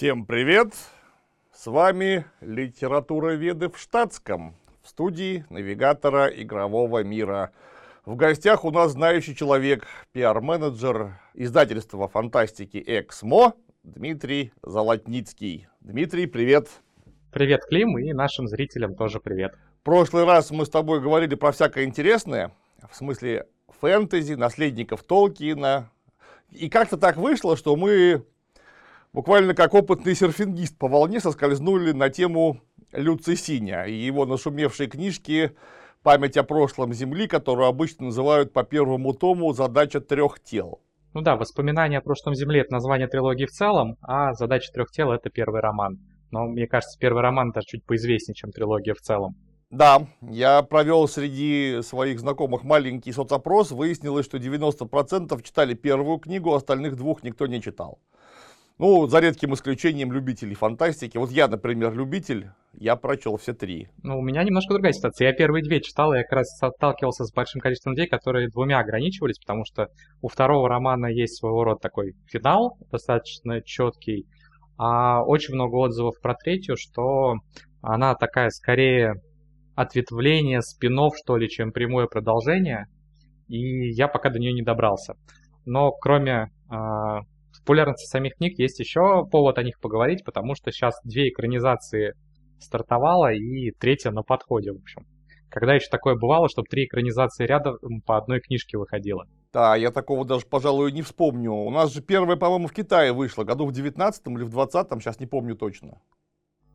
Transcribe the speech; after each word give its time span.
Всем 0.00 0.24
привет! 0.24 0.72
С 1.52 1.66
вами 1.66 2.24
литературоведы 2.40 3.68
в 3.68 3.78
штатском 3.78 4.56
в 4.82 4.88
студии 4.88 5.44
навигатора 5.50 6.28
игрового 6.28 7.04
мира. 7.04 7.52
В 8.06 8.16
гостях 8.16 8.64
у 8.64 8.70
нас 8.70 8.92
знающий 8.92 9.36
человек, 9.36 9.86
пиар-менеджер 10.12 11.20
издательства 11.34 12.08
фантастики 12.08 12.82
«Эксмо» 12.86 13.52
Дмитрий 13.82 14.54
Золотницкий. 14.62 15.68
Дмитрий, 15.82 16.24
привет! 16.24 16.70
Привет, 17.30 17.66
Клим, 17.68 17.98
и 17.98 18.14
нашим 18.14 18.48
зрителям 18.48 18.94
тоже 18.94 19.20
привет. 19.20 19.54
В 19.80 19.84
прошлый 19.84 20.24
раз 20.24 20.50
мы 20.50 20.64
с 20.64 20.70
тобой 20.70 21.02
говорили 21.02 21.34
про 21.34 21.52
всякое 21.52 21.84
интересное, 21.84 22.52
в 22.90 22.96
смысле 22.96 23.48
фэнтези, 23.82 24.32
наследников 24.32 25.02
Толкиена. 25.02 25.90
И 26.48 26.70
как-то 26.70 26.96
так 26.96 27.18
вышло, 27.18 27.54
что 27.54 27.76
мы 27.76 28.24
буквально 29.12 29.54
как 29.54 29.74
опытный 29.74 30.14
серфингист 30.14 30.78
по 30.78 30.88
волне 30.88 31.20
соскользнули 31.20 31.92
на 31.92 32.10
тему 32.10 32.60
Люцисиня 32.92 33.84
и 33.84 33.94
его 33.94 34.26
нашумевшей 34.26 34.88
книжки 34.88 35.56
«Память 36.02 36.36
о 36.36 36.44
прошлом 36.44 36.92
Земли», 36.92 37.26
которую 37.26 37.68
обычно 37.68 38.06
называют 38.06 38.52
по 38.52 38.64
первому 38.64 39.12
тому 39.12 39.52
«Задача 39.52 40.00
трех 40.00 40.40
тел». 40.40 40.80
Ну 41.12 41.22
да, 41.22 41.36
«Воспоминания 41.36 41.98
о 41.98 42.02
прошлом 42.02 42.34
Земле»— 42.34 42.60
это 42.62 42.72
название 42.72 43.08
трилогии 43.08 43.46
в 43.46 43.50
целом, 43.50 43.96
а 44.00 44.32
«Задача 44.34 44.72
трех 44.72 44.90
тел»— 44.90 45.12
это 45.12 45.28
первый 45.28 45.60
роман. 45.60 45.98
Но 46.30 46.46
мне 46.46 46.66
кажется, 46.66 46.98
первый 46.98 47.22
роман 47.22 47.50
даже 47.50 47.66
чуть 47.66 47.84
поизвестнее, 47.84 48.34
чем 48.34 48.52
трилогия 48.52 48.94
в 48.94 49.00
целом. 49.00 49.36
Да, 49.70 50.08
я 50.22 50.62
провел 50.62 51.06
среди 51.06 51.80
своих 51.82 52.18
знакомых 52.18 52.64
маленький 52.64 53.12
соцопрос, 53.12 53.70
выяснилось, 53.70 54.26
что 54.26 54.38
90% 54.38 55.40
читали 55.42 55.74
первую 55.74 56.18
книгу, 56.18 56.52
остальных 56.52 56.96
двух 56.96 57.22
никто 57.22 57.46
не 57.46 57.62
читал. 57.62 58.00
Ну, 58.80 59.06
за 59.08 59.20
редким 59.20 59.52
исключением 59.52 60.10
любителей 60.10 60.54
фантастики. 60.54 61.18
Вот 61.18 61.30
я, 61.30 61.48
например, 61.48 61.92
любитель, 61.92 62.48
я 62.72 62.96
прочел 62.96 63.36
все 63.36 63.52
три. 63.52 63.88
Ну, 64.02 64.18
у 64.18 64.22
меня 64.22 64.42
немножко 64.42 64.72
другая 64.72 64.94
ситуация. 64.94 65.28
Я 65.28 65.34
первые 65.34 65.62
две 65.62 65.82
читал, 65.82 66.14
и 66.14 66.16
я 66.16 66.22
как 66.22 66.32
раз 66.32 66.58
сталкивался 66.78 67.26
с 67.26 67.32
большим 67.34 67.60
количеством 67.60 67.92
людей, 67.92 68.06
которые 68.08 68.48
двумя 68.48 68.78
ограничивались, 68.78 69.38
потому 69.38 69.66
что 69.66 69.88
у 70.22 70.28
второго 70.28 70.66
романа 70.66 71.08
есть 71.08 71.36
своего 71.36 71.62
рода 71.62 71.78
такой 71.78 72.14
финал, 72.24 72.78
достаточно 72.90 73.60
четкий, 73.60 74.24
а 74.78 75.24
очень 75.24 75.56
много 75.56 75.76
отзывов 75.76 76.14
про 76.22 76.34
третью, 76.34 76.76
что 76.78 77.34
она 77.82 78.14
такая 78.14 78.48
скорее 78.48 79.16
ответвление, 79.74 80.62
спинов, 80.62 81.12
что 81.22 81.36
ли, 81.36 81.50
чем 81.50 81.72
прямое 81.72 82.06
продолжение, 82.06 82.86
и 83.46 83.90
я 83.90 84.08
пока 84.08 84.30
до 84.30 84.38
нее 84.38 84.54
не 84.54 84.62
добрался. 84.62 85.16
Но 85.66 85.92
кроме 85.92 86.48
э, 86.72 86.76
популярности 87.60 88.06
самих 88.06 88.36
книг 88.36 88.58
есть 88.58 88.80
еще 88.80 89.26
повод 89.30 89.58
о 89.58 89.62
них 89.62 89.80
поговорить, 89.80 90.24
потому 90.24 90.54
что 90.54 90.70
сейчас 90.72 90.94
две 91.04 91.28
экранизации 91.28 92.14
стартовало, 92.58 93.32
и 93.32 93.70
третья 93.72 94.10
на 94.10 94.22
подходе, 94.22 94.72
в 94.72 94.76
общем. 94.76 95.06
Когда 95.50 95.74
еще 95.74 95.88
такое 95.90 96.14
бывало, 96.14 96.48
чтобы 96.48 96.68
три 96.68 96.84
экранизации 96.84 97.44
рядом 97.44 97.76
по 98.06 98.16
одной 98.16 98.40
книжке 98.40 98.78
выходило? 98.78 99.26
Да, 99.52 99.74
я 99.74 99.90
такого 99.90 100.24
даже, 100.24 100.46
пожалуй, 100.46 100.92
не 100.92 101.02
вспомню. 101.02 101.52
У 101.52 101.70
нас 101.70 101.92
же 101.92 102.02
первая, 102.02 102.36
по-моему, 102.36 102.68
в 102.68 102.72
Китае 102.72 103.12
вышла, 103.12 103.42
году 103.42 103.66
в 103.66 103.72
19 103.72 104.26
или 104.28 104.44
в 104.44 104.50
20 104.50 104.88
сейчас 105.00 105.18
не 105.18 105.26
помню 105.26 105.56
точно. 105.56 106.00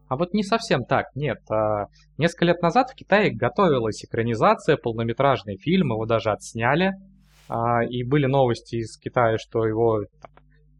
А 0.07 0.17
вот 0.17 0.33
не 0.33 0.43
совсем 0.43 0.83
так, 0.83 1.07
нет. 1.15 1.39
А, 1.49 1.85
несколько 2.17 2.45
лет 2.45 2.61
назад 2.61 2.91
в 2.91 2.95
Китае 2.95 3.33
готовилась 3.33 4.03
экранизация, 4.03 4.77
полнометражный 4.77 5.57
фильм, 5.57 5.93
его 5.93 6.05
даже 6.05 6.31
отсняли. 6.31 6.91
А, 7.47 7.83
и 7.83 8.03
были 8.03 8.25
новости 8.25 8.75
из 8.75 8.97
Китая, 8.97 9.37
что 9.37 9.65
его 9.65 10.01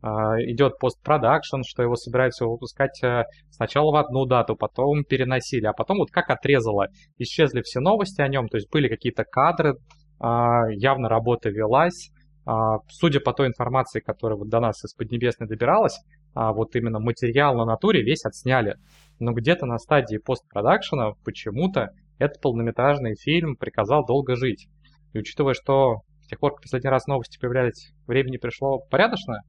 идет 0.06 0.78
постпродакшн, 0.80 1.62
что 1.66 1.82
его 1.84 1.96
собираются 1.96 2.46
выпускать 2.46 3.02
э, 3.04 3.24
сначала 3.50 3.92
в 3.92 3.96
одну 3.96 4.26
дату, 4.26 4.56
потом 4.56 5.04
переносили, 5.04 5.66
а 5.66 5.74
потом 5.74 5.98
вот 5.98 6.12
как 6.12 6.30
отрезало, 6.30 6.88
исчезли 7.18 7.62
все 7.62 7.80
новости 7.80 8.22
о 8.22 8.28
нем, 8.28 8.48
то 8.48 8.58
есть 8.58 8.70
были 8.72 8.88
какие-то 8.88 9.24
кадры, 9.24 9.76
а, 10.20 10.70
явно 10.70 11.10
работа 11.10 11.50
велась. 11.50 12.12
А, 12.46 12.78
судя 12.90 13.20
по 13.20 13.34
той 13.34 13.48
информации, 13.48 14.00
которая 14.00 14.38
вот 14.38 14.50
до 14.50 14.60
нас 14.60 14.84
из 14.84 14.94
Поднебесной 14.94 15.48
добиралась, 15.48 16.00
вот 16.36 16.76
именно 16.76 17.00
материал 17.00 17.56
на 17.56 17.64
натуре 17.64 18.04
весь 18.04 18.26
отсняли. 18.26 18.76
Но 19.20 19.32
где-то 19.32 19.66
на 19.66 19.78
стадии 19.78 20.18
постпродакшена 20.18 21.14
почему-то 21.24 21.92
этот 22.20 22.42
полнометражный 22.42 23.16
фильм 23.16 23.56
приказал 23.56 24.06
долго 24.06 24.36
жить. 24.36 24.68
И 25.14 25.20
учитывая, 25.20 25.54
что 25.54 26.02
с 26.22 26.28
тех 26.28 26.40
пор, 26.40 26.52
как 26.52 26.64
последний 26.64 26.90
раз 26.90 27.08
новости 27.08 27.40
появлялись, 27.40 27.94
времени 28.06 28.38
пришло 28.38 28.80
порядочно, 28.90 29.42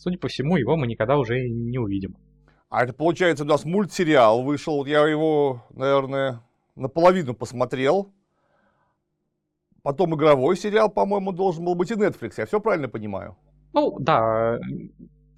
судя 0.00 0.18
по 0.18 0.28
всему, 0.28 0.56
его 0.56 0.76
мы 0.76 0.86
никогда 0.86 1.18
уже 1.18 1.38
не 1.48 1.78
увидим. 1.78 2.16
А 2.70 2.84
это 2.84 2.94
получается 2.94 3.44
у 3.44 3.46
нас 3.46 3.64
мультсериал 3.64 4.42
вышел. 4.42 4.86
Я 4.86 5.06
его, 5.06 5.62
наверное, 5.70 6.40
наполовину 6.74 7.34
посмотрел. 7.34 8.10
Потом 9.82 10.14
игровой 10.14 10.56
сериал, 10.56 10.90
по-моему, 10.90 11.32
должен 11.32 11.64
был 11.64 11.74
быть 11.74 11.90
и 11.90 11.94
Netflix. 11.94 12.34
Я 12.38 12.46
все 12.46 12.60
правильно 12.60 12.88
понимаю? 12.88 13.36
Ну, 13.72 13.98
да, 13.98 14.58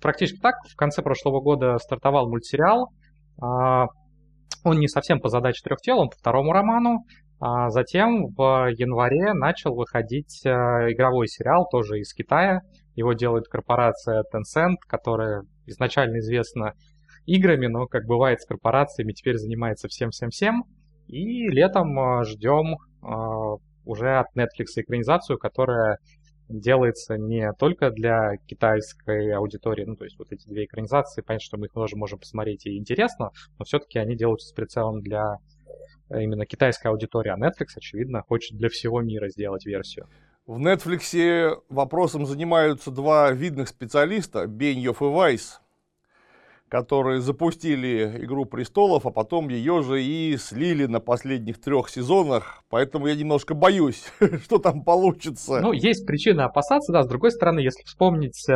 практически 0.01 0.41
так. 0.41 0.55
В 0.71 0.77
конце 0.77 1.03
прошлого 1.03 1.41
года 1.41 1.79
стартовал 1.79 2.29
мультсериал. 2.29 2.93
А, 3.41 3.87
он 4.65 4.79
не 4.79 4.89
совсем 4.89 5.21
по 5.21 5.29
задаче 5.29 5.63
трех 5.65 5.81
тел, 5.81 5.99
он 5.99 6.09
по 6.11 6.17
второму 6.17 6.53
роману. 6.53 7.05
А 7.41 7.71
затем 7.71 8.29
в 8.37 8.69
январе 8.71 9.33
начал 9.33 9.75
выходить 9.75 10.43
а, 10.45 10.91
игровой 10.93 11.29
сериал, 11.29 11.67
тоже 11.71 11.99
из 11.99 12.13
Китая. 12.15 12.61
Его 12.95 13.13
делает 13.13 13.49
корпорация 13.49 14.25
Tencent, 14.33 14.77
которая 14.87 15.43
изначально 15.67 16.19
известна 16.19 16.75
играми, 17.27 17.67
но, 17.67 17.87
как 17.87 18.05
бывает 18.07 18.41
с 18.41 18.47
корпорациями, 18.47 19.13
теперь 19.13 19.37
занимается 19.37 19.89
всем-всем-всем. 19.89 20.65
И 21.09 21.49
летом 21.49 21.99
а, 21.99 22.25
ждем 22.25 22.77
уже 23.85 24.17
от 24.17 24.27
Netflix 24.37 24.67
экранизацию, 24.77 25.39
которая 25.39 25.99
делается 26.49 27.17
не 27.17 27.53
только 27.59 27.91
для 27.91 28.37
китайской 28.47 29.33
аудитории, 29.33 29.85
ну, 29.85 29.97
то 29.97 30.05
есть 30.05 30.19
вот 30.19 30.33
эти 30.33 30.47
две 30.47 30.65
экранизации, 30.65 31.23
понятно, 31.23 31.45
что 31.45 31.57
мы 31.57 31.67
их 31.67 31.73
тоже 31.73 31.97
можем 31.97 32.19
посмотреть 32.19 32.67
и 32.67 32.77
интересно, 32.77 33.31
но 33.59 33.65
все-таки 33.65 33.99
они 33.99 34.17
делаются 34.17 34.49
с 34.49 34.53
прицелом 34.53 35.01
для 35.01 35.39
э, 36.11 36.23
именно 36.23 36.45
китайской 36.47 36.89
аудитории, 36.89 37.31
а 37.31 37.39
Netflix, 37.39 37.69
очевидно, 37.77 38.23
хочет 38.23 38.59
для 38.59 38.69
всего 38.69 39.01
мира 39.01 39.29
сделать 39.29 39.65
версию. 39.67 40.09
В 40.47 40.59
Netflix 40.59 41.63
вопросом 41.69 42.27
занимаются 42.27 42.91
два 42.91 43.31
видных 43.31 43.69
специалиста, 43.69 44.47
Беньев 44.47 45.01
и 45.01 45.05
Вайс 45.05 45.63
которые 46.73 47.21
запустили 47.21 48.17
«Игру 48.25 48.47
престолов», 48.47 49.05
а 49.05 49.11
потом 49.11 49.51
ее 49.51 49.83
же 49.83 50.03
и 50.03 50.39
слили 50.39 50.87
на 50.87 51.01
последних 51.01 51.61
трех 51.61 51.91
сезонах. 51.91 52.65
Поэтому 52.71 53.09
я 53.09 53.15
немножко 53.15 53.53
боюсь, 53.53 54.05
что 54.43 54.57
там 54.57 54.83
получится. 54.83 55.61
Ну, 55.61 55.73
есть 55.73 56.07
причина 56.07 56.47
опасаться, 56.47 56.91
да. 56.91 57.03
С 57.03 57.09
другой 57.09 57.31
стороны, 57.31 57.59
если 57.59 57.83
вспомнить, 57.85 58.49
э, 58.49 58.55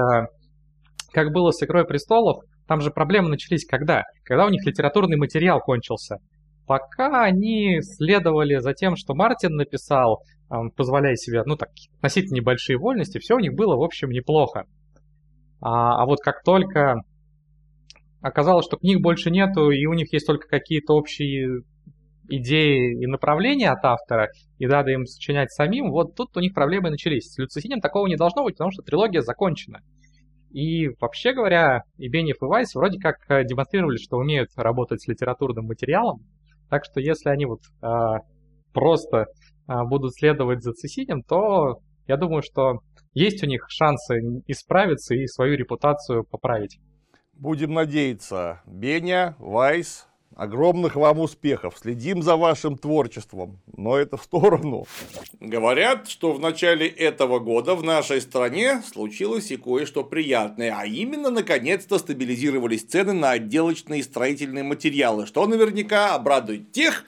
как 1.12 1.30
было 1.30 1.50
с 1.50 1.62
«Игрой 1.62 1.84
престолов», 1.84 2.42
там 2.66 2.80
же 2.80 2.90
проблемы 2.90 3.28
начались 3.28 3.66
когда? 3.66 4.04
Когда 4.24 4.46
у 4.46 4.48
них 4.48 4.64
литературный 4.64 5.18
материал 5.18 5.60
кончился. 5.60 6.16
Пока 6.66 7.22
они 7.22 7.80
следовали 7.80 8.58
за 8.58 8.74
тем, 8.74 8.96
что 8.96 9.14
Мартин 9.14 9.54
написал, 9.54 10.22
э, 10.50 10.54
позволяя 10.76 11.14
себе, 11.14 11.42
ну 11.44 11.56
так, 11.56 11.70
относительно 11.98 12.36
небольшие 12.36 12.78
вольности, 12.78 13.18
все 13.18 13.36
у 13.36 13.38
них 13.38 13.54
было, 13.54 13.76
в 13.76 13.82
общем, 13.82 14.10
неплохо. 14.10 14.64
А, 15.60 16.02
а 16.02 16.06
вот 16.06 16.18
как 16.20 16.42
только 16.44 16.96
оказалось, 18.20 18.66
что 18.66 18.76
книг 18.76 19.00
больше 19.00 19.30
нету, 19.30 19.70
и 19.70 19.86
у 19.86 19.92
них 19.92 20.12
есть 20.12 20.26
только 20.26 20.48
какие-то 20.48 20.94
общие 20.94 21.62
идеи 22.28 23.00
и 23.00 23.06
направления 23.06 23.70
от 23.70 23.84
автора, 23.84 24.30
и 24.58 24.66
надо 24.66 24.90
им 24.90 25.06
сочинять 25.06 25.52
самим, 25.52 25.90
вот 25.90 26.16
тут 26.16 26.36
у 26.36 26.40
них 26.40 26.54
проблемы 26.54 26.90
начались. 26.90 27.30
С 27.30 27.38
Люцисинем 27.38 27.80
такого 27.80 28.08
не 28.08 28.16
должно 28.16 28.42
быть, 28.42 28.54
потому 28.54 28.72
что 28.72 28.82
трилогия 28.82 29.20
закончена. 29.20 29.80
И 30.50 30.88
вообще 31.00 31.32
говоря, 31.32 31.82
и 31.98 32.08
Бенев, 32.08 32.36
и 32.40 32.44
Вайс 32.44 32.74
вроде 32.74 32.98
как 32.98 33.16
э, 33.28 33.44
демонстрировали, 33.44 33.98
что 33.98 34.16
умеют 34.16 34.48
работать 34.56 35.02
с 35.02 35.06
литературным 35.06 35.66
материалом, 35.66 36.22
так 36.68 36.84
что 36.84 37.00
если 37.00 37.30
они 37.30 37.46
вот 37.46 37.60
э, 37.82 37.86
просто 38.72 39.18
э, 39.18 39.24
будут 39.88 40.14
следовать 40.14 40.62
за 40.62 40.72
Цисинем, 40.72 41.22
то 41.22 41.80
я 42.06 42.16
думаю, 42.16 42.42
что 42.42 42.80
есть 43.14 43.42
у 43.42 43.46
них 43.46 43.66
шансы 43.68 44.20
исправиться 44.46 45.14
и 45.14 45.26
свою 45.26 45.56
репутацию 45.56 46.24
поправить. 46.24 46.78
Будем 47.32 47.72
надеяться. 47.72 48.62
Беня, 48.66 49.36
Вайс, 49.38 50.05
огромных 50.36 50.96
вам 50.96 51.18
успехов. 51.18 51.74
Следим 51.80 52.22
за 52.22 52.36
вашим 52.36 52.76
творчеством. 52.76 53.58
Но 53.76 53.96
это 53.96 54.16
в 54.16 54.22
сторону. 54.22 54.86
Говорят, 55.40 56.08
что 56.08 56.32
в 56.32 56.38
начале 56.38 56.86
этого 56.86 57.38
года 57.38 57.74
в 57.74 57.82
нашей 57.82 58.20
стране 58.20 58.82
случилось 58.82 59.50
и 59.50 59.56
кое-что 59.56 60.04
приятное. 60.04 60.74
А 60.78 60.86
именно, 60.86 61.30
наконец-то 61.30 61.98
стабилизировались 61.98 62.84
цены 62.84 63.14
на 63.14 63.32
отделочные 63.32 64.02
строительные 64.02 64.62
материалы. 64.62 65.26
Что 65.26 65.46
наверняка 65.46 66.14
обрадует 66.14 66.70
тех, 66.70 67.04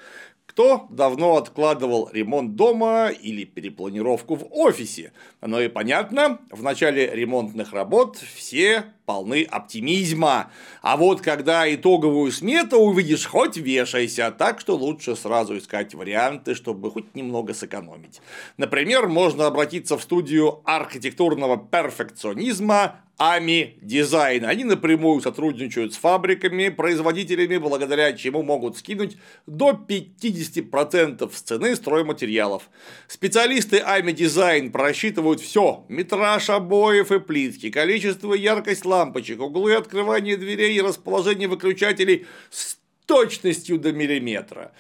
кто 0.58 0.88
давно 0.90 1.36
откладывал 1.36 2.10
ремонт 2.12 2.56
дома 2.56 3.10
или 3.10 3.44
перепланировку 3.44 4.34
в 4.34 4.48
офисе. 4.50 5.12
Оно 5.40 5.60
и 5.60 5.68
понятно, 5.68 6.40
в 6.50 6.64
начале 6.64 7.06
ремонтных 7.14 7.72
работ 7.72 8.16
все 8.16 8.86
полны 9.06 9.44
оптимизма. 9.44 10.50
А 10.82 10.96
вот 10.96 11.20
когда 11.20 11.72
итоговую 11.72 12.32
смету 12.32 12.78
увидишь, 12.78 13.26
хоть 13.26 13.56
вешайся, 13.56 14.34
так 14.36 14.58
что 14.58 14.74
лучше 14.74 15.14
сразу 15.14 15.56
искать 15.56 15.94
варианты, 15.94 16.56
чтобы 16.56 16.90
хоть 16.90 17.14
немного 17.14 17.54
сэкономить. 17.54 18.20
Например, 18.56 19.06
можно 19.06 19.46
обратиться 19.46 19.96
в 19.96 20.02
студию 20.02 20.60
архитектурного 20.64 21.56
перфекционизма 21.56 22.96
Ами 23.20 23.76
Дизайн. 23.82 24.44
Они 24.44 24.62
напрямую 24.62 25.20
сотрудничают 25.20 25.92
с 25.92 25.96
фабриками, 25.96 26.68
производителями, 26.68 27.56
благодаря 27.56 28.12
чему 28.12 28.44
могут 28.44 28.78
скинуть 28.78 29.16
до 29.44 29.70
50% 29.70 31.28
с 31.34 31.40
цены 31.40 31.74
стройматериалов. 31.74 32.70
Специалисты 33.08 33.82
Ами 33.84 34.12
Дизайн 34.12 34.70
просчитывают 34.70 35.40
все: 35.40 35.84
метраж 35.88 36.48
обоев 36.48 37.10
и 37.10 37.18
плитки, 37.18 37.70
количество 37.70 38.34
и 38.34 38.40
яркость 38.40 38.84
лампочек, 38.84 39.40
углы 39.40 39.74
открывания 39.74 40.36
дверей 40.36 40.76
и 40.76 40.80
расположение 40.80 41.48
выключателей 41.48 42.24
с 42.50 42.78
точностью 43.06 43.80
до 43.80 43.90
миллиметра. 43.90 44.70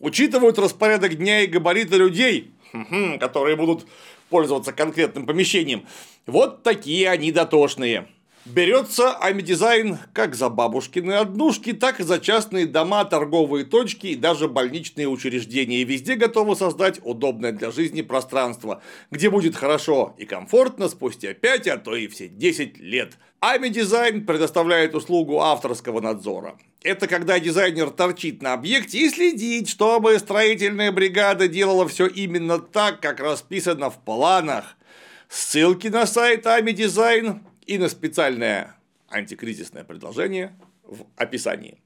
Учитывают 0.00 0.58
распорядок 0.58 1.14
дня 1.14 1.42
и 1.42 1.46
габариты 1.46 1.98
людей, 1.98 2.50
которые 3.20 3.54
будут 3.54 3.86
пользоваться 4.28 4.72
конкретным 4.72 5.26
помещением. 5.26 5.86
Вот 6.26 6.62
такие 6.62 7.08
они 7.10 7.32
дотошные. 7.32 8.08
Берется 8.46 9.12
Амидизайн 9.16 9.98
как 10.12 10.36
за 10.36 10.48
бабушкины 10.48 11.14
однушки, 11.14 11.72
так 11.72 11.98
и 11.98 12.04
за 12.04 12.20
частные 12.20 12.66
дома, 12.66 13.04
торговые 13.04 13.64
точки 13.64 14.06
и 14.06 14.14
даже 14.14 14.46
больничные 14.46 15.08
учреждения. 15.08 15.78
И 15.78 15.84
везде 15.84 16.14
готовы 16.14 16.54
создать 16.54 17.00
удобное 17.02 17.50
для 17.50 17.72
жизни 17.72 18.02
пространство, 18.02 18.82
где 19.10 19.30
будет 19.30 19.56
хорошо 19.56 20.14
и 20.16 20.26
комфортно 20.26 20.88
спустя 20.88 21.34
5, 21.34 21.66
а 21.66 21.76
то 21.76 21.96
и 21.96 22.06
все 22.06 22.28
10 22.28 22.78
лет. 22.78 23.14
Амидизайн 23.40 24.24
предоставляет 24.24 24.94
услугу 24.94 25.40
авторского 25.40 26.00
надзора. 26.00 26.56
Это 26.84 27.08
когда 27.08 27.40
дизайнер 27.40 27.90
торчит 27.90 28.42
на 28.42 28.52
объекте 28.52 28.98
и 28.98 29.10
следит, 29.10 29.68
чтобы 29.68 30.16
строительная 30.20 30.92
бригада 30.92 31.48
делала 31.48 31.88
все 31.88 32.06
именно 32.06 32.60
так, 32.60 33.00
как 33.00 33.18
расписано 33.18 33.90
в 33.90 33.98
планах. 34.04 34.76
Ссылки 35.28 35.88
на 35.88 36.06
сайт 36.06 36.46
Ами 36.46 36.70
Дизайн 36.70 37.40
и 37.66 37.78
на 37.78 37.88
специальное 37.88 38.76
антикризисное 39.08 39.84
предложение 39.84 40.56
в 40.84 41.06
описании. 41.16 41.82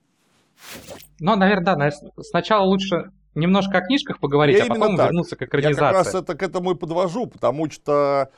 Ну, 1.18 1.36
наверное, 1.36 1.76
да, 1.76 1.90
сначала 2.22 2.64
лучше 2.64 3.12
немножко 3.34 3.78
о 3.78 3.86
книжках 3.86 4.20
поговорить, 4.20 4.58
Я 4.58 4.64
а 4.64 4.68
потом 4.68 4.96
так. 4.96 5.06
вернуться 5.06 5.36
к 5.36 5.42
экранизации. 5.42 5.80
Я 5.80 5.88
как 5.88 5.94
раз 5.94 6.14
это 6.14 6.34
к 6.34 6.42
этому 6.42 6.72
и 6.72 6.74
подвожу, 6.74 7.26
потому 7.26 7.70
что 7.70 8.30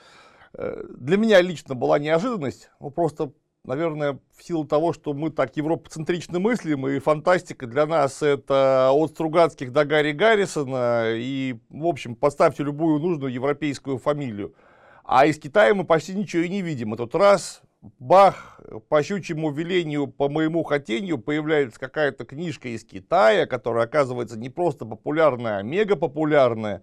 э, 0.55 0.85
для 0.97 1.17
меня 1.17 1.41
лично 1.41 1.75
была 1.75 1.99
неожиданность, 1.99 2.71
ну, 2.79 2.91
просто 2.91 3.33
наверное, 3.65 4.19
в 4.37 4.43
силу 4.43 4.65
того, 4.65 4.93
что 4.93 5.13
мы 5.13 5.31
так 5.31 5.57
европоцентрично 5.57 6.39
мыслим, 6.39 6.87
и 6.89 6.99
фантастика 6.99 7.67
для 7.67 7.87
нас 7.87 8.23
это 8.23 8.91
от 8.93 9.13
Стругацких 9.13 9.73
до 9.73 9.85
Гарри 9.85 10.13
Гаррисона, 10.13 11.13
и, 11.15 11.57
в 11.71 11.87
общем, 11.87 12.17
поставьте 12.17 12.65
любую 12.65 12.99
нужную 13.01 13.33
европейскую 13.33 13.99
фамилию. 13.99 14.55
А 15.05 15.27
из 15.27 15.39
Китая 15.39 15.75
мы 15.75 15.85
почти 15.85 16.15
ничего 16.15 16.43
и 16.43 16.49
не 16.49 16.63
видим. 16.63 16.95
И 16.95 16.97
тут 16.97 17.15
раз, 17.15 17.63
бах, 17.99 18.61
по 18.89 19.03
щучьему 19.03 19.51
велению, 19.51 20.07
по 20.07 20.29
моему 20.29 20.63
хотению, 20.63 21.19
появляется 21.19 21.81
какая-то 21.81 22.25
книжка 22.25 22.69
из 22.69 22.85
Китая, 22.85 23.47
которая 23.47 23.85
оказывается 23.85 24.39
не 24.39 24.49
просто 24.49 24.87
популярная, 24.87 25.59
а 25.59 25.63
мега 25.63 25.97
популярная. 25.97 26.83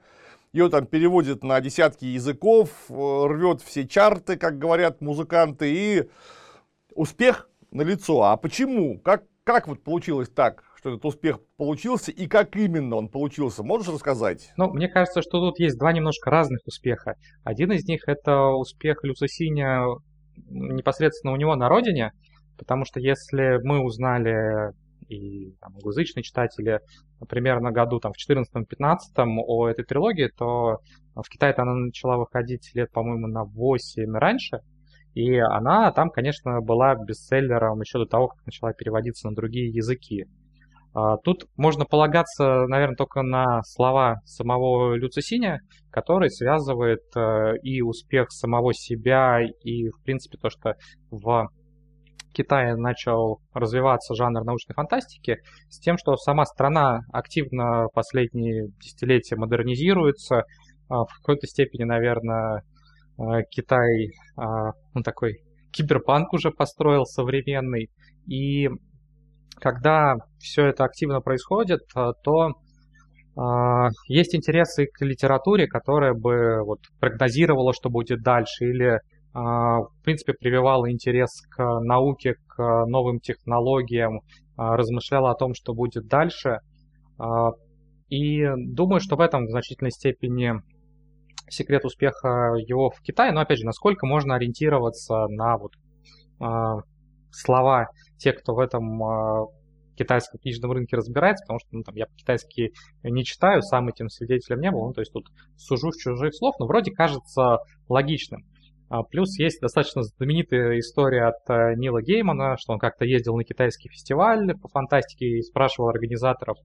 Ее 0.52 0.70
там 0.70 0.86
переводят 0.88 1.44
на 1.44 1.62
десятки 1.62 2.06
языков, 2.06 2.70
рвет 2.90 3.62
все 3.62 3.88
чарты, 3.88 4.36
как 4.36 4.58
говорят 4.58 5.00
музыканты, 5.00 5.72
и 5.72 6.10
успех 6.96 7.50
на 7.72 7.84
лицо. 7.84 8.24
А 8.24 8.36
почему? 8.36 9.00
Как, 9.00 9.24
как 9.44 9.68
вот 9.68 9.84
получилось 9.84 10.30
так, 10.30 10.64
что 10.80 10.92
этот 10.92 11.04
успех 11.04 11.40
получился 11.58 12.12
и 12.12 12.26
как 12.28 12.56
именно 12.56 12.96
он 12.96 13.10
получился? 13.10 13.64
Можешь 13.64 13.94
рассказать? 13.94 14.52
Ну, 14.56 14.72
мне 14.72 14.88
кажется, 14.88 15.22
что 15.22 15.40
тут 15.40 15.60
есть 15.60 15.78
два 15.78 15.92
немножко 15.92 16.30
разных 16.30 16.62
успеха. 16.66 17.16
Один 17.44 17.74
из 17.74 17.86
них 17.86 18.08
это 18.08 18.48
успех 18.48 19.04
Люцисиня 19.04 19.84
непосредственно 20.48 21.34
у 21.34 21.36
него 21.36 21.56
на 21.58 21.68
родине, 21.68 22.12
потому 22.58 22.86
что 22.86 23.02
если 23.02 23.60
мы 23.62 23.84
узнали 23.84 24.72
и 25.10 25.52
там, 25.60 25.74
англоязычные 25.76 26.24
читатели 26.24 26.80
примерно 27.28 27.72
году 27.72 28.00
там, 28.00 28.14
в 28.14 28.32
14-15 28.32 28.96
о 29.18 29.68
этой 29.68 29.84
трилогии, 29.84 30.30
то 30.38 30.78
в 31.14 31.28
Китае 31.30 31.54
она 31.58 31.74
начала 31.74 32.16
выходить 32.18 32.72
лет, 32.74 32.90
по-моему, 32.92 33.28
на 33.28 33.44
8 33.44 34.14
раньше, 34.14 34.60
и 35.14 35.38
она 35.40 35.92
там, 35.92 36.10
конечно, 36.10 36.62
была 36.62 36.96
бестселлером 36.96 37.82
еще 37.82 37.98
до 37.98 38.06
того, 38.06 38.28
как 38.30 38.46
начала 38.46 38.72
переводиться 38.72 39.28
на 39.28 39.36
другие 39.36 39.70
языки. 39.70 40.26
А, 40.94 41.18
тут 41.18 41.46
можно 41.56 41.86
полагаться, 41.86 42.66
наверное, 42.68 42.96
только 42.96 43.22
на 43.22 43.62
слова 43.64 44.22
самого 44.26 44.96
Люцисиня, 44.96 45.60
который 45.92 46.30
связывает 46.30 47.02
э, 47.16 47.58
и 47.62 47.82
успех 47.82 48.32
самого 48.32 48.74
себя, 48.74 49.40
и, 49.64 49.90
в 49.90 50.04
принципе, 50.04 50.38
то, 50.38 50.50
что 50.50 50.74
в 51.12 51.50
Китае 52.34 52.76
начал 52.76 53.40
развиваться 53.54 54.16
жанр 54.16 54.44
научной 54.44 54.74
фантастики, 54.74 55.38
с 55.70 55.80
тем, 55.80 55.98
что 55.98 56.16
сама 56.16 56.46
страна 56.46 57.02
активно 57.12 57.88
последние 57.94 58.70
десятилетия 58.80 59.36
модернизируется, 59.36 60.44
а, 60.90 61.06
в 61.06 61.14
какой-то 61.18 61.48
степени, 61.48 61.84
наверное, 61.84 62.64
э, 63.18 63.44
Китай, 63.52 64.12
а, 64.38 64.72
ну, 64.94 65.02
такой 65.04 65.44
киберпанк 65.72 66.34
уже 66.34 66.52
построил 66.52 67.06
современный, 67.06 67.90
и 68.26 68.70
когда 69.60 70.16
все 70.40 70.68
это 70.68 70.86
активно 70.86 71.22
происходит, 71.22 71.82
э, 71.96 72.12
то 72.24 72.50
э, 72.50 73.90
есть 74.08 74.36
интересы 74.36 74.88
к 74.88 75.04
литературе, 75.04 75.68
которая 75.68 76.14
бы 76.14 76.64
вот, 76.66 76.80
прогнозировала, 77.00 77.74
что 77.74 77.90
будет 77.90 78.22
дальше, 78.22 78.66
или, 78.66 78.94
э, 78.96 79.00
в 79.34 79.92
принципе, 80.04 80.34
прививала 80.34 80.90
интерес 80.92 81.42
к 81.50 81.64
науке, 81.82 82.36
к 82.48 82.86
новым 82.88 83.20
технологиям, 83.20 84.18
э, 84.18 84.20
размышляла 84.58 85.32
о 85.32 85.36
том, 85.36 85.54
что 85.54 85.74
будет 85.74 86.08
дальше. 86.08 86.60
И 88.08 88.46
думаю, 88.56 89.02
что 89.02 89.18
в 89.18 89.20
этом 89.20 89.46
в 89.46 89.50
значительной 89.50 89.92
степени 89.92 90.54
секрет 91.50 91.84
успеха 91.84 92.54
его 92.56 92.90
в 92.92 93.02
Китае. 93.02 93.34
Но 93.34 93.42
опять 93.42 93.60
же, 93.60 93.66
насколько 93.66 94.08
можно 94.08 94.36
ориентироваться 94.36 95.28
на 95.28 95.58
вот 95.58 95.74
слова 97.32 97.88
тех, 98.20 98.36
кто 98.40 98.54
в 98.54 98.60
этом 98.60 99.04
э, 99.04 99.46
китайском 100.00 100.40
книжном 100.40 100.72
рынке 100.72 100.96
разбирается, 100.96 101.44
потому 101.44 101.60
что 101.60 101.70
ну, 101.72 101.84
там, 101.84 101.96
я 101.96 102.06
по-китайски 102.06 102.72
не 103.04 103.24
читаю, 103.26 103.62
сам 103.62 103.90
этим 103.90 104.10
свидетелем 104.10 104.62
не 104.62 104.72
был, 104.72 104.86
ну, 104.86 104.94
то 104.94 105.02
есть 105.02 105.12
тут 105.12 105.28
сужу 105.58 105.92
с 105.92 105.98
чужих 105.98 106.34
слов, 106.36 106.56
но 106.60 106.68
вроде 106.68 106.92
кажется 106.92 107.58
логичным. 107.90 108.46
А, 108.90 109.04
плюс 109.04 109.38
есть 109.38 109.62
достаточно 109.62 110.02
знаменитая 110.02 110.80
история 110.80 111.26
от 111.26 111.50
э, 111.50 111.76
Нила 111.76 112.02
Геймана, 112.02 112.56
что 112.58 112.74
он 112.74 112.80
как-то 112.80 113.06
ездил 113.06 113.36
на 113.36 113.44
китайский 113.44 113.90
фестиваль 113.90 114.54
по 114.60 114.68
фантастике 114.68 115.26
и 115.26 115.42
спрашивал 115.42 115.90
организаторов, 115.90 116.58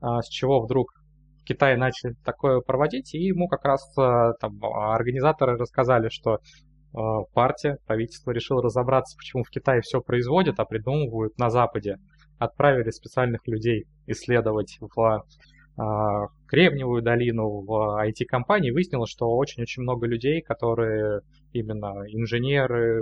а, 0.00 0.20
с 0.20 0.28
чего 0.28 0.60
вдруг 0.60 0.92
в 1.40 1.44
Китае 1.44 1.76
начали 1.76 2.14
такое 2.24 2.60
проводить, 2.60 3.14
и 3.14 3.18
ему 3.18 3.48
как 3.48 3.64
раз 3.64 3.82
э, 3.98 4.32
там, 4.40 4.62
организаторы 4.62 5.56
рассказали, 5.56 6.08
что 6.08 6.38
партия, 7.32 7.78
правительство 7.86 8.30
решило 8.32 8.62
разобраться, 8.62 9.16
почему 9.16 9.44
в 9.44 9.50
Китае 9.50 9.80
все 9.80 10.00
производят, 10.00 10.60
а 10.60 10.64
придумывают 10.64 11.38
на 11.38 11.48
Западе 11.48 11.96
отправили 12.42 12.90
специальных 12.90 13.46
людей 13.46 13.86
исследовать 14.06 14.78
в 14.80 15.24
а, 15.76 16.26
Кремниевую 16.46 17.02
долину, 17.02 17.62
в 17.62 18.04
IT-компании, 18.04 18.70
выяснилось, 18.70 19.10
что 19.10 19.26
очень-очень 19.26 19.82
много 19.82 20.06
людей, 20.06 20.42
которые 20.42 21.20
именно 21.52 22.04
инженеры, 22.08 23.00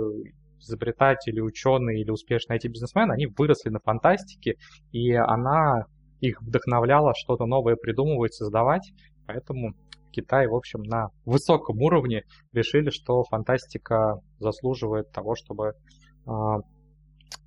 изобретатели, 0.59 1.39
ученые 1.39 2.01
или 2.01 2.11
успешные 2.11 2.59
IT-бизнесмены, 2.59 3.13
они 3.13 3.25
выросли 3.25 3.69
на 3.69 3.79
фантастике, 3.79 4.55
и 4.91 5.11
она 5.13 5.85
их 6.21 6.41
вдохновляла 6.41 7.13
что-то 7.15 7.45
новое 7.45 7.75
придумывать, 7.75 8.33
создавать. 8.33 8.91
Поэтому 9.25 9.73
Китай, 10.11 10.47
в 10.47 10.55
общем, 10.55 10.83
на 10.83 11.09
высоком 11.25 11.81
уровне 11.81 12.23
решили, 12.53 12.89
что 12.89 13.23
фантастика 13.23 14.19
заслуживает 14.39 15.11
того, 15.11 15.35
чтобы 15.35 15.73
э, 16.27 16.31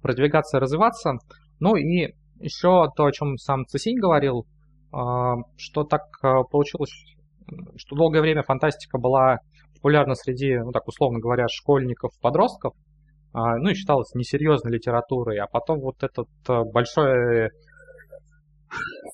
продвигаться 0.03 0.59
и 0.59 0.61
развиваться. 0.61 1.19
Ну 1.61 1.77
и 1.77 2.15
еще 2.41 2.91
то, 2.97 3.05
о 3.05 3.13
чем 3.13 3.37
сам 3.37 3.65
Цесинь 3.67 3.99
говорил, 3.99 4.47
а, 4.93 5.37
что 5.57 5.85
так 5.85 6.03
а, 6.23 6.45
получилось, 6.45 6.91
что 7.77 7.97
долгое 7.97 8.21
время 8.21 8.43
фантастика 8.43 8.99
была 8.99 9.39
популярна 9.75 10.15
среди, 10.15 10.59
ну 10.59 10.71
так 10.71 10.87
условно 10.87 11.19
говоря, 11.21 11.47
школьников, 11.49 12.13
подростков, 12.21 12.75
а, 13.33 13.57
ну 13.57 13.71
и 13.71 13.75
считалась 13.75 14.15
несерьезной 14.15 14.73
литературой, 14.73 15.39
а 15.39 15.47
потом 15.47 15.81
вот 15.81 16.03
этот 16.03 16.29
большой 16.73 17.51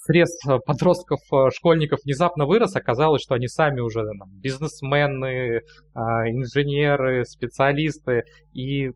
срез 0.04 0.30
подростков, 0.66 1.20
э, 1.32 1.50
школьников 1.54 2.00
внезапно 2.04 2.46
вырос, 2.46 2.76
оказалось, 2.76 3.22
что 3.22 3.34
они 3.34 3.48
сами 3.48 3.80
уже 3.80 4.04
там, 4.04 4.28
бизнесмены, 4.40 5.60
а, 5.94 6.28
инженеры, 6.28 7.24
специалисты, 7.24 8.24
и 8.52 8.90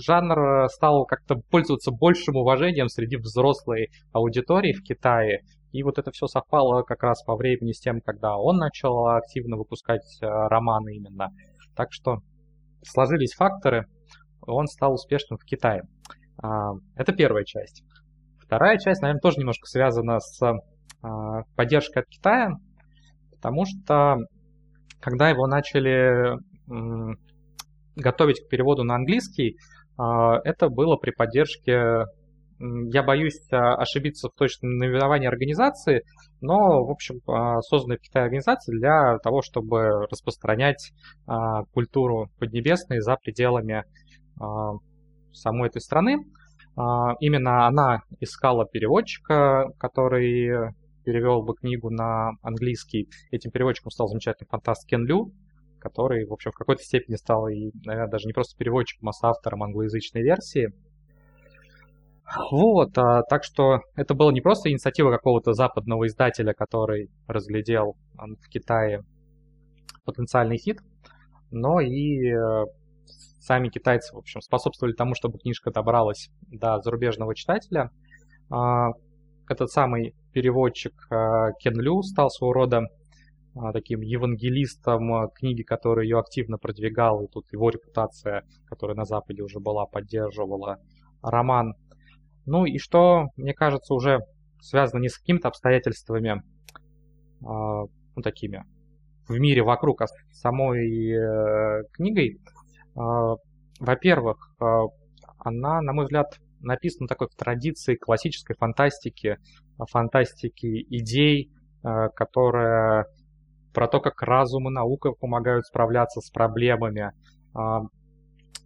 жанр 0.00 0.68
стал 0.70 1.04
как-то 1.06 1.36
пользоваться 1.50 1.90
большим 1.90 2.36
уважением 2.36 2.88
среди 2.88 3.16
взрослой 3.16 3.90
аудитории 4.12 4.72
в 4.72 4.82
Китае. 4.82 5.40
И 5.72 5.82
вот 5.82 5.98
это 5.98 6.10
все 6.10 6.26
совпало 6.26 6.82
как 6.82 7.02
раз 7.02 7.22
по 7.24 7.36
времени 7.36 7.72
с 7.72 7.80
тем, 7.80 8.00
когда 8.00 8.36
он 8.36 8.56
начал 8.56 9.08
активно 9.08 9.56
выпускать 9.56 10.06
э, 10.22 10.26
романы 10.26 10.96
именно. 10.96 11.30
Так 11.74 11.88
что 11.90 12.20
сложились 12.82 13.34
факторы, 13.34 13.86
он 14.40 14.66
стал 14.66 14.94
успешным 14.94 15.38
в 15.38 15.44
Китае. 15.44 15.82
А, 16.42 16.72
это 16.94 17.12
первая 17.12 17.44
часть. 17.44 17.82
Вторая 18.46 18.78
часть, 18.78 19.02
наверное, 19.02 19.20
тоже 19.20 19.38
немножко 19.38 19.66
связана 19.66 20.20
с 20.20 20.40
а, 21.02 21.42
поддержкой 21.56 22.04
от 22.04 22.08
Китая, 22.08 22.50
потому 23.32 23.64
что 23.64 24.18
когда 25.00 25.28
его 25.28 25.46
начали 25.46 26.36
готовить 27.96 28.40
к 28.44 28.48
переводу 28.48 28.84
на 28.84 28.94
английский, 28.94 29.56
а, 29.98 30.38
это 30.44 30.68
было 30.68 30.96
при 30.96 31.10
поддержке, 31.10 32.04
я 32.58 33.02
боюсь 33.02 33.38
ошибиться 33.50 34.28
в 34.28 34.34
точном 34.38 34.78
наименовании 34.78 35.28
организации, 35.28 36.02
но, 36.40 36.84
в 36.86 36.90
общем, 36.90 37.20
созданной 37.60 37.98
в 37.98 38.00
Китае 38.00 38.24
организации 38.24 38.72
для 38.78 39.18
того, 39.18 39.42
чтобы 39.42 40.06
распространять 40.10 40.92
культуру 41.74 42.30
Поднебесной 42.38 43.00
за 43.00 43.16
пределами 43.16 43.84
самой 45.34 45.68
этой 45.68 45.82
страны. 45.82 46.16
А, 46.76 47.14
именно 47.20 47.66
она 47.66 48.02
искала 48.20 48.66
переводчика, 48.66 49.70
который 49.78 50.74
перевел 51.04 51.42
бы 51.42 51.54
книгу 51.54 51.90
на 51.90 52.32
английский. 52.42 53.08
Этим 53.30 53.50
переводчиком 53.50 53.90
стал 53.90 54.08
замечательный 54.08 54.48
фантаст 54.48 54.86
Кен 54.86 55.06
Лю, 55.06 55.32
который, 55.78 56.26
в 56.26 56.32
общем, 56.32 56.50
в 56.50 56.56
какой-то 56.56 56.82
степени 56.82 57.14
стал 57.16 57.48
и, 57.48 57.70
наверное, 57.84 58.10
даже 58.10 58.26
не 58.26 58.32
просто 58.32 58.56
переводчиком, 58.58 59.08
а 59.08 59.12
автором 59.22 59.62
англоязычной 59.62 60.22
версии. 60.22 60.72
Вот, 62.50 62.98
а, 62.98 63.22
так 63.22 63.44
что 63.44 63.80
это 63.94 64.14
была 64.14 64.32
не 64.32 64.40
просто 64.40 64.70
инициатива 64.70 65.12
какого-то 65.12 65.52
западного 65.52 66.06
издателя, 66.08 66.52
который 66.52 67.08
разглядел 67.28 67.96
в 68.14 68.48
Китае 68.48 69.02
потенциальный 70.04 70.58
хит, 70.58 70.78
но 71.50 71.80
и 71.80 72.32
э, 72.32 72.64
сами 73.46 73.68
китайцы, 73.68 74.12
в 74.14 74.18
общем, 74.18 74.40
способствовали 74.40 74.92
тому, 74.92 75.14
чтобы 75.14 75.38
книжка 75.38 75.70
добралась 75.70 76.30
до 76.48 76.80
зарубежного 76.80 77.34
читателя. 77.34 77.90
А, 78.50 78.88
этот 79.48 79.70
самый 79.70 80.16
переводчик 80.32 80.92
а, 81.10 81.52
Кен 81.60 81.80
Лю 81.80 82.02
стал 82.02 82.28
своего 82.28 82.52
рода 82.52 82.82
а, 83.54 83.72
таким 83.72 84.00
евангелистом 84.00 85.30
книги, 85.30 85.62
который 85.62 86.06
ее 86.06 86.18
активно 86.18 86.58
продвигал, 86.58 87.22
и 87.22 87.28
тут 87.28 87.46
его 87.52 87.70
репутация, 87.70 88.42
которая 88.66 88.96
на 88.96 89.04
Западе 89.04 89.42
уже 89.42 89.60
была, 89.60 89.86
поддерживала 89.86 90.78
роман. 91.22 91.74
Ну 92.46 92.64
и 92.64 92.78
что, 92.78 93.26
мне 93.36 93.54
кажется, 93.54 93.94
уже 93.94 94.18
связано 94.60 95.00
не 95.00 95.08
с 95.08 95.18
какими-то 95.18 95.48
обстоятельствами, 95.48 96.42
ну, 97.40 98.22
такими 98.22 98.64
в 99.28 99.38
мире 99.38 99.62
вокруг, 99.62 100.02
а 100.02 100.06
самой 100.32 101.10
э, 101.10 101.82
книгой, 101.92 102.38
во-первых, 102.96 104.54
а, 104.58 104.84
она, 105.38 105.80
на 105.82 105.92
мой 105.92 106.06
взгляд, 106.06 106.38
написана 106.60 107.06
такой 107.06 107.28
в 107.28 107.36
традиции 107.36 107.94
классической 107.94 108.56
фантастики, 108.56 109.36
фантастики 109.90 110.86
идей, 110.88 111.50
а, 111.82 112.08
которая 112.08 113.06
про 113.74 113.88
то, 113.88 114.00
как 114.00 114.22
разум 114.22 114.68
и 114.68 114.72
наука 114.72 115.12
помогают 115.12 115.66
справляться 115.66 116.22
с 116.22 116.30
проблемами. 116.30 117.12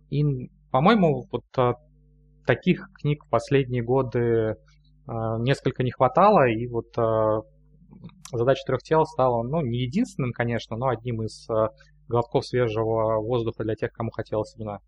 И, 0.09 0.23
по-моему, 0.71 1.25
вот 1.33 1.77
таких 2.47 2.89
книг 2.95 3.25
в 3.25 3.29
последние 3.29 3.83
годы 3.83 4.55
несколько 5.09 5.83
не 5.83 5.91
хватало, 5.91 6.49
и 6.49 6.65
вот 6.69 6.95
задача 8.33 8.63
трех 8.65 8.83
тел 8.83 9.05
стала, 9.05 9.43
ну, 9.43 9.63
не 9.63 9.79
единственным, 9.81 10.31
конечно, 10.31 10.77
но 10.77 10.91
одним 10.91 11.25
из 11.25 11.49
глотков 12.11 12.45
свежего 12.45 13.21
воздуха 13.21 13.65
для 13.65 13.75
тех, 13.77 13.93
кому 13.93 14.11
хотелось 14.11 14.55
именно 14.57 14.81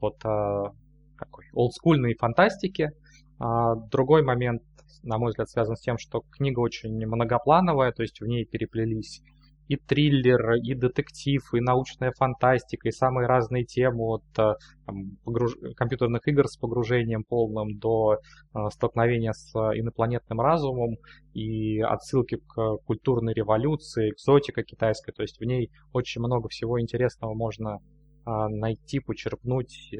вот 0.00 0.16
а, 0.24 0.72
такой 1.18 1.46
олдскульной 1.52 2.14
фантастики. 2.14 2.90
А, 3.38 3.74
другой 3.74 4.22
момент, 4.22 4.62
на 5.02 5.18
мой 5.18 5.30
взгляд, 5.30 5.48
связан 5.48 5.76
с 5.76 5.80
тем, 5.80 5.98
что 5.98 6.22
книга 6.30 6.60
очень 6.60 6.94
многоплановая, 7.06 7.92
то 7.92 8.02
есть 8.02 8.20
в 8.20 8.26
ней 8.26 8.44
переплелись 8.44 9.22
и 9.68 9.76
триллер, 9.76 10.54
и 10.54 10.74
детектив, 10.74 11.42
и 11.54 11.60
научная 11.60 12.12
фантастика, 12.12 12.88
и 12.88 12.92
самые 12.92 13.26
разные 13.26 13.64
темы 13.64 14.14
от 14.14 14.24
э, 14.38 14.54
там, 14.86 15.16
погруж... 15.24 15.52
компьютерных 15.76 16.26
игр 16.28 16.46
с 16.46 16.56
погружением 16.56 17.24
полным 17.24 17.78
до 17.78 18.14
э, 18.14 18.58
столкновения 18.70 19.32
с 19.32 19.54
инопланетным 19.54 20.40
разумом 20.40 20.96
и 21.34 21.80
отсылки 21.80 22.36
к 22.36 22.76
культурной 22.86 23.34
революции, 23.34 24.10
экзотика 24.10 24.62
китайская. 24.62 25.12
То 25.12 25.22
есть 25.22 25.38
в 25.40 25.44
ней 25.44 25.70
очень 25.92 26.20
много 26.20 26.48
всего 26.48 26.80
интересного 26.80 27.34
можно 27.34 27.78
э, 28.26 28.30
найти, 28.48 29.00
почерпнуть 29.00 29.92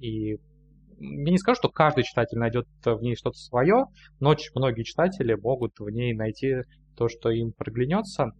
и 0.00 0.36
я 1.00 1.32
не 1.32 1.38
скажу, 1.38 1.56
что 1.56 1.68
каждый 1.70 2.04
читатель 2.04 2.38
найдет 2.38 2.66
в 2.84 3.00
ней 3.00 3.16
что-то 3.16 3.38
свое, 3.38 3.86
но 4.20 4.30
очень 4.30 4.52
многие 4.54 4.82
читатели 4.82 5.32
могут 5.34 5.78
в 5.78 5.88
ней 5.88 6.12
найти 6.12 6.56
то, 6.94 7.08
что 7.08 7.30
им 7.30 7.52
приглянется. 7.52 8.32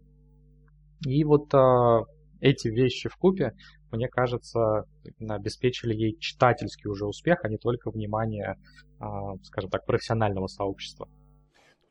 И 1.06 1.24
вот 1.24 1.52
а, 1.54 2.02
эти 2.40 2.68
вещи 2.68 3.08
в 3.08 3.16
купе, 3.16 3.52
мне 3.90 4.08
кажется, 4.08 4.84
обеспечили 5.28 5.94
ей 5.94 6.18
читательский 6.18 6.88
уже 6.88 7.06
успех, 7.06 7.38
а 7.42 7.48
не 7.48 7.58
только 7.58 7.90
внимание, 7.90 8.56
а, 8.98 9.34
скажем 9.42 9.70
так, 9.70 9.86
профессионального 9.86 10.46
сообщества. 10.46 11.08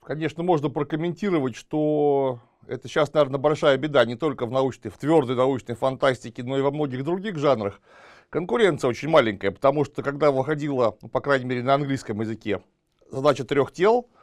Конечно, 0.02 0.44
можно 0.44 0.70
прокомментировать, 0.70 1.56
что 1.56 2.40
это 2.68 2.88
сейчас, 2.88 3.14
наверное, 3.14 3.40
большая 3.40 3.78
беда 3.78 4.06
не 4.06 4.16
только 4.16 4.46
в 4.46 4.52
научной, 4.52 4.90
в 4.90 4.98
твердой 4.98 5.36
научной 5.36 5.76
фантастике, 5.76 6.44
но 6.44 6.58
и 6.58 6.62
во 6.62 6.72
многих 6.72 7.04
других 7.04 7.38
жанрах. 7.38 7.82
Конкуренция 8.30 8.90
очень 8.90 9.10
маленькая, 9.10 9.52
потому 9.52 9.86
что 9.86 10.04
когда 10.04 10.32
выходила, 10.32 10.98
ну, 11.02 11.10
по 11.10 11.20
крайней 11.20 11.46
мере, 11.46 11.64
на 11.64 11.74
английском 11.74 12.22
языке 12.22 12.62
задача 13.12 13.44
трех 13.44 13.72
тел– 13.72 14.08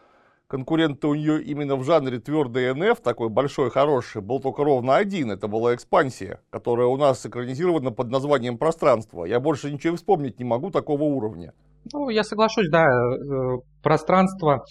конкурент 0.49 1.05
у 1.05 1.15
нее 1.15 1.43
именно 1.43 1.77
в 1.77 1.85
жанре 1.85 2.19
твердый 2.19 2.73
НФ, 2.75 3.01
такой 3.01 3.29
большой, 3.29 3.71
хороший, 3.71 4.23
был 4.23 4.41
только 4.41 4.65
ровно 4.65 4.97
один. 4.97 5.31
Это 5.31 5.49
была 5.49 5.75
экспансия, 5.75 6.41
которая 6.51 6.87
у 6.87 6.97
нас 6.97 7.25
экранизирована 7.27 7.91
под 7.91 8.11
названием 8.11 8.59
«Пространство». 8.59 9.25
Я 9.25 9.41
больше 9.41 9.73
ничего 9.73 9.97
вспомнить 9.97 10.39
не 10.39 10.45
могу 10.45 10.71
такого 10.71 11.03
уровня. 11.03 11.53
Ну, 11.93 12.09
я 12.09 12.25
соглашусь, 12.25 12.69
да. 12.69 12.87
Э, 12.87 13.59
пространство 13.83 14.65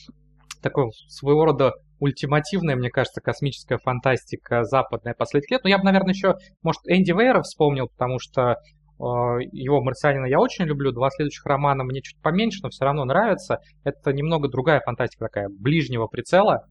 такое 0.62 0.90
своего 1.08 1.46
рода 1.46 1.74
ультимативная, 2.00 2.76
мне 2.76 2.90
кажется, 2.90 3.22
космическая 3.22 3.78
фантастика 3.78 4.64
западная 4.64 5.14
последних 5.14 5.52
лет. 5.52 5.64
Но 5.64 5.70
я 5.70 5.78
бы, 5.78 5.86
наверное, 5.86 6.14
еще, 6.14 6.36
может, 6.62 6.82
Энди 6.88 7.12
Вейера 7.12 7.42
вспомнил, 7.42 7.88
потому 7.88 8.20
что 8.20 8.58
его 8.98 9.82
«Марсианина» 9.82 10.26
я 10.26 10.40
очень 10.40 10.66
люблю, 10.66 10.92
два 10.92 11.10
следующих 11.10 11.46
романа 11.46 11.84
мне 11.84 12.02
чуть 12.02 12.22
поменьше, 12.22 12.60
но 12.64 12.70
все 12.70 12.86
равно 12.86 13.04
нравится. 13.04 13.60
Это 13.84 14.14
немного 14.14 14.48
другая 14.48 14.80
фантастика 14.80 15.26
такая, 15.26 15.50
ближнего 15.50 16.08
прицела. 16.08 16.66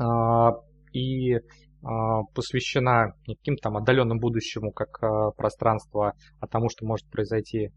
А, 0.00 0.52
и 0.92 1.34
а, 1.82 2.22
посвящена 2.34 3.12
не 3.26 3.34
каким-то 3.34 3.64
там 3.64 3.76
отдаленным 3.76 4.18
будущему, 4.18 4.72
как 4.72 5.00
пространство, 5.36 6.14
а 6.40 6.46
тому, 6.46 6.68
что 6.70 6.86
может 6.86 7.08
произойти 7.10 7.70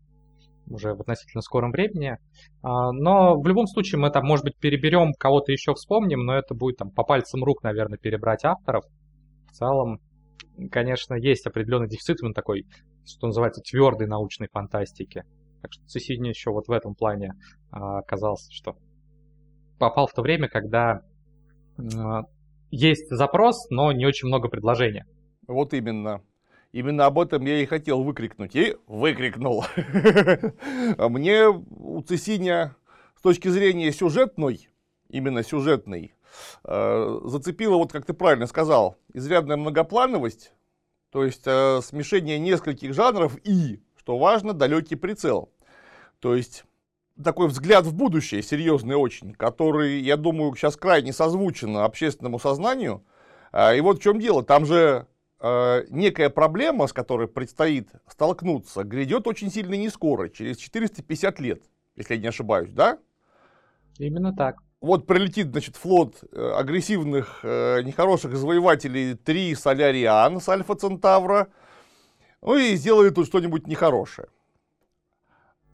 уже 0.69 0.93
в 0.93 1.01
относительно 1.01 1.41
скором 1.41 1.71
времени. 1.71 2.17
Но 2.63 3.37
в 3.37 3.45
любом 3.45 3.67
случае 3.67 3.99
мы 3.99 4.11
там, 4.11 4.25
может 4.25 4.45
быть, 4.45 4.57
переберем, 4.57 5.11
кого-то 5.19 5.51
еще 5.51 5.73
вспомним, 5.73 6.23
но 6.23 6.35
это 6.37 6.53
будет 6.53 6.77
там 6.77 6.91
по 6.91 7.03
пальцам 7.03 7.43
рук, 7.43 7.63
наверное, 7.63 7.97
перебрать 7.97 8.45
авторов. 8.45 8.83
В 9.49 9.51
целом, 9.53 9.99
конечно, 10.71 11.15
есть 11.15 11.45
определенный 11.45 11.87
дефицит 11.87 12.21
именно 12.21 12.33
такой 12.33 12.65
что 13.05 13.27
называется, 13.27 13.61
твердой 13.61 14.07
научной 14.07 14.47
фантастики. 14.51 15.23
Так 15.61 15.73
что 15.73 15.85
Цесини 15.85 16.29
еще 16.29 16.51
вот 16.51 16.67
в 16.67 16.71
этом 16.71 16.95
плане 16.95 17.33
а, 17.71 17.99
оказался, 17.99 18.51
что 18.51 18.75
попал 19.79 20.07
в 20.07 20.13
то 20.13 20.21
время, 20.21 20.47
когда 20.47 21.01
а, 21.77 22.23
есть 22.69 23.09
запрос, 23.09 23.69
но 23.69 23.91
не 23.91 24.05
очень 24.05 24.27
много 24.27 24.49
предложения. 24.49 25.05
Вот 25.47 25.73
именно. 25.73 26.21
Именно 26.71 27.05
об 27.05 27.19
этом 27.19 27.45
я 27.45 27.61
и 27.61 27.65
хотел 27.65 28.01
выкрикнуть. 28.01 28.55
И 28.55 28.77
выкрикнул. 28.87 29.65
Мне 30.97 31.47
у 31.49 32.01
Цесиня 32.01 32.77
с 33.17 33.21
точки 33.21 33.49
зрения 33.49 33.91
сюжетной, 33.91 34.69
именно 35.09 35.43
сюжетной, 35.43 36.13
зацепила, 36.63 37.75
вот 37.75 37.91
как 37.91 38.05
ты 38.05 38.13
правильно 38.13 38.47
сказал, 38.47 38.97
изрядная 39.13 39.57
многоплановость, 39.57 40.53
то 41.11 41.25
есть 41.25 41.43
э, 41.45 41.81
смешение 41.83 42.39
нескольких 42.39 42.93
жанров 42.93 43.37
и, 43.43 43.81
что 43.97 44.17
важно, 44.17 44.53
далекий 44.53 44.95
прицел. 44.95 45.51
То 46.19 46.35
есть 46.35 46.63
такой 47.21 47.49
взгляд 47.49 47.85
в 47.85 47.93
будущее, 47.93 48.41
серьезный 48.41 48.95
очень, 48.95 49.33
который, 49.33 49.99
я 49.99 50.15
думаю, 50.15 50.55
сейчас 50.55 50.77
крайне 50.77 51.11
созвучен 51.11 51.75
общественному 51.77 52.39
сознанию. 52.39 53.03
А, 53.51 53.73
и 53.73 53.81
вот 53.81 53.99
в 53.99 54.01
чем 54.01 54.19
дело, 54.19 54.41
там 54.41 54.65
же 54.65 55.05
э, 55.41 55.85
некая 55.89 56.29
проблема, 56.29 56.87
с 56.87 56.93
которой 56.93 57.27
предстоит 57.27 57.89
столкнуться, 58.07 58.85
грядет 58.85 59.27
очень 59.27 59.51
сильно 59.51 59.73
не 59.73 59.89
скоро, 59.89 60.29
через 60.29 60.57
450 60.57 61.39
лет, 61.41 61.63
если 61.97 62.15
я 62.15 62.21
не 62.21 62.27
ошибаюсь, 62.27 62.71
да? 62.71 62.99
Именно 63.97 64.33
так. 64.33 64.55
Вот 64.81 65.05
прилетит, 65.05 65.51
значит, 65.51 65.75
флот 65.75 66.23
э, 66.31 66.53
агрессивных, 66.57 67.41
э, 67.43 67.83
нехороших 67.83 68.35
завоевателей 68.35 69.13
3 69.13 69.53
Соляриан 69.53 70.41
с 70.41 70.49
Альфа 70.49 70.73
Центавра, 70.73 71.49
ну 72.41 72.57
и 72.57 72.75
сделает 72.75 73.13
тут 73.13 73.27
что-нибудь 73.27 73.67
нехорошее. 73.67 74.27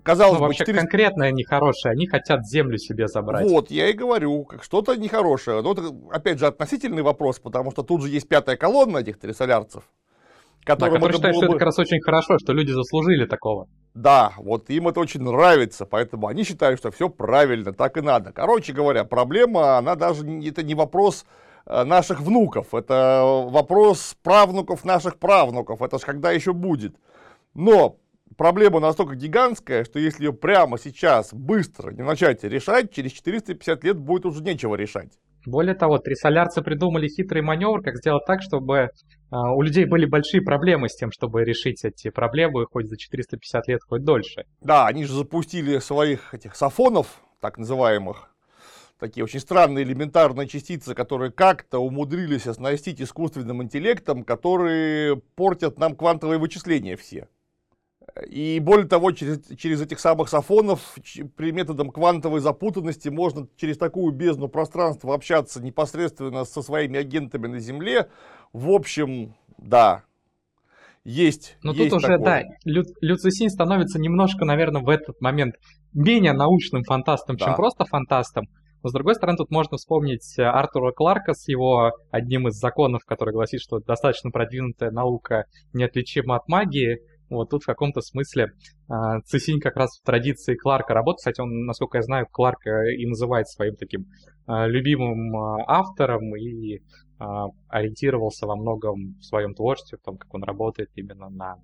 Казалось 0.03 0.33
ну, 0.33 0.39
бы, 0.39 0.45
вообще 0.47 0.65
400... 0.65 0.81
конкретное 0.81 1.31
нехорошее, 1.31 1.93
они 1.93 2.05
хотят 2.05 2.45
землю 2.45 2.77
себе 2.77 3.07
забрать. 3.07 3.49
Вот, 3.49 3.71
я 3.71 3.89
и 3.89 3.93
говорю, 3.93 4.43
как 4.43 4.63
что-то 4.63 4.95
нехорошее. 4.97 5.61
Но 5.61 5.71
это, 5.71 5.93
опять 6.11 6.39
же, 6.39 6.47
относительный 6.47 7.01
вопрос, 7.01 7.39
потому 7.39 7.71
что 7.71 7.83
тут 7.83 8.01
же 8.01 8.09
есть 8.09 8.27
пятая 8.27 8.57
колонна 8.57 8.99
этих 8.99 9.19
трисолярцев. 9.19 9.83
Которым 10.67 10.95
да, 10.95 10.99
которые 10.99 11.15
считают, 11.15 11.35
бы... 11.35 11.39
что 11.39 11.45
это 11.45 11.53
как 11.53 11.65
раз 11.65 11.79
очень 11.79 12.01
хорошо, 12.01 12.37
что 12.39 12.51
люди 12.51 12.71
заслужили 12.71 13.25
такого. 13.25 13.67
Да, 13.93 14.33
вот 14.37 14.69
им 14.69 14.89
это 14.89 14.99
очень 14.99 15.21
нравится, 15.21 15.85
поэтому 15.85 16.27
они 16.27 16.43
считают, 16.43 16.79
что 16.79 16.91
все 16.91 17.09
правильно, 17.09 17.73
так 17.73 17.97
и 17.97 18.01
надо. 18.01 18.33
Короче 18.33 18.73
говоря, 18.73 19.05
проблема, 19.05 19.77
она 19.77 19.95
даже, 19.95 20.23
это 20.43 20.63
не 20.63 20.75
вопрос 20.75 21.25
э, 21.65 21.83
наших 21.83 22.19
внуков, 22.19 22.75
это 22.75 23.23
вопрос 23.23 24.15
правнуков 24.21 24.83
наших 24.83 25.17
правнуков, 25.17 25.81
это 25.81 25.99
же 25.99 26.05
когда 26.05 26.31
еще 26.31 26.51
будет. 26.51 26.95
Но 27.53 27.95
проблема 28.35 28.81
настолько 28.81 29.15
гигантская, 29.15 29.85
что 29.85 29.99
если 29.99 30.25
ее 30.25 30.33
прямо 30.33 30.77
сейчас, 30.77 31.33
быстро 31.33 31.91
не 31.91 32.03
начать 32.03 32.43
решать, 32.43 32.93
через 32.93 33.13
450 33.13 33.83
лет 33.85 33.97
будет 33.97 34.25
уже 34.25 34.43
нечего 34.43 34.75
решать. 34.75 35.13
Более 35.45 35.75
того, 35.75 35.97
трисолярцы 35.97 36.61
придумали 36.61 37.07
хитрый 37.07 37.41
маневр, 37.41 37.81
как 37.81 37.97
сделать 37.97 38.25
так, 38.25 38.41
чтобы 38.41 38.89
а, 39.29 39.53
у 39.53 39.61
людей 39.61 39.85
были 39.85 40.05
большие 40.05 40.41
проблемы 40.41 40.89
с 40.89 40.95
тем, 40.95 41.11
чтобы 41.11 41.43
решить 41.43 41.83
эти 41.85 42.09
проблемы 42.09 42.65
хоть 42.65 42.87
за 42.87 42.97
450 42.97 43.67
лет, 43.67 43.79
хоть 43.87 44.03
дольше. 44.03 44.43
Да, 44.61 44.87
они 44.87 45.05
же 45.05 45.13
запустили 45.13 45.79
своих 45.79 46.33
этих 46.33 46.55
сафонов, 46.55 47.21
так 47.39 47.57
называемых, 47.57 48.29
такие 48.99 49.23
очень 49.23 49.39
странные 49.39 49.83
элементарные 49.83 50.47
частицы, 50.47 50.93
которые 50.93 51.31
как-то 51.31 51.79
умудрились 51.79 52.47
оснастить 52.47 53.01
искусственным 53.01 53.63
интеллектом, 53.63 54.23
которые 54.23 55.17
портят 55.35 55.77
нам 55.79 55.95
квантовые 55.95 56.39
вычисления 56.39 56.95
все. 56.95 57.27
И 58.29 58.59
более 58.59 58.87
того, 58.87 59.11
через, 59.11 59.45
через 59.57 59.81
этих 59.81 59.99
самых 59.99 60.29
сафонов 60.29 60.95
при 61.35 61.51
методом 61.51 61.91
квантовой 61.91 62.39
запутанности 62.39 63.09
можно 63.09 63.47
через 63.57 63.77
такую 63.77 64.13
бездну 64.13 64.47
пространства 64.47 65.13
общаться 65.13 65.61
непосредственно 65.61 66.45
со 66.45 66.61
своими 66.61 66.99
агентами 66.99 67.47
на 67.47 67.59
Земле. 67.59 68.09
В 68.53 68.69
общем, 68.69 69.35
да, 69.57 70.03
есть. 71.03 71.57
Но 71.63 71.71
есть 71.71 71.89
тут 71.89 71.97
уже, 71.97 72.07
такое. 72.07 72.25
да, 72.25 72.43
Лю, 72.65 72.83
Люцисин 73.01 73.49
становится 73.49 73.99
немножко, 73.99 74.45
наверное, 74.45 74.81
в 74.81 74.89
этот 74.89 75.21
момент 75.21 75.55
менее 75.93 76.33
научным 76.33 76.83
фантастом, 76.83 77.37
да. 77.37 77.45
чем 77.45 77.55
просто 77.55 77.85
фантастом. 77.85 78.45
Но, 78.83 78.89
с 78.89 78.93
другой 78.93 79.15
стороны, 79.15 79.37
тут 79.37 79.49
можно 79.49 79.77
вспомнить 79.77 80.37
Артура 80.37 80.91
Кларка 80.91 81.33
с 81.33 81.47
его 81.47 81.91
одним 82.11 82.47
из 82.47 82.55
законов, 82.55 83.03
который 83.05 83.33
гласит, 83.33 83.61
что 83.61 83.79
достаточно 83.79 84.31
продвинутая 84.31 84.91
наука 84.91 85.45
неотличима 85.73 86.35
от 86.35 86.47
магии. 86.47 86.99
Вот 87.29 87.49
тут 87.49 87.63
в 87.63 87.65
каком-то 87.65 88.01
смысле 88.01 88.53
э, 88.89 88.93
Цесинь 89.25 89.59
как 89.59 89.75
раз 89.75 89.99
в 89.99 90.05
традиции 90.05 90.55
Кларка 90.55 90.93
работает. 90.93 91.17
Кстати, 91.19 91.41
он, 91.41 91.65
насколько 91.65 91.97
я 91.97 92.03
знаю, 92.03 92.27
Кларка 92.31 92.85
и 92.85 93.05
называет 93.05 93.47
своим 93.47 93.75
таким 93.75 94.05
э, 94.47 94.67
любимым 94.67 95.35
э, 95.35 95.63
автором 95.67 96.35
и 96.35 96.77
э, 96.77 96.79
ориентировался 97.69 98.47
во 98.47 98.55
многом 98.55 99.17
в 99.19 99.23
своем 99.23 99.53
творчестве, 99.53 99.97
в 99.97 100.05
том, 100.05 100.17
как 100.17 100.33
он 100.33 100.43
работает 100.43 100.89
именно 100.95 101.29
на 101.29 101.55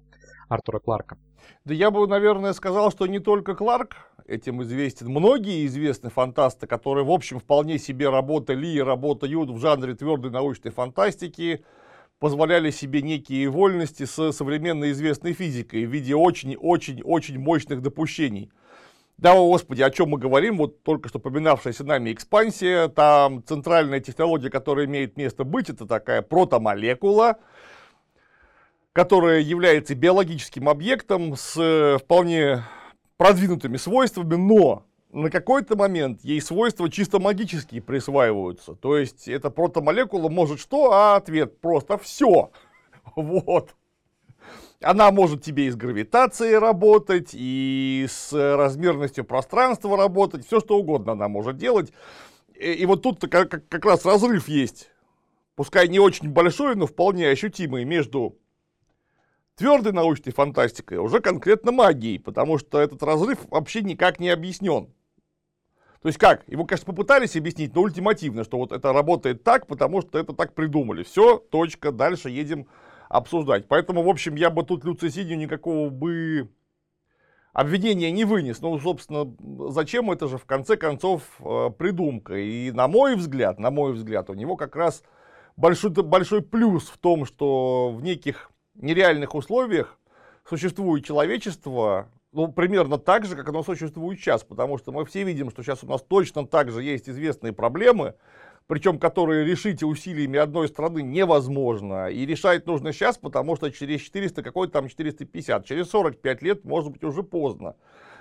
Артура 0.50 0.80
Кларка. 0.80 1.18
Да 1.66 1.74
я 1.74 1.92
бы, 1.92 2.08
наверное, 2.08 2.54
сказал, 2.54 2.92
что 2.92 3.08
не 3.08 3.20
только 3.20 3.56
Кларк 3.56 3.96
этим 4.26 4.62
известен. 4.64 5.10
Многие 5.10 5.66
известны 5.66 6.10
фантасты, 6.10 6.68
которые, 6.68 7.06
в 7.06 7.12
общем, 7.12 7.40
вполне 7.40 7.78
себе 7.78 8.10
работали 8.10 8.68
и 8.68 8.82
работают 8.82 9.50
в 9.50 9.58
жанре 9.60 9.96
твердой 9.96 10.32
научной 10.32 10.72
фантастики, 10.72 11.64
позволяли 12.24 12.72
себе 12.72 13.02
некие 13.02 13.50
вольности 13.50 14.06
с 14.06 14.32
современной 14.32 14.92
известной 14.92 15.34
физикой 15.34 15.86
в 15.86 15.92
виде 15.92 16.16
очень-очень-очень 16.16 17.38
мощных 17.38 17.82
допущений. 17.82 18.50
Да, 19.18 19.34
о 19.34 19.46
господи, 19.46 19.82
о 19.82 19.90
чем 19.90 20.12
мы 20.12 20.20
говорим, 20.20 20.56
вот 20.56 20.84
только 20.84 21.10
что 21.10 21.20
поминавшаяся 21.20 21.84
нами 21.84 22.14
экспансия, 22.14 22.88
там 22.88 23.44
центральная 23.44 24.00
технология, 24.00 24.50
которая 24.50 24.86
имеет 24.86 25.18
место 25.18 25.44
быть, 25.44 25.70
это 25.70 25.86
такая 25.86 26.22
протомолекула, 26.22 27.40
которая 28.94 29.42
является 29.42 29.94
биологическим 29.94 30.70
объектом 30.70 31.36
с 31.36 31.98
вполне 32.02 32.64
продвинутыми 33.18 33.76
свойствами, 33.76 34.36
но 34.36 34.86
на 35.14 35.30
какой-то 35.30 35.78
момент 35.78 36.22
ей 36.24 36.42
свойства 36.42 36.90
чисто 36.90 37.20
магические 37.20 37.82
присваиваются. 37.82 38.74
То 38.74 38.98
есть 38.98 39.28
эта 39.28 39.52
протомолекула 39.52 40.28
может 40.28 40.60
что? 40.60 40.92
А 40.92 41.16
ответ 41.16 41.62
просто 41.62 41.98
все. 41.98 42.52
Вот. 43.16 43.76
Она 44.82 45.12
может 45.12 45.44
тебе 45.44 45.68
и 45.68 45.72
с 45.72 45.76
гравитацией 45.76 46.58
работать, 46.58 47.30
и 47.34 48.06
с 48.10 48.34
размерностью 48.34 49.24
пространства 49.24 49.96
работать, 49.96 50.46
все 50.46 50.60
что 50.60 50.78
угодно 50.78 51.14
она 51.14 51.28
может 51.28 51.58
делать. 51.58 51.94
И, 52.56 52.72
и 52.72 52.86
вот 52.86 53.02
тут 53.02 53.22
как, 53.30 53.68
как 53.70 53.86
раз 53.86 54.06
разрыв 54.06 54.48
есть, 54.48 54.90
пускай 55.56 55.88
не 55.88 56.00
очень 56.00 56.30
большой, 56.30 56.76
но 56.76 56.88
вполне 56.88 57.30
ощутимый 57.30 57.86
между 57.86 58.38
твердой 59.56 59.94
научной 59.94 60.32
фантастикой, 60.32 60.98
уже 60.98 61.20
конкретно 61.20 61.72
магией, 61.72 62.20
потому 62.20 62.58
что 62.58 62.80
этот 62.80 63.04
разрыв 63.04 63.40
вообще 63.50 63.82
никак 63.84 64.20
не 64.20 64.30
объяснен. 64.30 64.94
То 66.04 66.10
есть 66.10 66.20
как? 66.20 66.44
Его, 66.48 66.66
конечно, 66.66 66.86
попытались 66.86 67.38
объяснить, 67.38 67.74
но 67.74 67.82
ультимативно, 67.82 68.44
что 68.44 68.58
вот 68.58 68.74
это 68.74 68.92
работает 68.92 69.44
так, 69.44 69.68
потому 69.68 70.02
что 70.02 70.20
это 70.20 70.34
так 70.34 70.54
придумали. 70.54 71.04
Все, 71.04 71.38
точка, 71.38 71.94
дальше 71.94 72.30
едем 72.30 72.68
обсуждать. 73.08 73.70
Поэтому, 73.70 74.04
в 74.04 74.10
общем, 74.10 74.36
я 74.36 74.50
бы 74.50 74.64
тут 74.64 74.84
Люцисидию 74.84 75.38
никакого 75.38 75.90
бы 75.90 76.50
обвинения 77.54 78.12
не 78.12 78.26
вынес. 78.26 78.60
Ну, 78.60 78.78
собственно, 78.80 79.34
зачем 79.72 80.12
это 80.12 80.28
же 80.28 80.38
в 80.38 80.44
конце 80.44 80.76
концов 80.76 81.22
э, 81.40 81.70
придумка? 81.78 82.36
И 82.36 82.72
на 82.72 82.90
мой 82.90 83.16
взгляд, 83.16 83.58
на 83.58 83.72
мой 83.72 83.94
взгляд, 83.94 84.30
у 84.30 84.34
него 84.34 84.58
как 84.58 84.76
раз 84.76 85.04
большой, 85.56 85.92
большой 85.92 86.42
плюс 86.42 86.90
в 86.90 86.98
том, 86.98 87.24
что 87.26 87.92
в 87.92 88.04
неких 88.04 88.52
нереальных 88.76 89.36
условиях 89.36 89.98
существует 90.44 91.06
человечество, 91.06 92.10
ну, 92.34 92.52
примерно 92.52 92.98
так 92.98 93.26
же, 93.26 93.36
как 93.36 93.48
оно 93.50 93.64
существует 93.64 94.20
сейчас, 94.20 94.44
потому 94.44 94.78
что 94.78 94.92
мы 94.92 95.06
все 95.06 95.24
видим, 95.24 95.52
что 95.52 95.64
сейчас 95.64 95.84
у 95.84 95.88
нас 95.88 96.02
точно 96.02 96.46
так 96.48 96.72
же 96.72 96.82
есть 96.84 97.08
известные 97.08 97.54
проблемы, 97.54 98.16
причем 98.66 98.98
которые 98.98 99.46
решить 99.46 99.84
усилиями 99.84 100.40
одной 100.40 100.68
страны 100.68 101.04
невозможно. 101.04 102.08
И 102.10 102.26
решать 102.26 102.66
нужно 102.66 102.92
сейчас, 102.92 103.18
потому 103.18 103.56
что 103.56 103.70
через 103.72 104.02
400, 104.02 104.42
какой 104.42 104.68
там 104.68 104.90
450, 104.90 105.66
через 105.66 105.90
45 105.90 106.42
лет, 106.42 106.66
может 106.66 106.92
быть, 106.92 107.04
уже 107.04 107.24
поздно. 107.24 107.76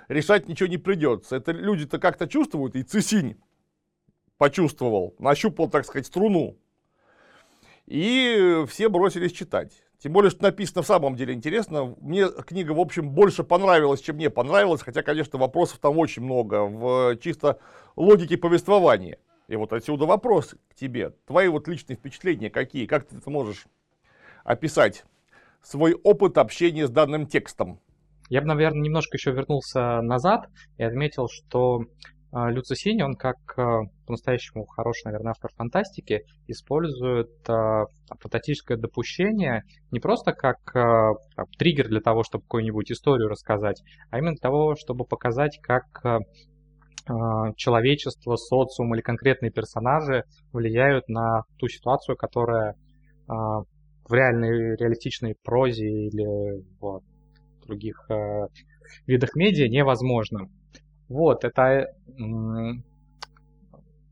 Решать 0.09 0.47
ничего 0.47 0.69
не 0.69 0.77
придется. 0.77 1.35
Это 1.35 1.51
люди-то 1.51 1.97
как-то 1.97 2.27
чувствуют, 2.27 2.75
и 2.75 2.83
Цисинь 2.83 3.41
почувствовал, 4.37 5.15
нащупал, 5.17 5.69
так 5.69 5.85
сказать, 5.85 6.05
струну. 6.05 6.57
И 7.87 8.63
все 8.67 8.89
бросились 8.89 9.31
читать. 9.31 9.82
Тем 10.03 10.11
более, 10.11 10.31
что 10.31 10.43
написано 10.43 10.81
в 10.81 10.85
самом 10.85 11.15
деле 11.15 11.33
интересно. 11.33 11.95
Мне 12.01 12.27
книга, 12.27 12.73
в 12.73 12.79
общем, 12.81 13.11
больше 13.11 13.45
понравилась, 13.45 14.01
чем 14.01 14.17
мне 14.17 14.29
понравилась, 14.29 14.81
хотя, 14.81 15.01
конечно, 15.01 15.39
вопросов 15.39 15.79
там 15.79 15.97
очень 15.97 16.23
много 16.23 16.65
в 16.65 17.15
чисто 17.21 17.59
логике 17.95 18.35
повествования. 18.35 19.17
И 19.47 19.55
вот 19.55 19.71
отсюда 19.71 20.05
вопрос 20.05 20.55
к 20.69 20.75
тебе. 20.75 21.11
Твои 21.25 21.47
вот 21.47 21.69
личные 21.69 21.95
впечатления 21.95 22.49
какие? 22.49 22.85
Как 22.85 23.07
ты 23.07 23.15
это 23.15 23.29
можешь 23.29 23.65
описать 24.43 25.05
свой 25.61 25.93
опыт 25.93 26.37
общения 26.37 26.85
с 26.85 26.89
данным 26.89 27.25
текстом? 27.25 27.79
Я 28.27 28.41
бы, 28.41 28.47
наверное, 28.47 28.81
немножко 28.81 29.15
еще 29.15 29.31
вернулся 29.31 30.01
назад 30.01 30.49
и 30.77 30.83
отметил, 30.83 31.29
что 31.29 31.85
а, 32.35 32.49
Люцисини, 32.49 33.03
он 33.03 33.13
как 33.13 33.37
а, 33.57 33.81
по-настоящему 34.07 34.65
хороший, 34.65 35.05
наверное, 35.05 35.31
автор 35.31 35.51
фантастики, 35.55 36.23
использует 36.47 37.29
э, 37.47 37.85
фантастическое 38.19 38.75
допущение 38.75 39.63
не 39.91 39.99
просто 39.99 40.33
как 40.33 40.57
э, 40.75 41.13
триггер 41.57 41.87
для 41.87 42.01
того, 42.01 42.23
чтобы 42.23 42.43
какую-нибудь 42.43 42.91
историю 42.91 43.29
рассказать, 43.29 43.81
а 44.09 44.17
именно 44.17 44.33
для 44.33 44.41
того, 44.41 44.75
чтобы 44.75 45.05
показать, 45.05 45.59
как 45.61 45.85
э, 46.05 46.19
человечество, 47.55 48.35
социум 48.35 48.95
или 48.95 49.01
конкретные 49.01 49.51
персонажи 49.51 50.23
влияют 50.51 51.07
на 51.09 51.43
ту 51.59 51.67
ситуацию, 51.67 52.17
которая 52.17 52.71
э, 52.71 52.75
в 53.27 54.11
реальной 54.11 54.75
реалистичной 54.75 55.35
прозе 55.43 55.87
или 55.87 56.63
в 56.79 57.01
других 57.65 58.09
э, 58.09 58.47
видах 59.05 59.35
медиа 59.35 59.69
невозможна. 59.69 60.49
Вот, 61.09 61.43
это 61.43 61.87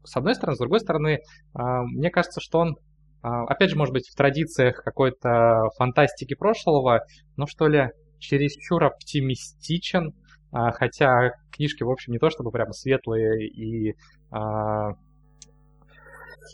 с 0.03 0.17
одной 0.17 0.35
стороны, 0.35 0.55
с 0.55 0.59
другой 0.59 0.79
стороны, 0.79 1.19
а, 1.53 1.83
мне 1.83 2.09
кажется, 2.09 2.41
что 2.41 2.59
он, 2.59 2.75
а, 3.21 3.43
опять 3.45 3.69
же, 3.69 3.77
может 3.77 3.93
быть, 3.93 4.07
в 4.09 4.15
традициях 4.15 4.83
какой-то 4.83 5.69
фантастики 5.77 6.33
прошлого, 6.33 7.01
но 7.37 7.45
что 7.45 7.67
ли, 7.67 7.89
чересчур 8.19 8.83
оптимистичен, 8.83 10.13
а, 10.51 10.71
хотя 10.71 11.31
книжки, 11.51 11.83
в 11.83 11.89
общем, 11.89 12.13
не 12.13 12.19
то 12.19 12.29
чтобы 12.29 12.51
прямо 12.51 12.73
светлые 12.73 13.47
и 13.47 13.95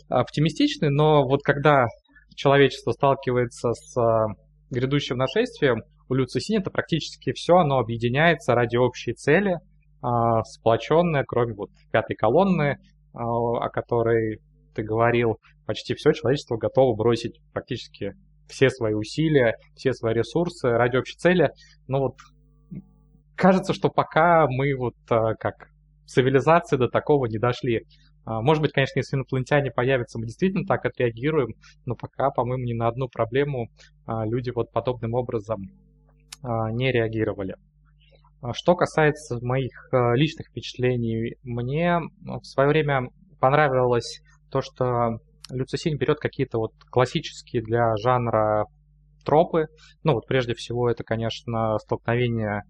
оптимистичны, 0.08 0.90
но 0.90 1.26
вот 1.26 1.42
когда 1.42 1.86
человечество 2.34 2.92
сталкивается 2.92 3.72
с 3.72 4.26
грядущим 4.70 5.16
нашествием, 5.16 5.82
у 6.08 6.14
Люци 6.14 6.40
Синета 6.40 6.70
практически 6.70 7.32
все 7.32 7.56
оно 7.56 7.78
объединяется 7.78 8.54
ради 8.54 8.76
общей 8.76 9.12
цели, 9.12 9.58
сплоченное, 10.44 11.24
кроме 11.24 11.54
вот 11.54 11.70
пятой 11.90 12.14
колонны, 12.14 12.78
а, 13.14 13.24
о 13.24 13.68
которой 13.68 14.40
ты 14.74 14.82
говорил, 14.82 15.38
почти 15.66 15.94
все 15.94 16.12
человечество 16.12 16.56
готово 16.56 16.94
бросить 16.94 17.40
практически 17.52 18.14
все 18.48 18.70
свои 18.70 18.94
усилия, 18.94 19.56
все 19.74 19.92
свои 19.92 20.14
ресурсы 20.14 20.68
ради 20.68 20.96
общей 20.96 21.16
цели. 21.16 21.50
Но 21.86 22.00
вот 22.00 22.14
кажется, 23.34 23.72
что 23.72 23.88
пока 23.88 24.46
мы 24.48 24.74
вот 24.76 24.94
а, 25.10 25.34
как 25.34 25.68
цивилизация 26.06 26.78
до 26.78 26.88
такого 26.88 27.26
не 27.26 27.38
дошли. 27.38 27.86
А, 28.24 28.40
может 28.40 28.62
быть, 28.62 28.72
конечно, 28.72 29.00
если 29.00 29.16
инопланетяне 29.16 29.70
появятся, 29.70 30.18
мы 30.18 30.26
действительно 30.26 30.64
так 30.64 30.84
отреагируем, 30.84 31.54
но 31.86 31.96
пока, 31.96 32.30
по-моему, 32.30 32.64
ни 32.64 32.74
на 32.74 32.88
одну 32.88 33.08
проблему 33.08 33.68
люди 34.06 34.50
вот 34.50 34.70
подобным 34.70 35.14
образом 35.14 35.70
не 36.42 36.92
реагировали. 36.92 37.56
А 38.40 38.52
что 38.54 38.76
касается 38.76 39.38
моих 39.42 39.88
э, 39.92 40.14
личных 40.14 40.48
впечатлений, 40.48 41.36
мне 41.42 41.98
в 42.22 42.44
свое 42.44 42.68
время 42.68 43.08
понравилось 43.40 44.20
то, 44.50 44.60
что 44.62 45.18
Люцисинь 45.50 45.96
берет 45.96 46.18
какие-то 46.18 46.58
вот 46.58 46.72
классические 46.90 47.62
для 47.62 47.96
жанра 47.96 48.66
тропы. 49.24 49.66
Ну 50.04 50.14
вот 50.14 50.26
прежде 50.26 50.54
всего 50.54 50.88
это, 50.88 51.04
конечно, 51.04 51.78
столкновение 51.78 52.62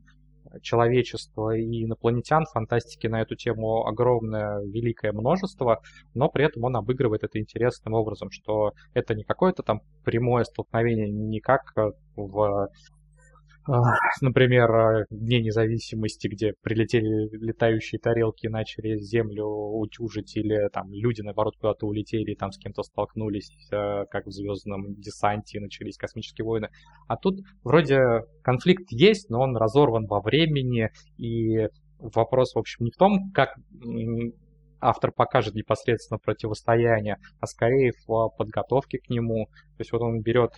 человечества 0.63 1.57
и 1.57 1.85
инопланетян. 1.85 2.45
Фантастики 2.53 3.07
на 3.07 3.21
эту 3.21 3.37
тему 3.37 3.87
огромное, 3.87 4.61
великое 4.61 5.13
множество, 5.13 5.81
но 6.15 6.29
при 6.29 6.47
этом 6.47 6.65
он 6.65 6.77
обыгрывает 6.77 7.25
это 7.25 7.39
интересным 7.39 7.95
образом, 7.95 8.31
что 8.31 8.73
это 8.95 9.15
не 9.15 9.25
какое-то 9.25 9.63
там 9.63 9.81
прямое 10.05 10.45
столкновение, 10.45 11.11
не 11.11 11.41
как 11.41 11.75
в 12.17 12.69
например, 14.21 14.71
э, 14.71 15.05
Дне 15.11 15.41
независимости, 15.41 16.29
где 16.29 16.55
прилетели 16.63 17.29
летающие 17.37 17.99
тарелки 17.99 18.47
и 18.47 18.49
начали 18.49 18.97
землю 18.97 19.47
утюжить, 19.47 20.37
или 20.37 20.69
там 20.73 20.91
люди, 20.93 21.21
наоборот, 21.21 21.55
куда-то 21.57 21.87
улетели 21.87 22.33
и 22.33 22.37
там 22.37 22.51
с 22.51 22.59
кем-то 22.59 22.83
столкнулись, 22.83 23.51
э, 23.71 24.05
как 24.11 24.27
в 24.27 24.31
«Звездном 24.31 24.95
десанте», 24.95 25.61
начались 25.61 25.97
космические 25.97 26.47
войны. 26.47 26.69
А 27.09 27.17
тут 27.17 27.41
вроде 27.63 28.01
конфликт 28.43 28.87
есть, 28.91 29.29
но 29.29 29.43
он 29.43 29.57
разорван 29.57 30.07
во 30.07 30.21
времени, 30.21 30.91
и 31.19 31.69
вопрос, 31.99 32.55
в 32.55 32.59
общем, 32.59 32.87
не 32.87 32.91
в 32.91 32.97
том, 32.97 33.31
как 33.33 33.55
автор 34.81 35.13
покажет 35.13 35.55
непосредственно 35.55 36.19
противостояние, 36.19 37.17
а 37.41 37.47
скорее 37.47 37.93
в 38.07 38.31
подготовке 38.37 38.99
к 38.99 39.11
нему. 39.11 39.47
То 39.77 39.81
есть 39.81 39.93
вот 39.93 40.03
он 40.03 40.21
берет 40.21 40.53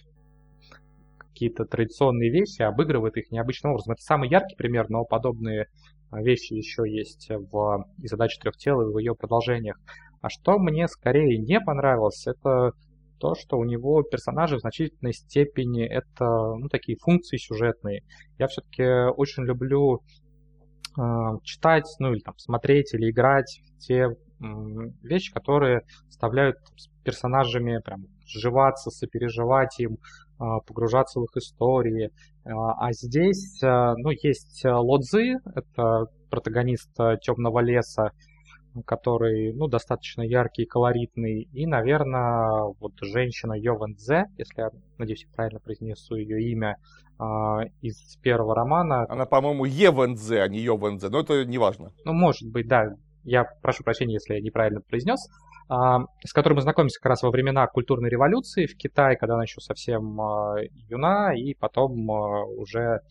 какие-то 1.40 1.64
традиционные 1.64 2.30
вещи, 2.30 2.60
обыгрывает 2.60 3.16
их 3.16 3.30
необычным 3.30 3.72
образом. 3.72 3.94
Это 3.94 4.02
самый 4.02 4.28
яркий 4.28 4.56
пример, 4.56 4.90
но 4.90 5.04
подобные 5.06 5.68
а, 6.10 6.20
вещи 6.20 6.52
еще 6.52 6.82
есть 6.86 7.30
в 7.30 7.86
и 7.96 8.06
задаче 8.08 8.38
трех 8.38 8.58
тел 8.58 8.82
и 8.82 8.92
в 8.92 8.98
ее 8.98 9.14
продолжениях. 9.14 9.78
А 10.20 10.28
что 10.28 10.58
мне 10.58 10.86
скорее 10.86 11.38
не 11.38 11.58
понравилось, 11.58 12.26
это 12.26 12.72
то, 13.18 13.34
что 13.34 13.56
у 13.56 13.64
него 13.64 14.02
персонажи 14.02 14.56
в 14.56 14.60
значительной 14.60 15.14
степени 15.14 15.82
это 15.82 16.26
ну, 16.58 16.68
такие 16.68 16.98
функции 16.98 17.38
сюжетные. 17.38 18.02
Я 18.36 18.46
все-таки 18.46 18.84
очень 19.16 19.44
люблю 19.44 20.00
э, 20.98 21.02
читать, 21.42 21.86
ну 22.00 22.12
или 22.12 22.20
там 22.20 22.36
смотреть 22.36 22.92
или 22.92 23.10
играть 23.10 23.62
те 23.78 24.08
э, 24.08 24.10
вещи, 25.02 25.32
которые 25.32 25.84
заставляют 26.06 26.58
с 26.76 26.88
персонажами 27.02 27.80
прям 27.82 28.04
сживаться, 28.26 28.90
сопереживать 28.90 29.80
им, 29.80 29.96
погружаться 30.66 31.20
в 31.20 31.24
их 31.24 31.36
истории. 31.36 32.10
А, 32.44 32.88
а 32.88 32.92
здесь, 32.92 33.62
а, 33.62 33.94
ну, 33.96 34.10
есть 34.10 34.64
Лодзы, 34.64 35.34
это 35.54 36.06
протагонист 36.30 36.90
Темного 37.22 37.60
леса, 37.60 38.12
который, 38.86 39.52
ну, 39.52 39.66
достаточно 39.68 40.22
яркий 40.22 40.62
и 40.62 40.66
колоритный. 40.66 41.48
И, 41.52 41.66
наверное, 41.66 42.72
вот 42.80 42.92
женщина 43.02 43.52
Йовен 43.52 43.94
Дзе, 43.94 44.24
если 44.38 44.62
я, 44.62 44.70
надеюсь, 44.96 45.24
я 45.24 45.34
правильно 45.34 45.60
произнесу 45.60 46.14
ее 46.16 46.42
имя, 46.50 46.76
из 47.82 48.16
первого 48.22 48.54
романа. 48.54 49.04
Она, 49.10 49.26
по-моему, 49.26 49.66
Евен 49.66 50.14
Дзе, 50.14 50.40
а 50.40 50.48
не 50.48 50.60
Йовен 50.60 50.96
Дзе, 50.96 51.10
но 51.10 51.20
это 51.20 51.44
не 51.44 51.58
важно. 51.58 51.90
Ну, 52.06 52.14
может 52.14 52.50
быть, 52.50 52.66
да. 52.66 52.94
Я 53.24 53.44
прошу 53.60 53.84
прощения, 53.84 54.14
если 54.14 54.34
я 54.34 54.40
неправильно 54.40 54.80
произнес. 54.80 55.28
А, 55.72 56.00
с 56.24 56.32
которым 56.32 56.56
мы 56.56 56.62
знакомимся 56.62 56.98
как 56.98 57.10
раз 57.10 57.22
во 57.22 57.30
времена 57.30 57.64
культурной 57.68 58.10
революции 58.10 58.66
в 58.66 58.76
Китае, 58.76 59.16
когда 59.16 59.34
она 59.34 59.44
еще 59.44 59.60
совсем 59.60 60.20
а, 60.20 60.56
юна, 60.88 61.32
и 61.32 61.54
потом 61.54 62.10
а, 62.10 62.44
уже 62.44 63.02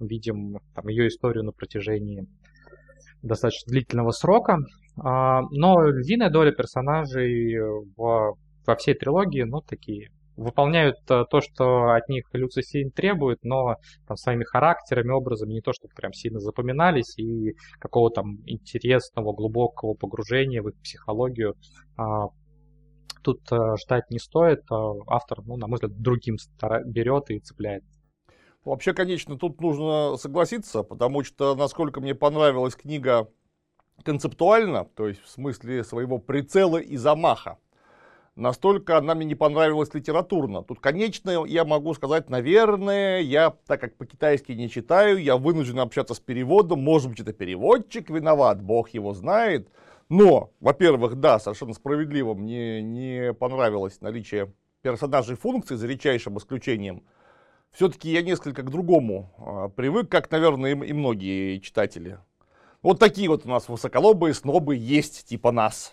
видим 0.00 0.58
там, 0.74 0.88
ее 0.88 1.06
историю 1.06 1.44
на 1.44 1.52
протяжении 1.52 2.26
достаточно 3.22 3.70
длительного 3.70 4.10
срока. 4.10 4.58
Но 4.96 5.80
львиная 5.90 6.28
доля 6.28 6.50
персонажей 6.50 7.56
в, 7.96 8.36
во 8.66 8.76
всей 8.76 8.94
трилогии, 8.94 9.42
ну, 9.42 9.60
такие 9.60 10.10
выполняют 10.38 10.96
э, 11.10 11.24
то, 11.28 11.40
что 11.40 11.90
от 11.90 12.08
них 12.08 12.24
Люцисин 12.32 12.90
требует, 12.90 13.42
но 13.42 13.76
там 14.06 14.16
своими 14.16 14.44
характерами, 14.44 15.10
образами 15.10 15.54
не 15.54 15.60
то, 15.60 15.72
чтобы 15.72 15.92
прям 15.94 16.12
сильно 16.12 16.38
запоминались, 16.38 17.18
и 17.18 17.54
какого 17.80 18.10
там 18.10 18.38
интересного, 18.46 19.32
глубокого 19.32 19.94
погружения 19.94 20.62
в 20.62 20.68
их 20.68 20.80
психологию 20.80 21.54
а, 21.96 22.26
тут 23.22 23.40
а, 23.50 23.76
ждать 23.76 24.10
не 24.10 24.18
стоит. 24.18 24.60
А, 24.70 24.92
автор, 25.08 25.42
ну, 25.44 25.56
на 25.56 25.66
мой 25.66 25.74
взгляд, 25.76 26.00
другим 26.00 26.36
берет 26.86 27.30
и 27.30 27.40
цепляет. 27.40 27.84
Вообще, 28.64 28.92
конечно, 28.94 29.36
тут 29.36 29.60
нужно 29.60 30.16
согласиться, 30.16 30.82
потому 30.84 31.24
что, 31.24 31.56
насколько 31.56 32.00
мне 32.00 32.14
понравилась 32.14 32.76
книга 32.76 33.28
концептуально, 34.04 34.84
то 34.84 35.08
есть 35.08 35.20
в 35.20 35.28
смысле 35.28 35.82
своего 35.82 36.18
прицела 36.18 36.78
и 36.78 36.96
замаха, 36.96 37.58
настолько 38.38 38.96
она 38.96 39.14
мне 39.14 39.26
не 39.26 39.34
понравилась 39.34 39.92
литературно. 39.92 40.62
Тут, 40.62 40.80
конечно, 40.80 41.44
я 41.44 41.64
могу 41.64 41.92
сказать, 41.94 42.30
наверное, 42.30 43.20
я, 43.20 43.54
так 43.66 43.80
как 43.80 43.96
по-китайски 43.96 44.52
не 44.52 44.70
читаю, 44.70 45.18
я 45.18 45.36
вынужден 45.36 45.80
общаться 45.80 46.14
с 46.14 46.20
переводом, 46.20 46.80
может 46.80 47.10
быть, 47.10 47.20
это 47.20 47.32
переводчик 47.32 48.08
виноват, 48.08 48.62
бог 48.62 48.90
его 48.90 49.12
знает. 49.14 49.68
Но, 50.08 50.50
во-первых, 50.60 51.16
да, 51.16 51.38
совершенно 51.38 51.74
справедливо, 51.74 52.34
мне 52.34 52.80
не 52.80 53.34
понравилось 53.34 54.00
наличие 54.00 54.52
персонажей 54.80 55.36
функций, 55.36 55.76
за 55.76 55.86
редчайшим 55.86 56.38
исключением. 56.38 57.02
Все-таки 57.72 58.10
я 58.10 58.22
несколько 58.22 58.62
к 58.62 58.70
другому 58.70 59.30
э, 59.38 59.68
привык, 59.76 60.08
как, 60.08 60.30
наверное, 60.30 60.74
и 60.74 60.92
многие 60.92 61.58
читатели. 61.58 62.18
Вот 62.82 62.98
такие 62.98 63.28
вот 63.28 63.44
у 63.44 63.48
нас 63.48 63.68
высоколобые 63.68 64.32
снобы 64.32 64.76
есть, 64.76 65.26
типа 65.26 65.52
нас. 65.52 65.92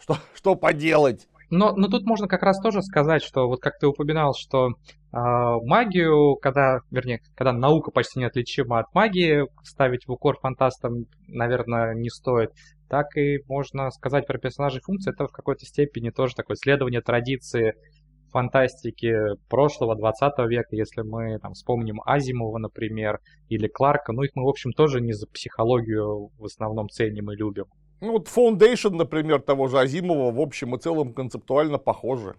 Что, 0.00 0.16
что 0.34 0.54
поделать? 0.56 1.28
Но, 1.50 1.72
но 1.76 1.88
тут 1.88 2.04
можно 2.06 2.26
как 2.26 2.42
раз 2.42 2.60
тоже 2.60 2.82
сказать, 2.82 3.22
что 3.22 3.46
вот 3.46 3.60
как 3.60 3.78
ты 3.78 3.86
упоминал, 3.86 4.34
что 4.34 4.68
э, 4.68 4.72
магию, 5.12 6.36
когда, 6.36 6.80
вернее, 6.90 7.20
когда 7.36 7.52
наука 7.52 7.92
почти 7.92 8.18
неотличима 8.18 8.80
от 8.80 8.92
магии, 8.94 9.44
ставить 9.62 10.06
в 10.06 10.12
укор 10.12 10.38
фантастам, 10.40 11.06
наверное, 11.28 11.94
не 11.94 12.10
стоит. 12.10 12.50
Так 12.88 13.16
и 13.16 13.38
можно 13.48 13.90
сказать 13.90 14.26
про 14.26 14.38
персонажей 14.38 14.80
функции, 14.80 15.12
это 15.12 15.26
в 15.26 15.32
какой-то 15.32 15.64
степени 15.64 16.10
тоже 16.10 16.34
такое 16.34 16.56
исследование 16.56 17.00
традиции 17.00 17.74
фантастики 18.32 19.14
прошлого, 19.48 19.96
20 19.96 20.38
века, 20.48 20.68
если 20.70 21.02
мы 21.02 21.38
там 21.38 21.54
вспомним 21.54 22.00
Азимова, 22.04 22.58
например, 22.58 23.18
или 23.48 23.68
Кларка, 23.68 24.12
ну 24.12 24.22
их 24.22 24.32
мы, 24.34 24.44
в 24.44 24.48
общем, 24.48 24.72
тоже 24.72 25.00
не 25.00 25.12
за 25.12 25.26
психологию 25.26 26.30
в 26.38 26.44
основном 26.44 26.88
ценим 26.88 27.30
и 27.30 27.36
любим. 27.36 27.66
Ну 28.00 28.12
вот 28.12 28.28
Foundation, 28.28 28.90
например, 28.90 29.40
того 29.40 29.68
же 29.68 29.78
Азимова, 29.78 30.30
в 30.30 30.40
общем 30.40 30.74
и 30.74 30.78
целом 30.78 31.14
концептуально 31.14 31.78
похожи. 31.78 32.34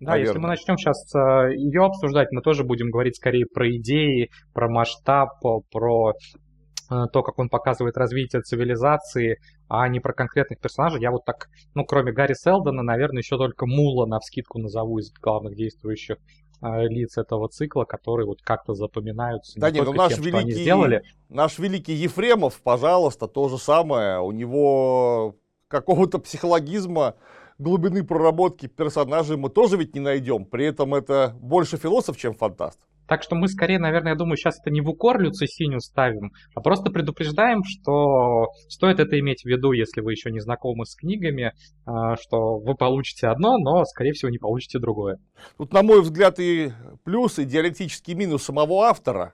Да, 0.00 0.12
наверное. 0.12 0.28
если 0.28 0.38
мы 0.38 0.48
начнем 0.48 0.78
сейчас 0.78 1.12
э, 1.14 1.54
ее 1.56 1.84
обсуждать, 1.84 2.28
мы 2.30 2.40
тоже 2.40 2.62
будем 2.62 2.90
говорить 2.90 3.16
скорее 3.16 3.46
про 3.46 3.68
идеи, 3.76 4.30
про 4.54 4.68
масштаб, 4.68 5.40
про 5.40 6.12
э, 6.12 7.06
то, 7.12 7.22
как 7.22 7.36
он 7.40 7.48
показывает 7.48 7.96
развитие 7.96 8.42
цивилизации, 8.42 9.38
а 9.68 9.88
не 9.88 9.98
про 9.98 10.12
конкретных 10.12 10.60
персонажей. 10.60 11.00
Я 11.00 11.10
вот 11.10 11.24
так, 11.24 11.48
ну, 11.74 11.84
кроме 11.84 12.12
Гарри 12.12 12.34
Селдона, 12.34 12.82
наверное, 12.82 13.22
еще 13.22 13.36
только 13.36 13.66
Мула 13.66 14.06
на 14.06 14.20
вскидку 14.20 14.60
назову 14.60 14.98
из 14.98 15.10
главных 15.20 15.56
действующих 15.56 16.18
лиц 16.60 17.16
этого 17.18 17.48
цикла, 17.48 17.84
которые 17.84 18.26
вот 18.26 18.42
как-то 18.42 18.74
запоминаются. 18.74 19.58
Да 19.58 19.70
не, 19.70 19.80
ну 19.80 19.92
наш 19.92 20.14
тем, 20.14 20.24
великий, 20.24 20.62
сделали. 20.62 21.02
наш 21.28 21.58
великий 21.58 21.94
Ефремов, 21.94 22.60
пожалуйста, 22.62 23.28
то 23.28 23.48
же 23.48 23.58
самое. 23.58 24.20
У 24.20 24.32
него 24.32 25.36
какого-то 25.68 26.18
психологизма, 26.18 27.14
глубины 27.58 28.04
проработки 28.04 28.66
персонажей 28.66 29.36
мы 29.36 29.50
тоже 29.50 29.76
ведь 29.76 29.94
не 29.94 30.00
найдем. 30.00 30.44
При 30.44 30.66
этом 30.66 30.94
это 30.94 31.36
больше 31.40 31.76
философ, 31.76 32.16
чем 32.16 32.34
фантаст. 32.34 32.80
Так 33.08 33.22
что 33.22 33.34
мы 33.34 33.48
скорее, 33.48 33.78
наверное, 33.78 34.12
я 34.12 34.18
думаю, 34.18 34.36
сейчас 34.36 34.60
это 34.60 34.70
не 34.70 34.82
в 34.82 34.88
укор 34.88 35.18
Люцисиню 35.18 35.80
ставим, 35.80 36.30
а 36.54 36.60
просто 36.60 36.90
предупреждаем, 36.90 37.62
что 37.64 38.48
стоит 38.68 39.00
это 39.00 39.18
иметь 39.18 39.42
в 39.42 39.46
виду, 39.46 39.72
если 39.72 40.02
вы 40.02 40.12
еще 40.12 40.30
не 40.30 40.40
знакомы 40.40 40.84
с 40.84 40.94
книгами, 40.94 41.52
а, 41.86 42.16
что 42.16 42.58
вы 42.58 42.74
получите 42.74 43.28
одно, 43.28 43.56
но, 43.56 43.84
скорее 43.86 44.12
всего, 44.12 44.30
не 44.30 44.38
получите 44.38 44.78
другое. 44.78 45.16
Тут, 45.56 45.72
на 45.72 45.82
мой 45.82 46.02
взгляд, 46.02 46.38
и 46.38 46.72
плюс, 47.04 47.38
и 47.38 47.46
диалектический 47.46 48.12
минус 48.12 48.42
самого 48.44 48.84
автора. 48.84 49.32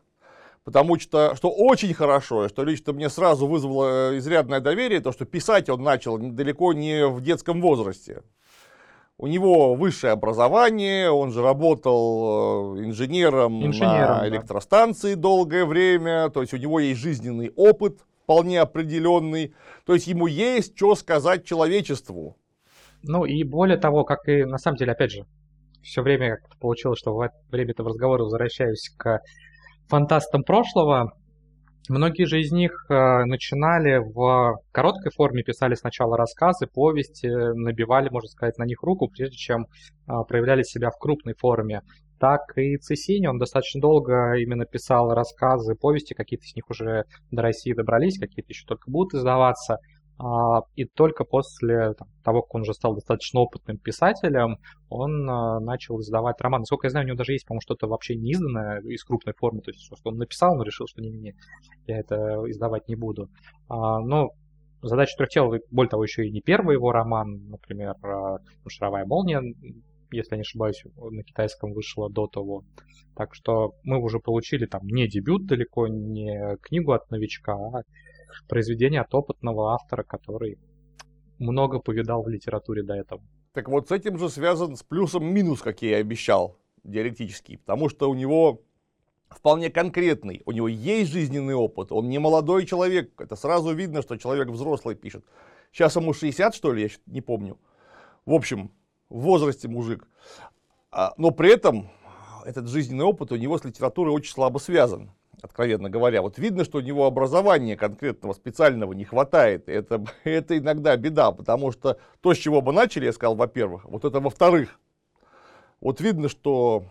Потому 0.64 0.98
что, 0.98 1.34
что 1.34 1.50
очень 1.50 1.92
хорошо, 1.92 2.48
что 2.48 2.64
лично 2.64 2.92
мне 2.92 3.10
сразу 3.10 3.46
вызвало 3.46 4.12
э, 4.12 4.18
изрядное 4.18 4.60
доверие, 4.60 5.00
то, 5.00 5.12
что 5.12 5.26
писать 5.26 5.68
он 5.68 5.82
начал 5.82 6.16
далеко 6.16 6.72
не 6.72 7.06
в 7.06 7.20
детском 7.20 7.60
возрасте. 7.60 8.22
У 9.16 9.28
него 9.28 9.74
высшее 9.74 10.12
образование, 10.12 11.08
он 11.10 11.30
же 11.30 11.40
работал 11.40 12.76
э, 12.76 12.84
инженером, 12.84 13.64
инженером 13.64 14.18
на 14.18 14.28
электростанции 14.28 15.14
да. 15.14 15.20
долгое 15.20 15.64
время, 15.64 16.30
то 16.30 16.40
есть 16.40 16.52
у 16.52 16.56
него 16.56 16.80
есть 16.80 17.00
жизненный 17.00 17.52
опыт 17.54 18.00
вполне 18.24 18.60
определенный, 18.60 19.54
то 19.86 19.94
есть 19.94 20.08
ему 20.08 20.26
есть 20.26 20.76
что 20.76 20.96
сказать 20.96 21.44
человечеству. 21.44 22.36
Ну 23.02 23.24
и 23.24 23.44
более 23.44 23.76
того, 23.76 24.04
как 24.04 24.28
и 24.28 24.44
на 24.44 24.58
самом 24.58 24.78
деле, 24.78 24.92
опять 24.92 25.12
же, 25.12 25.26
все 25.82 26.02
время 26.02 26.36
как-то 26.36 26.56
получилось, 26.58 26.98
что 26.98 27.14
в 27.14 27.30
время-то 27.50 27.84
в 27.84 27.86
разговоре 27.86 28.24
возвращаюсь 28.24 28.90
к 28.96 29.20
фантастам 29.86 30.42
прошлого, 30.42 31.12
Многие 31.90 32.24
же 32.24 32.40
из 32.40 32.50
них 32.50 32.86
э, 32.88 33.24
начинали 33.26 33.98
в 33.98 34.56
короткой 34.72 35.12
форме, 35.12 35.42
писали 35.42 35.74
сначала 35.74 36.16
рассказы, 36.16 36.66
повести, 36.66 37.26
набивали, 37.26 38.08
можно 38.08 38.28
сказать, 38.28 38.56
на 38.56 38.64
них 38.64 38.82
руку, 38.82 39.08
прежде 39.08 39.36
чем 39.36 39.66
э, 39.66 40.12
проявляли 40.26 40.62
себя 40.62 40.90
в 40.90 40.98
крупной 40.98 41.34
форме. 41.34 41.82
Так 42.18 42.56
и 42.56 42.78
Цесини, 42.78 43.26
он 43.26 43.38
достаточно 43.38 43.82
долго 43.82 44.34
именно 44.38 44.64
писал 44.64 45.12
рассказы, 45.12 45.74
повести, 45.74 46.14
какие-то 46.14 46.46
из 46.46 46.56
них 46.56 46.70
уже 46.70 47.04
до 47.30 47.42
России 47.42 47.74
добрались, 47.74 48.18
какие-то 48.18 48.48
еще 48.48 48.64
только 48.66 48.90
будут 48.90 49.12
издаваться. 49.12 49.76
А, 50.18 50.60
и 50.76 50.84
только 50.84 51.24
после 51.24 51.94
того, 52.22 52.42
как 52.42 52.54
он 52.54 52.62
уже 52.62 52.74
стал 52.74 52.94
достаточно 52.94 53.40
опытным 53.40 53.78
писателем, 53.78 54.58
он 54.88 55.28
а, 55.28 55.60
начал 55.60 56.00
издавать 56.00 56.40
роман. 56.40 56.60
Насколько 56.60 56.86
я 56.86 56.90
знаю, 56.90 57.06
у 57.06 57.08
него 57.08 57.16
даже 57.16 57.32
есть, 57.32 57.46
по-моему, 57.46 57.62
что-то 57.62 57.88
вообще 57.88 58.14
не 58.14 58.30
изданное 58.30 58.80
из 58.82 59.02
крупной 59.04 59.34
формы. 59.34 59.60
То 59.62 59.70
есть, 59.70 59.84
что 59.84 60.10
он 60.10 60.16
написал, 60.16 60.56
но 60.56 60.62
решил, 60.62 60.86
что 60.86 61.02
не-не-не, 61.02 61.34
я 61.86 61.98
это 61.98 62.16
издавать 62.46 62.88
не 62.88 62.94
буду. 62.94 63.28
А, 63.68 64.00
но 64.00 64.30
задача 64.82 65.16
трех 65.16 65.30
тел, 65.30 65.52
более 65.70 65.90
того, 65.90 66.04
еще 66.04 66.26
и 66.26 66.30
не 66.30 66.40
первый 66.40 66.74
его 66.74 66.92
роман, 66.92 67.48
например, 67.48 67.94
«Шаровая 68.68 69.06
молния», 69.06 69.42
если 70.12 70.34
я 70.34 70.36
не 70.36 70.42
ошибаюсь, 70.42 70.82
на 70.96 71.24
китайском 71.24 71.72
вышла 71.72 72.08
до 72.08 72.28
того. 72.28 72.62
Так 73.16 73.34
что 73.34 73.72
мы 73.82 74.00
уже 74.00 74.20
получили 74.20 74.66
там 74.66 74.82
не 74.84 75.08
дебют 75.08 75.46
далеко, 75.46 75.88
не 75.88 76.56
книгу 76.62 76.92
от 76.92 77.10
новичка, 77.10 77.54
а 77.54 77.82
произведение 78.48 79.00
от 79.00 79.14
опытного 79.14 79.74
автора, 79.74 80.02
который 80.02 80.58
много 81.38 81.78
повидал 81.78 82.22
в 82.22 82.28
литературе 82.28 82.82
до 82.82 82.94
этого. 82.94 83.22
Так 83.52 83.68
вот, 83.68 83.88
с 83.88 83.92
этим 83.92 84.18
же 84.18 84.28
связан 84.28 84.76
с 84.76 84.82
плюсом 84.82 85.24
минус, 85.24 85.62
как 85.62 85.82
я 85.82 85.98
и 85.98 86.00
обещал, 86.00 86.56
диалектический, 86.82 87.58
потому 87.58 87.88
что 87.88 88.10
у 88.10 88.14
него 88.14 88.62
вполне 89.28 89.70
конкретный, 89.70 90.42
у 90.44 90.52
него 90.52 90.68
есть 90.68 91.12
жизненный 91.12 91.54
опыт, 91.54 91.92
он 91.92 92.08
не 92.08 92.18
молодой 92.18 92.66
человек, 92.66 93.20
это 93.20 93.36
сразу 93.36 93.72
видно, 93.72 94.02
что 94.02 94.16
человек 94.16 94.48
взрослый 94.48 94.94
пишет. 94.94 95.24
Сейчас 95.72 95.96
ему 95.96 96.12
60, 96.12 96.54
что 96.54 96.72
ли, 96.72 96.82
я 96.84 96.88
не 97.06 97.20
помню. 97.20 97.58
В 98.26 98.32
общем, 98.32 98.70
в 99.08 99.20
возрасте 99.20 99.68
мужик. 99.68 100.08
А, 100.90 101.14
но 101.16 101.30
при 101.30 101.52
этом 101.52 101.90
этот 102.44 102.68
жизненный 102.68 103.04
опыт 103.04 103.32
у 103.32 103.36
него 103.36 103.58
с 103.58 103.64
литературой 103.64 104.14
очень 104.14 104.32
слабо 104.32 104.58
связан 104.58 105.10
откровенно 105.44 105.90
говоря. 105.90 106.22
Вот 106.22 106.38
видно, 106.38 106.64
что 106.64 106.78
у 106.78 106.80
него 106.80 107.04
образования 107.04 107.76
конкретного, 107.76 108.32
специального 108.32 108.94
не 108.94 109.04
хватает. 109.04 109.68
Это, 109.68 110.02
это 110.24 110.56
иногда 110.56 110.96
беда, 110.96 111.32
потому 111.32 111.70
что 111.70 111.98
то, 112.22 112.32
с 112.32 112.38
чего 112.38 112.62
бы 112.62 112.72
начали, 112.72 113.04
я 113.04 113.12
сказал, 113.12 113.36
во-первых, 113.36 113.84
вот 113.84 114.06
это 114.06 114.20
во-вторых. 114.20 114.80
Вот 115.82 116.00
видно, 116.00 116.30
что 116.30 116.84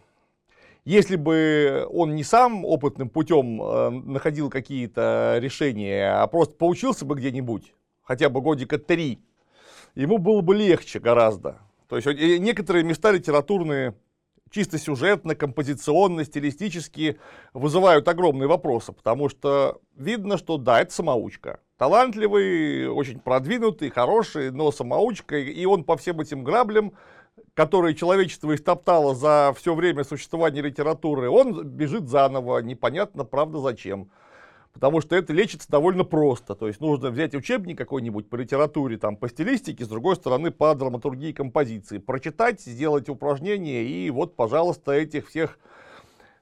если 0.85 1.15
бы 1.15 1.87
он 1.91 2.13
не 2.13 2.23
сам 2.23 2.63
опытным 2.63 3.09
путем 3.09 3.59
э, 3.59 3.89
находил 3.89 4.51
какие-то 4.51 5.37
решения, 5.39 6.13
а 6.13 6.27
просто 6.27 6.53
поучился 6.53 7.05
бы 7.05 7.15
где-нибудь, 7.15 7.73
хотя 8.03 8.29
бы 8.29 8.41
годика 8.41 8.77
три, 8.77 9.19
ему 9.95 10.19
было 10.19 10.41
бы 10.41 10.53
легче 10.53 10.99
гораздо. 10.99 11.57
То 11.89 11.95
есть 11.95 12.07
некоторые 12.39 12.83
места 12.83 13.11
литературные 13.11 13.95
чисто 14.53 14.77
сюжетно, 14.77 15.35
композиционно, 15.35 16.23
стилистически 16.23 17.19
вызывают 17.53 18.07
огромные 18.07 18.47
вопросы, 18.47 18.93
потому 18.93 19.27
что 19.27 19.81
видно, 19.95 20.37
что 20.37 20.57
да, 20.57 20.81
это 20.81 20.93
самоучка. 20.93 21.59
Талантливый, 21.77 22.87
очень 22.87 23.19
продвинутый, 23.19 23.89
хороший, 23.89 24.51
но 24.51 24.71
самоучка, 24.71 25.37
и 25.37 25.65
он 25.65 25.83
по 25.83 25.97
всем 25.97 26.21
этим 26.21 26.43
граблям, 26.43 26.93
которые 27.55 27.95
человечество 27.95 28.53
истоптало 28.53 29.15
за 29.15 29.53
все 29.57 29.73
время 29.73 30.03
существования 30.03 30.61
литературы, 30.61 31.29
он 31.29 31.67
бежит 31.67 32.07
заново, 32.07 32.59
непонятно, 32.59 33.25
правда, 33.25 33.59
зачем 33.59 34.11
потому 34.73 35.01
что 35.01 35.15
это 35.15 35.31
лечится 35.33 35.69
довольно 35.69 36.03
просто. 36.03 36.55
То 36.55 36.67
есть 36.67 36.81
нужно 36.81 37.09
взять 37.11 37.35
учебник 37.35 37.77
какой-нибудь 37.77 38.29
по 38.29 38.35
литературе, 38.35 38.97
там, 38.97 39.15
по 39.15 39.29
стилистике, 39.29 39.85
с 39.85 39.87
другой 39.87 40.15
стороны, 40.15 40.51
по 40.51 40.73
драматургии 40.75 41.31
композиции, 41.31 41.99
прочитать, 41.99 42.61
сделать 42.61 43.09
упражнения, 43.09 43.83
и 43.83 44.09
вот, 44.09 44.35
пожалуйста, 44.35 44.91
этих 44.91 45.29
всех 45.29 45.59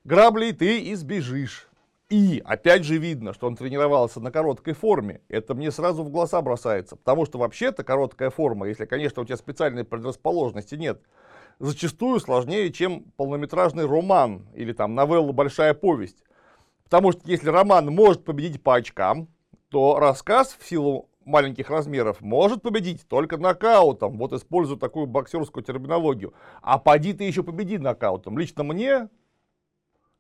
граблей 0.03 0.53
ты 0.53 0.91
избежишь. 0.93 1.67
И 2.09 2.41
опять 2.43 2.83
же 2.83 2.97
видно, 2.97 3.33
что 3.33 3.47
он 3.47 3.55
тренировался 3.55 4.19
на 4.19 4.31
короткой 4.31 4.73
форме. 4.73 5.21
Это 5.29 5.53
мне 5.55 5.71
сразу 5.71 6.03
в 6.03 6.09
глаза 6.09 6.41
бросается. 6.41 6.97
Потому 6.97 7.25
что 7.25 7.39
вообще-то 7.39 7.85
короткая 7.85 8.29
форма, 8.29 8.67
если, 8.67 8.83
конечно, 8.83 9.21
у 9.21 9.25
тебя 9.25 9.37
специальной 9.37 9.85
предрасположенности 9.85 10.75
нет, 10.75 10.99
зачастую 11.59 12.19
сложнее, 12.19 12.73
чем 12.73 13.05
полнометражный 13.15 13.85
роман 13.85 14.45
или 14.53 14.73
там 14.73 14.93
новелла 14.93 15.31
«Большая 15.31 15.73
повесть». 15.73 16.21
Потому 16.91 17.13
что 17.13 17.21
если 17.23 17.47
роман 17.47 17.85
может 17.85 18.25
победить 18.25 18.61
по 18.61 18.75
очкам, 18.75 19.29
то 19.69 19.97
рассказ 19.97 20.57
в 20.59 20.67
силу 20.67 21.09
маленьких 21.23 21.69
размеров 21.69 22.19
может 22.19 22.61
победить 22.61 23.07
только 23.07 23.37
нокаутом. 23.37 24.17
Вот 24.17 24.33
использую 24.33 24.77
такую 24.77 25.07
боксерскую 25.07 25.63
терминологию. 25.63 26.33
А 26.61 26.77
поди 26.77 27.13
ты 27.13 27.23
еще 27.23 27.43
победи 27.43 27.77
нокаутом. 27.77 28.37
Лично 28.37 28.65
мне 28.65 29.07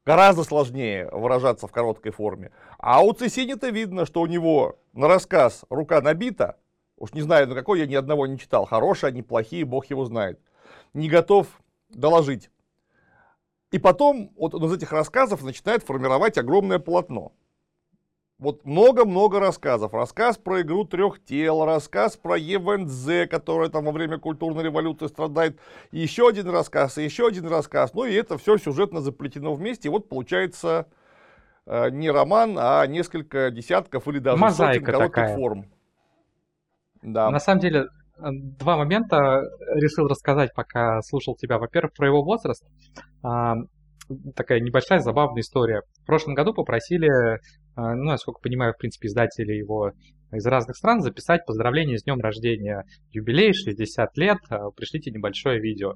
гораздо 0.05 0.45
сложнее 0.45 1.09
выражаться 1.11 1.67
в 1.67 1.73
короткой 1.73 2.13
форме. 2.13 2.51
А 2.77 3.03
у 3.03 3.11
Цесини-то 3.11 3.67
видно, 3.67 4.05
что 4.05 4.21
у 4.21 4.25
него 4.25 4.79
на 4.93 5.09
рассказ 5.09 5.65
рука 5.69 5.99
набита. 5.99 6.57
Уж 6.95 7.11
не 7.11 7.19
знаю, 7.19 7.49
на 7.49 7.55
какой 7.55 7.79
я 7.79 7.85
ни 7.85 7.95
одного 7.95 8.27
не 8.27 8.39
читал. 8.39 8.63
Хорошие 8.65 9.09
они, 9.09 9.23
плохие, 9.23 9.65
бог 9.65 9.87
его 9.87 10.05
знает. 10.05 10.39
Не 10.93 11.09
готов 11.09 11.47
доложить. 11.89 12.49
И 13.71 13.79
потом 13.79 14.31
вот 14.37 14.53
он 14.53 14.65
из 14.65 14.73
этих 14.73 14.91
рассказов 14.91 15.43
начинает 15.43 15.83
формировать 15.83 16.37
огромное 16.37 16.77
полотно. 16.77 17.31
Вот 18.37 18.65
много-много 18.65 19.39
рассказов. 19.39 19.93
Рассказ 19.93 20.37
про 20.37 20.61
игру 20.61 20.83
трех 20.83 21.23
тел, 21.23 21.63
рассказ 21.63 22.17
про 22.17 22.37
ЕВНЗ, 22.37 23.29
которая 23.29 23.69
там 23.69 23.85
во 23.85 23.91
время 23.91 24.17
культурной 24.17 24.63
революции 24.63 25.07
страдает, 25.07 25.59
еще 25.91 26.27
один 26.27 26.49
рассказ, 26.49 26.97
и 26.97 27.03
еще 27.03 27.27
один 27.27 27.47
рассказ. 27.47 27.93
Ну 27.93 28.03
и 28.03 28.13
это 28.13 28.39
все 28.39 28.57
сюжетно 28.57 28.99
заплетено 28.99 29.53
вместе. 29.53 29.87
И 29.87 29.91
вот 29.91 30.09
получается 30.09 30.87
э, 31.67 31.91
не 31.91 32.09
роман, 32.09 32.57
а 32.59 32.85
несколько 32.87 33.51
десятков 33.51 34.07
или 34.07 34.17
даже 34.17 34.37
Мозаика 34.37 34.73
сотен 34.73 34.85
коротких 34.85 35.11
такая. 35.13 35.35
форм. 35.35 35.65
Да. 37.03 37.29
На 37.29 37.39
самом 37.39 37.61
деле, 37.61 37.89
два 38.31 38.77
момента 38.77 39.41
решил 39.75 40.07
рассказать, 40.07 40.53
пока 40.53 41.01
слушал 41.01 41.35
тебя. 41.35 41.57
Во-первых, 41.57 41.93
про 41.93 42.07
его 42.07 42.23
возраст. 42.23 42.63
Такая 44.35 44.59
небольшая 44.59 44.99
забавная 44.99 45.41
история. 45.41 45.83
В 46.03 46.05
прошлом 46.05 46.33
году 46.33 46.53
попросили, 46.53 47.09
а, 47.75 47.95
ну, 47.95 48.05
насколько 48.05 48.41
понимаю, 48.41 48.73
в 48.73 48.77
принципе, 48.77 49.07
издатели 49.07 49.53
его 49.53 49.91
из 50.33 50.45
разных 50.45 50.75
стран 50.75 51.01
записать 51.01 51.45
поздравления 51.45 51.97
с 51.97 52.03
днем 52.03 52.19
рождения, 52.19 52.83
юбилей, 53.11 53.53
60 53.53 54.17
лет, 54.17 54.37
а, 54.49 54.69
пришлите 54.71 55.11
небольшое 55.11 55.61
видео. 55.61 55.93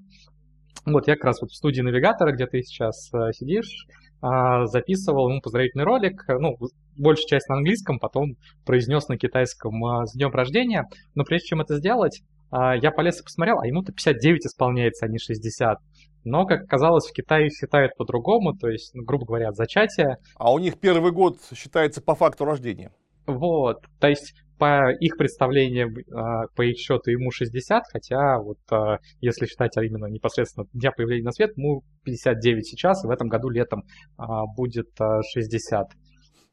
Вот 0.85 1.07
я 1.07 1.15
как 1.15 1.25
раз 1.25 1.41
вот 1.41 1.51
в 1.51 1.55
студии 1.55 1.81
навигатора, 1.81 2.31
где 2.31 2.45
ты 2.45 2.61
сейчас 2.61 3.09
сидишь, 3.33 3.85
записывал 4.21 5.29
ему 5.29 5.41
поздравительный 5.41 5.83
ролик, 5.83 6.23
ну, 6.27 6.57
большая 6.97 7.27
часть 7.27 7.49
на 7.49 7.55
английском, 7.55 7.99
потом 7.99 8.35
произнес 8.65 9.07
на 9.07 9.17
китайском 9.17 9.73
с 10.05 10.13
днем 10.13 10.31
рождения. 10.31 10.85
Но 11.13 11.23
прежде 11.23 11.47
чем 11.47 11.61
это 11.61 11.77
сделать, 11.77 12.21
я 12.51 12.91
полез 12.91 13.19
и 13.19 13.23
посмотрел, 13.23 13.59
а 13.59 13.67
ему-то 13.67 13.91
59 13.91 14.45
исполняется, 14.45 15.05
а 15.05 15.09
не 15.09 15.19
60. 15.19 15.77
Но, 16.23 16.45
как 16.45 16.63
оказалось, 16.63 17.07
в 17.07 17.13
Китае 17.13 17.49
считают 17.49 17.95
по-другому, 17.97 18.53
то 18.53 18.67
есть, 18.67 18.95
ну, 18.95 19.03
грубо 19.03 19.25
говоря, 19.25 19.49
от 19.49 19.55
зачатия. 19.55 20.17
А 20.37 20.51
у 20.51 20.59
них 20.59 20.79
первый 20.79 21.11
год 21.11 21.37
считается 21.53 22.01
по 22.01 22.15
факту 22.15 22.45
рождения. 22.45 22.91
Вот, 23.27 23.85
то 23.99 24.07
есть 24.07 24.33
по 24.57 24.91
их 24.91 25.17
представлениям, 25.17 25.93
а, 26.13 26.47
по 26.55 26.61
их 26.63 26.77
счету 26.77 27.11
ему 27.11 27.31
60, 27.31 27.83
хотя 27.91 28.39
вот 28.39 28.59
а, 28.71 28.97
если 29.21 29.45
считать 29.45 29.75
именно 29.77 30.05
непосредственно 30.05 30.67
дня 30.73 30.91
появления 30.91 31.25
на 31.25 31.31
свет, 31.31 31.51
ему 31.57 31.83
59 32.03 32.65
сейчас, 32.65 33.03
и 33.03 33.07
в 33.07 33.11
этом 33.11 33.27
году 33.27 33.49
летом 33.49 33.83
а, 34.17 34.45
будет 34.45 34.89
60. 35.33 35.87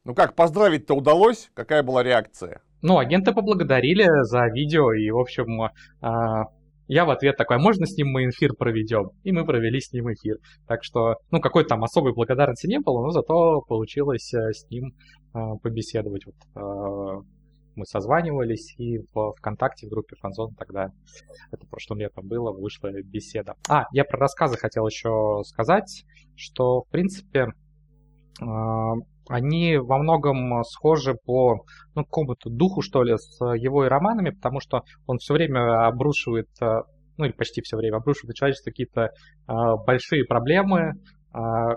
Ну 0.04 0.14
как, 0.14 0.34
поздравить-то 0.34 0.94
удалось? 0.94 1.50
Какая 1.54 1.82
была 1.82 2.02
реакция? 2.02 2.60
Ну, 2.82 2.98
агенты 2.98 3.32
поблагодарили 3.32 4.04
за 4.24 4.46
видео, 4.48 4.92
и, 4.92 5.08
в 5.10 5.18
общем, 5.18 5.70
я 6.88 7.04
в 7.04 7.10
ответ 7.10 7.36
такой, 7.36 7.56
а 7.58 7.60
можно 7.60 7.86
с 7.86 7.96
ним 7.96 8.08
мы 8.08 8.28
эфир 8.28 8.54
проведем? 8.58 9.10
И 9.22 9.30
мы 9.30 9.46
провели 9.46 9.80
с 9.80 9.92
ним 9.92 10.12
эфир. 10.12 10.38
Так 10.66 10.82
что, 10.82 11.14
ну, 11.30 11.40
какой-то 11.40 11.68
там 11.68 11.84
особой 11.84 12.12
благодарности 12.12 12.66
не 12.66 12.80
было, 12.80 13.00
но 13.00 13.10
зато 13.10 13.60
получилось 13.60 14.34
э, 14.34 14.50
с 14.52 14.68
ним 14.68 14.90
побеседовать. 15.62 16.26
Вот, 16.26 17.24
мы 17.76 17.84
созванивались, 17.86 18.74
и 18.78 18.98
в 19.12 19.34
ВКонтакте 19.38 19.86
в 19.86 19.90
группе 19.90 20.16
Фанзон 20.16 20.54
тогда, 20.54 20.88
это 21.50 21.66
прошлым 21.66 22.00
летом 22.00 22.26
было, 22.26 22.52
вышла 22.52 22.90
беседа. 23.02 23.54
А, 23.68 23.84
я 23.92 24.04
про 24.04 24.18
рассказы 24.18 24.56
хотел 24.56 24.86
еще 24.86 25.42
сказать, 25.44 26.04
что, 26.36 26.82
в 26.82 26.88
принципе, 26.88 27.48
а, 28.40 28.94
они 29.28 29.76
во 29.76 29.98
многом 29.98 30.62
схожи 30.64 31.14
по 31.14 31.64
ну, 31.94 32.04
какому-то 32.04 32.50
духу, 32.50 32.82
что 32.82 33.02
ли, 33.02 33.16
с 33.16 33.40
его 33.56 33.84
и 33.84 33.88
романами, 33.88 34.30
потому 34.30 34.60
что 34.60 34.82
он 35.06 35.18
все 35.18 35.34
время 35.34 35.86
обрушивает, 35.86 36.48
а, 36.60 36.82
ну 37.16 37.24
или 37.24 37.32
почти 37.32 37.62
все 37.62 37.76
время 37.76 37.96
обрушивает 37.96 38.28
на 38.28 38.34
человечество 38.34 38.70
какие-то 38.70 39.10
а, 39.46 39.76
большие 39.76 40.24
проблемы, 40.24 40.94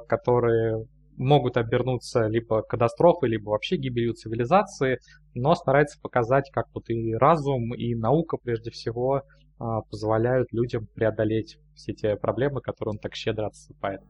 которые 0.10 0.86
могут 1.18 1.58
обернуться 1.58 2.28
либо 2.28 2.62
катастрофой, 2.62 3.30
либо 3.30 3.50
вообще 3.50 3.78
гибелью 3.78 4.14
цивилизации, 4.14 5.00
но 5.34 5.56
старается 5.56 6.00
показать, 6.02 6.50
как 6.52 6.68
вот 6.74 6.90
и 6.90 7.14
разум, 7.16 7.74
и 7.74 7.96
наука 7.96 8.38
прежде 8.38 8.72
всего 8.72 9.24
а, 9.58 9.82
позволяют 9.82 10.52
людям 10.52 10.88
преодолеть 10.94 11.58
все 11.76 11.94
те 11.94 12.16
проблемы, 12.16 12.62
которые 12.62 12.94
он 12.94 13.00
так 13.00 13.16
щедро 13.16 13.48
отсыпает. 13.48 14.02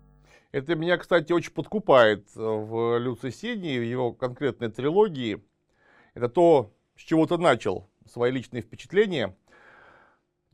Это 0.51 0.75
меня, 0.75 0.97
кстати, 0.97 1.33
очень 1.33 1.51
подкупает 1.51 2.27
э, 2.35 2.39
в 2.39 2.97
Люци 2.97 3.29
Сидни, 3.29 3.77
в 3.77 3.83
его 3.83 4.13
конкретной 4.13 4.71
трилогии. 4.71 5.43
Это 6.13 6.29
то, 6.29 6.73
с 6.95 7.01
чего 7.01 7.25
ты 7.25 7.37
начал 7.37 7.89
свои 8.05 8.31
личные 8.31 8.61
впечатления. 8.61 9.35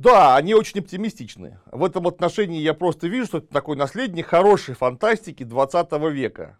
Да, 0.01 0.35
они 0.35 0.55
очень 0.55 0.79
оптимистичны. 0.79 1.59
В 1.71 1.83
этом 1.83 2.07
отношении 2.07 2.59
я 2.59 2.73
просто 2.73 3.07
вижу, 3.07 3.27
что 3.27 3.37
это 3.37 3.53
такой 3.53 3.75
наследник 3.75 4.25
хорошей 4.25 4.73
фантастики 4.73 5.43
20 5.43 5.91
века. 6.11 6.57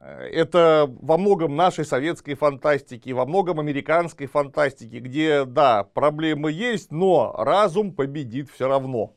Это 0.00 0.90
во 1.02 1.18
многом 1.18 1.54
нашей 1.54 1.84
советской 1.84 2.32
фантастики, 2.32 3.10
во 3.10 3.26
многом 3.26 3.60
американской 3.60 4.26
фантастики, 4.26 4.96
где, 4.96 5.44
да, 5.44 5.84
проблемы 5.84 6.50
есть, 6.50 6.90
но 6.90 7.34
разум 7.36 7.92
победит 7.92 8.48
все 8.50 8.68
равно. 8.68 9.12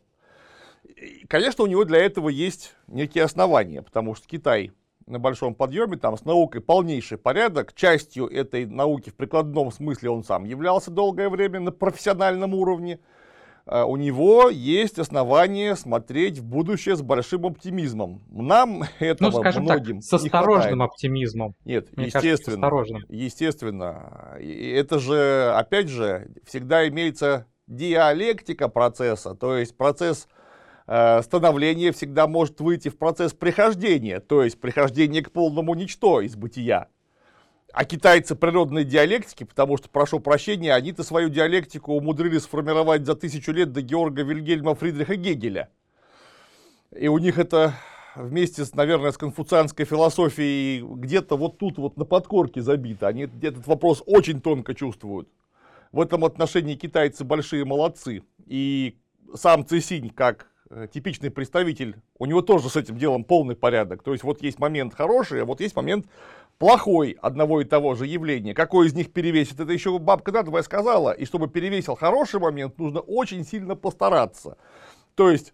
И, 0.83 1.25
конечно, 1.27 1.63
у 1.63 1.67
него 1.67 1.85
для 1.85 1.99
этого 1.99 2.27
есть 2.27 2.75
некие 2.87 3.23
основания, 3.23 3.81
потому 3.81 4.15
что 4.15 4.27
Китай 4.27 4.73
на 5.05 5.19
большом 5.19 5.55
подъеме, 5.55 5.97
там 5.97 6.17
с 6.17 6.25
наукой 6.25 6.61
полнейший 6.61 7.17
порядок. 7.17 7.73
Частью 7.73 8.27
этой 8.27 8.65
науки 8.65 9.09
в 9.09 9.15
прикладном 9.15 9.71
смысле 9.71 10.09
он 10.09 10.23
сам 10.23 10.45
являлся 10.45 10.91
долгое 10.91 11.29
время 11.29 11.59
на 11.59 11.71
профессиональном 11.71 12.53
уровне. 12.53 12.99
А, 13.65 13.85
у 13.85 13.95
него 13.95 14.49
есть 14.49 14.99
основания 14.99 15.75
смотреть 15.75 16.39
в 16.39 16.43
будущее 16.43 16.95
с 16.95 17.01
большим 17.01 17.45
оптимизмом. 17.45 18.21
Нам 18.29 18.83
этого 18.99 19.31
ну, 19.31 19.39
скажем 19.39 19.63
многим 19.63 19.97
так, 19.97 20.03
с 20.03 20.13
осторожным 20.13 20.79
не 20.79 20.85
оптимизмом. 20.85 21.55
Нет, 21.63 21.95
Мне 21.95 22.07
естественно. 22.07 22.69
Кажется, 22.69 22.97
естественно. 23.09 24.37
И 24.41 24.69
это 24.71 24.99
же, 24.99 25.53
опять 25.55 25.87
же, 25.87 26.29
всегда 26.45 26.87
имеется 26.87 27.47
диалектика 27.67 28.67
процесса, 28.67 29.35
то 29.35 29.57
есть 29.57 29.77
процесс 29.77 30.27
э, 30.87 31.21
становления 31.21 31.91
всегда 31.91 32.27
может 32.27 32.59
выйти 32.61 32.89
в 32.89 32.97
процесс 32.97 33.33
прихождения, 33.33 34.19
то 34.19 34.43
есть 34.43 34.59
прихождение 34.59 35.23
к 35.23 35.31
полному 35.31 35.73
ничто 35.73 36.21
из 36.21 36.35
бытия. 36.35 36.87
А 37.73 37.85
китайцы 37.85 38.35
природной 38.35 38.83
диалектики, 38.83 39.45
потому 39.45 39.77
что, 39.77 39.89
прошу 39.89 40.19
прощения, 40.19 40.75
они-то 40.75 41.03
свою 41.03 41.29
диалектику 41.29 41.93
умудрились 41.93 42.43
сформировать 42.43 43.05
за 43.05 43.15
тысячу 43.15 43.51
лет 43.51 43.71
до 43.71 43.81
Георга 43.81 44.21
Вильгельма 44.21 44.75
Фридриха 44.75 45.15
Гегеля. 45.15 45.69
И 46.95 47.07
у 47.07 47.17
них 47.17 47.39
это 47.39 47.73
вместе, 48.15 48.65
с, 48.65 48.75
наверное, 48.75 49.11
с 49.11 49.17
конфуцианской 49.17 49.85
философией 49.85 50.81
где-то 50.81 51.35
вот 51.35 51.57
тут 51.57 51.79
вот 51.79 51.97
на 51.97 52.05
подкорке 52.05 52.61
забито. 52.61 53.07
Они 53.07 53.23
этот 53.23 53.65
вопрос 53.65 54.03
очень 54.05 54.39
тонко 54.39 54.75
чувствуют. 54.75 55.27
В 55.91 55.99
этом 55.99 56.25
отношении 56.25 56.75
китайцы 56.75 57.23
большие 57.23 57.65
молодцы. 57.65 58.23
И 58.45 58.99
сам 59.33 59.65
Цисинь, 59.65 60.11
как 60.11 60.47
типичный 60.91 61.31
представитель, 61.31 61.97
у 62.17 62.25
него 62.25 62.41
тоже 62.41 62.69
с 62.69 62.75
этим 62.75 62.97
делом 62.97 63.23
полный 63.23 63.55
порядок. 63.55 64.03
То 64.03 64.11
есть 64.11 64.23
вот 64.23 64.41
есть 64.41 64.59
момент 64.59 64.93
хороший, 64.93 65.41
а 65.41 65.45
вот 65.45 65.61
есть 65.61 65.75
момент 65.75 66.07
плохой 66.57 67.17
одного 67.21 67.61
и 67.61 67.65
того 67.65 67.95
же 67.95 68.05
явления, 68.07 68.53
какой 68.53 68.87
из 68.87 68.93
них 68.93 69.11
перевесит, 69.11 69.59
это 69.59 69.71
еще 69.71 69.97
бабка 69.99 70.31
надвое 70.31 70.61
сказала, 70.61 71.11
и 71.11 71.25
чтобы 71.25 71.47
перевесил 71.47 71.95
хороший 71.95 72.39
момент, 72.39 72.77
нужно 72.77 72.99
очень 72.99 73.45
сильно 73.45 73.75
постараться. 73.75 74.57
То 75.15 75.29
есть 75.29 75.53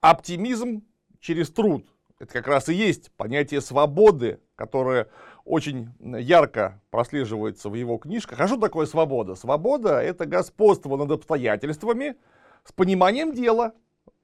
оптимизм 0.00 0.82
через 1.20 1.50
труд, 1.50 1.86
это 2.18 2.32
как 2.32 2.46
раз 2.46 2.68
и 2.68 2.74
есть 2.74 3.10
понятие 3.12 3.60
свободы, 3.60 4.40
которое 4.56 5.08
очень 5.44 5.90
ярко 6.00 6.80
прослеживается 6.90 7.68
в 7.68 7.74
его 7.74 7.98
книжках. 7.98 8.40
А 8.40 8.46
что 8.46 8.56
такое 8.56 8.86
свобода? 8.86 9.34
Свобода– 9.34 10.00
это 10.02 10.26
господство 10.26 10.96
над 10.96 11.10
обстоятельствами 11.10 12.16
с 12.64 12.72
пониманием 12.72 13.34
дела. 13.34 13.72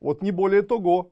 Вот 0.01 0.23
не 0.23 0.31
более 0.31 0.63
того. 0.63 1.11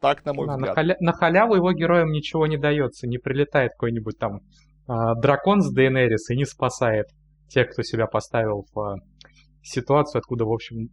Так, 0.00 0.24
на 0.24 0.32
мой 0.32 0.46
да, 0.46 0.54
взгляд. 0.54 0.68
На, 0.68 0.74
халя... 0.74 0.96
на 1.00 1.12
халяву 1.12 1.54
его 1.54 1.72
героям 1.72 2.10
ничего 2.10 2.46
не 2.46 2.56
дается. 2.56 3.06
Не 3.06 3.18
прилетает 3.18 3.72
какой-нибудь 3.72 4.18
там 4.18 4.40
а, 4.86 5.14
дракон 5.14 5.60
с 5.60 5.72
Дейенерис 5.72 6.30
и 6.30 6.36
не 6.36 6.44
спасает 6.44 7.06
тех, 7.48 7.70
кто 7.70 7.82
себя 7.82 8.06
поставил 8.06 8.64
в 8.72 8.80
а, 8.80 8.96
ситуацию, 9.62 10.20
откуда, 10.20 10.44
в 10.44 10.52
общем, 10.52 10.90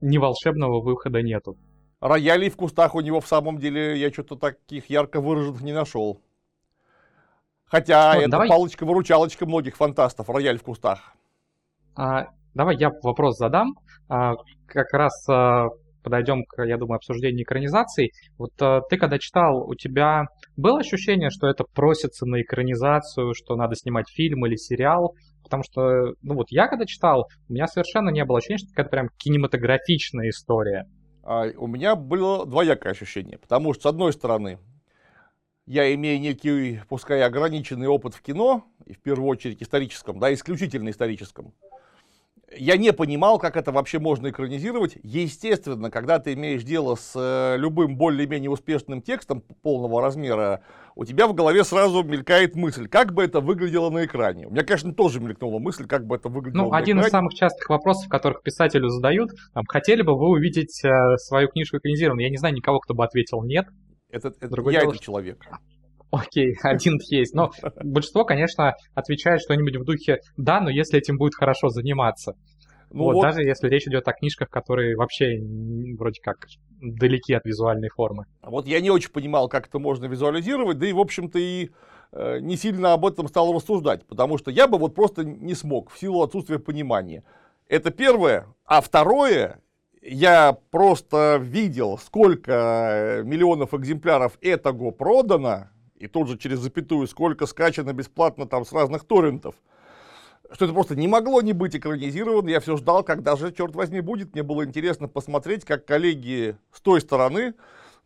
ни 0.00 0.18
волшебного 0.18 0.80
выхода 0.80 1.22
нету. 1.22 1.56
Роялей 2.00 2.50
в 2.50 2.56
кустах 2.56 2.94
у 2.94 3.00
него 3.00 3.20
в 3.20 3.26
самом 3.26 3.58
деле 3.58 3.98
я 3.98 4.10
что-то 4.10 4.36
таких 4.36 4.90
ярко 4.90 5.20
выраженных 5.20 5.62
не 5.62 5.72
нашел. 5.72 6.20
Хотя 7.64 8.14
ну, 8.14 8.20
это 8.20 8.30
давай... 8.30 8.48
палочка-выручалочка 8.48 9.46
многих 9.46 9.76
фантастов, 9.76 10.28
рояль 10.28 10.58
в 10.58 10.62
кустах. 10.62 11.14
А, 11.96 12.28
давай 12.54 12.76
я 12.76 12.90
вопрос 13.02 13.38
задам. 13.38 13.74
А, 14.08 14.34
как 14.66 14.92
раз 14.92 15.26
а, 15.28 15.68
подойдем 16.04 16.44
к, 16.44 16.62
я 16.62 16.76
думаю, 16.76 16.96
обсуждению 16.96 17.42
экранизаций. 17.42 18.12
Вот 18.38 18.52
э, 18.60 18.80
ты 18.88 18.96
когда 18.96 19.18
читал, 19.18 19.68
у 19.68 19.74
тебя 19.74 20.26
было 20.56 20.78
ощущение, 20.78 21.30
что 21.30 21.48
это 21.48 21.64
просится 21.64 22.26
на 22.26 22.42
экранизацию, 22.42 23.34
что 23.34 23.56
надо 23.56 23.74
снимать 23.74 24.08
фильм 24.08 24.46
или 24.46 24.54
сериал? 24.54 25.14
Потому 25.42 25.62
что, 25.64 26.14
ну 26.22 26.34
вот 26.34 26.46
я 26.50 26.68
когда 26.68 26.86
читал, 26.86 27.26
у 27.48 27.52
меня 27.52 27.66
совершенно 27.66 28.10
не 28.10 28.24
было 28.24 28.38
ощущения, 28.38 28.58
что 28.58 28.80
это 28.80 28.90
прям 28.90 29.08
кинематографичная 29.18 30.28
история. 30.28 30.86
А, 31.22 31.46
у 31.56 31.66
меня 31.66 31.96
было 31.96 32.46
двоякое 32.46 32.92
ощущение, 32.92 33.38
потому 33.38 33.72
что, 33.72 33.82
с 33.82 33.86
одной 33.86 34.12
стороны, 34.12 34.58
я 35.66 35.92
имею 35.94 36.20
некий, 36.20 36.80
пускай 36.88 37.22
ограниченный 37.22 37.86
опыт 37.86 38.14
в 38.14 38.20
кино, 38.20 38.64
и 38.84 38.92
в 38.92 39.00
первую 39.00 39.28
очередь 39.28 39.62
историческом, 39.62 40.18
да, 40.18 40.32
исключительно 40.32 40.90
историческом, 40.90 41.54
я 42.56 42.76
не 42.76 42.92
понимал, 42.92 43.38
как 43.38 43.56
это 43.56 43.72
вообще 43.72 43.98
можно 43.98 44.28
экранизировать. 44.28 44.96
Естественно, 45.02 45.90
когда 45.90 46.18
ты 46.18 46.34
имеешь 46.34 46.62
дело 46.62 46.94
с 46.94 47.12
э, 47.14 47.56
любым 47.58 47.96
более-менее 47.96 48.50
успешным 48.50 49.02
текстом 49.02 49.42
полного 49.62 50.00
размера, 50.00 50.62
у 50.96 51.04
тебя 51.04 51.26
в 51.26 51.34
голове 51.34 51.64
сразу 51.64 52.02
мелькает 52.02 52.54
мысль, 52.54 52.88
как 52.88 53.12
бы 53.12 53.24
это 53.24 53.40
выглядело 53.40 53.90
на 53.90 54.04
экране. 54.04 54.46
У 54.46 54.50
меня, 54.50 54.64
конечно, 54.64 54.94
тоже 54.94 55.20
мелькнула 55.20 55.58
мысль, 55.58 55.86
как 55.86 56.06
бы 56.06 56.16
это 56.16 56.28
выглядело 56.28 56.64
ну, 56.64 56.70
на 56.70 56.78
один 56.78 56.96
экране. 56.96 57.08
из 57.08 57.12
самых 57.12 57.34
частых 57.34 57.68
вопросов, 57.68 58.08
которых 58.08 58.42
писателю 58.42 58.88
задают, 58.88 59.30
там, 59.52 59.64
хотели 59.66 60.02
бы 60.02 60.16
вы 60.16 60.30
увидеть 60.30 60.84
э, 60.84 61.16
свою 61.16 61.48
книжку 61.48 61.78
экранизированной? 61.78 62.24
Я 62.24 62.30
не 62.30 62.36
знаю 62.36 62.54
никого, 62.54 62.78
кто 62.80 62.94
бы 62.94 63.04
ответил 63.04 63.42
нет. 63.42 63.66
Это, 64.10 64.28
это 64.28 64.48
Другой 64.48 64.74
я 64.74 64.80
дело, 64.80 64.90
этот 64.92 65.02
человек. 65.02 65.38
Окей, 66.14 66.54
один 66.62 66.98
есть. 67.10 67.34
Но 67.34 67.50
большинство, 67.82 68.24
конечно, 68.24 68.74
отвечает 68.94 69.40
что-нибудь 69.40 69.76
в 69.76 69.84
духе 69.84 70.18
«да, 70.36 70.60
но 70.60 70.70
если 70.70 70.98
этим 70.98 71.16
будет 71.16 71.34
хорошо 71.34 71.68
заниматься». 71.68 72.34
Ну 72.94 73.04
вот, 73.04 73.14
вот, 73.14 73.22
даже 73.22 73.42
если 73.42 73.68
речь 73.68 73.88
идет 73.88 74.06
о 74.06 74.12
книжках, 74.12 74.48
которые 74.48 74.96
вообще 74.96 75.40
вроде 75.98 76.20
как 76.22 76.46
далеки 76.80 77.34
от 77.34 77.44
визуальной 77.44 77.88
формы. 77.88 78.26
Вот 78.40 78.68
я 78.68 78.80
не 78.80 78.90
очень 78.90 79.10
понимал, 79.10 79.48
как 79.48 79.66
это 79.66 79.80
можно 79.80 80.06
визуализировать, 80.06 80.78
да 80.78 80.86
и, 80.86 80.92
в 80.92 81.00
общем-то, 81.00 81.38
и 81.38 81.70
э, 82.12 82.38
не 82.38 82.56
сильно 82.56 82.92
об 82.92 83.04
этом 83.04 83.26
стал 83.26 83.52
рассуждать, 83.52 84.06
потому 84.06 84.38
что 84.38 84.52
я 84.52 84.68
бы 84.68 84.78
вот 84.78 84.94
просто 84.94 85.24
не 85.24 85.54
смог 85.54 85.90
в 85.90 85.98
силу 85.98 86.22
отсутствия 86.22 86.60
понимания. 86.60 87.24
Это 87.66 87.90
первое. 87.90 88.46
А 88.64 88.80
второе, 88.80 89.60
я 90.00 90.56
просто 90.70 91.38
видел, 91.42 91.98
сколько 91.98 93.22
миллионов 93.24 93.74
экземпляров 93.74 94.38
этого 94.40 94.92
продано, 94.92 95.68
и 95.96 96.06
тут 96.06 96.28
же 96.28 96.38
через 96.38 96.60
запятую, 96.60 97.08
сколько 97.08 97.46
скачано 97.46 97.92
бесплатно 97.92 98.46
там 98.46 98.64
с 98.64 98.72
разных 98.72 99.04
торрентов, 99.04 99.56
что 100.54 100.66
это 100.66 100.74
просто 100.74 100.94
не 100.94 101.08
могло 101.08 101.42
не 101.42 101.52
быть 101.52 101.74
экранизировано. 101.74 102.48
Я 102.48 102.60
все 102.60 102.76
ждал, 102.76 103.02
когда 103.02 103.34
же, 103.34 103.52
черт 103.52 103.74
возьми, 103.74 104.00
будет. 104.00 104.34
Мне 104.34 104.44
было 104.44 104.64
интересно 104.64 105.08
посмотреть, 105.08 105.64
как 105.64 105.84
коллеги 105.84 106.56
с 106.72 106.80
той 106.80 107.00
стороны 107.00 107.54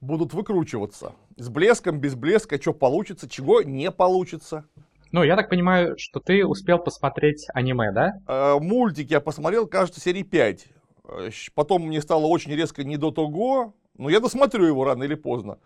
будут 0.01 0.33
выкручиваться. 0.33 1.13
С 1.37 1.51
блеском, 1.51 2.01
без 2.01 2.15
блеска, 2.15 2.61
что 2.61 2.73
получится, 2.73 3.29
чего 3.29 3.63
не 3.63 3.91
получится. 3.91 4.65
Ну, 5.13 5.23
я 5.23 5.37
так 5.37 5.51
понимаю, 5.51 5.97
что 5.99 6.21
ты 6.21 6.47
успел 6.47 6.79
посмотреть 6.79 7.47
аниме, 7.53 7.93
да? 7.93 8.13
Э, 8.27 8.59
мультик 8.59 9.11
я 9.11 9.21
посмотрел, 9.21 9.67
кажется, 9.67 10.01
серии 10.01 10.23
5. 10.23 10.67
Э, 11.05 11.31
потом 11.55 11.87
мне 11.87 12.01
стало 12.01 12.27
очень 12.27 12.53
резко 12.55 12.83
не 12.83 12.97
до 12.97 13.11
того, 13.11 13.75
но 13.97 14.09
я 14.09 14.21
досмотрю 14.21 14.65
его 14.65 14.85
рано 14.85 15.05
или 15.05 15.15
поздно. 15.15 15.59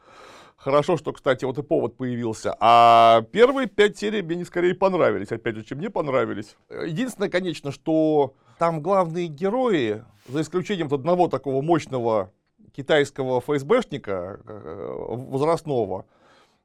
Хорошо, 0.62 0.96
что, 0.96 1.12
кстати, 1.12 1.44
вот 1.44 1.58
и 1.58 1.62
повод 1.62 1.96
появился. 1.96 2.54
А 2.60 3.22
первые 3.32 3.66
пять 3.66 3.98
серий 3.98 4.22
мне 4.22 4.44
скорее 4.44 4.76
понравились, 4.76 5.32
опять 5.32 5.56
же, 5.56 5.64
чем 5.64 5.78
мне 5.78 5.90
понравились. 5.90 6.56
Единственное, 6.70 7.28
конечно, 7.28 7.72
что 7.72 8.34
там 8.60 8.80
главные 8.80 9.26
герои, 9.26 10.04
за 10.28 10.42
исключением 10.42 10.86
одного 10.92 11.26
такого 11.26 11.62
мощного 11.62 12.30
китайского 12.76 13.40
ФСБшника 13.40 14.38
э, 14.46 14.94
возрастного, 15.08 16.06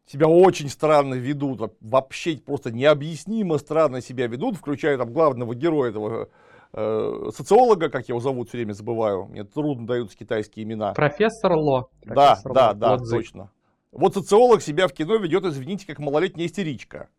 себя 0.06 0.28
очень 0.28 0.70
странно 0.70 1.16
ведут, 1.16 1.74
вообще 1.82 2.38
просто 2.38 2.72
необъяснимо 2.72 3.58
странно 3.58 4.02
себя 4.02 4.28
ведут, 4.28 4.58
включая 4.58 5.00
там 5.00 5.12
главного 5.12 5.56
героя 5.56 5.90
этого 5.90 6.30
э, 6.74 7.30
социолога, 7.36 7.90
как 7.90 8.08
его 8.10 8.20
зовут, 8.20 8.50
все 8.50 8.60
время 8.60 8.74
забываю, 8.74 9.26
мне 9.26 9.44
трудно 9.44 9.88
даются 9.88 10.16
китайские 10.16 10.66
имена. 10.66 10.94
Профессор 10.94 11.54
Ло. 11.54 11.90
Да, 12.06 12.40
да, 12.46 12.68
Ло, 12.68 12.74
да, 12.76 12.92
Лодзи. 12.92 13.16
точно. 13.16 13.52
Вот 13.92 14.14
социолог 14.14 14.62
себя 14.62 14.88
в 14.88 14.94
кино 14.94 15.18
ведет, 15.18 15.46
извините, 15.46 15.88
как 15.88 16.00
малолетняя 16.00 16.48
истеричка. 16.48 17.10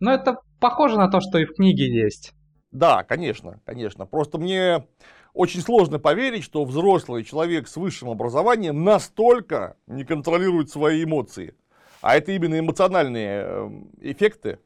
Ну, 0.00 0.10
это 0.10 0.36
похоже 0.60 0.96
на 0.96 1.10
то, 1.10 1.20
что 1.20 1.38
и 1.38 1.44
в 1.44 1.54
книге 1.54 1.86
есть. 1.86 2.34
Да, 2.72 3.02
конечно, 3.04 3.60
конечно. 3.64 4.06
Просто 4.06 4.38
мне 4.38 4.86
очень 5.34 5.60
сложно 5.60 5.98
поверить, 5.98 6.44
что 6.44 6.64
взрослый 6.64 7.24
человек 7.24 7.68
с 7.68 7.76
высшим 7.76 8.10
образованием 8.10 8.84
настолько 8.84 9.76
не 9.86 10.04
контролирует 10.04 10.70
свои 10.70 11.04
эмоции. 11.04 11.54
А 12.00 12.16
это 12.16 12.32
именно 12.32 12.58
эмоциональные 12.58 13.42
эм, 13.42 13.90
эффекты, 14.00 14.58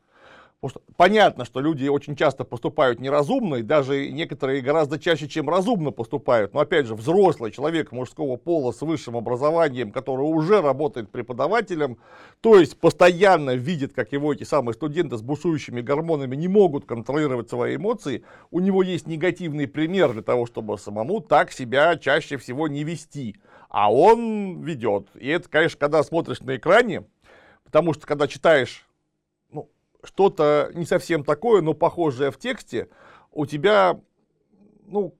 Потому 0.64 0.80
что 0.80 0.94
понятно, 0.96 1.44
что 1.44 1.60
люди 1.60 1.86
очень 1.88 2.16
часто 2.16 2.42
поступают 2.42 2.98
неразумно, 2.98 3.56
и 3.56 3.62
даже 3.62 4.10
некоторые 4.10 4.62
гораздо 4.62 4.98
чаще, 4.98 5.28
чем 5.28 5.50
разумно 5.50 5.90
поступают. 5.90 6.54
Но 6.54 6.60
опять 6.60 6.86
же, 6.86 6.94
взрослый 6.94 7.50
человек 7.50 7.92
мужского 7.92 8.36
пола 8.36 8.72
с 8.72 8.80
высшим 8.80 9.14
образованием, 9.14 9.92
который 9.92 10.22
уже 10.22 10.62
работает 10.62 11.10
преподавателем, 11.10 11.98
то 12.40 12.58
есть 12.58 12.80
постоянно 12.80 13.54
видит, 13.54 13.92
как 13.92 14.12
его 14.12 14.32
эти 14.32 14.44
самые 14.44 14.72
студенты 14.72 15.18
с 15.18 15.20
бушующими 15.20 15.82
гормонами 15.82 16.34
не 16.34 16.48
могут 16.48 16.86
контролировать 16.86 17.50
свои 17.50 17.76
эмоции, 17.76 18.24
у 18.50 18.58
него 18.60 18.82
есть 18.82 19.06
негативный 19.06 19.68
пример 19.68 20.14
для 20.14 20.22
того, 20.22 20.46
чтобы 20.46 20.78
самому 20.78 21.20
так 21.20 21.52
себя 21.52 21.94
чаще 21.98 22.38
всего 22.38 22.68
не 22.68 22.84
вести. 22.84 23.36
А 23.68 23.92
он 23.92 24.62
ведет. 24.62 25.08
И 25.14 25.28
это, 25.28 25.46
конечно, 25.46 25.78
когда 25.78 26.02
смотришь 26.02 26.40
на 26.40 26.56
экране, 26.56 27.04
потому 27.64 27.92
что 27.92 28.06
когда 28.06 28.26
читаешь 28.26 28.86
что-то 30.04 30.70
не 30.74 30.84
совсем 30.84 31.24
такое, 31.24 31.62
но 31.62 31.74
похожее 31.74 32.30
в 32.30 32.38
тексте, 32.38 32.88
у 33.32 33.46
тебя, 33.46 34.00
ну, 34.86 35.16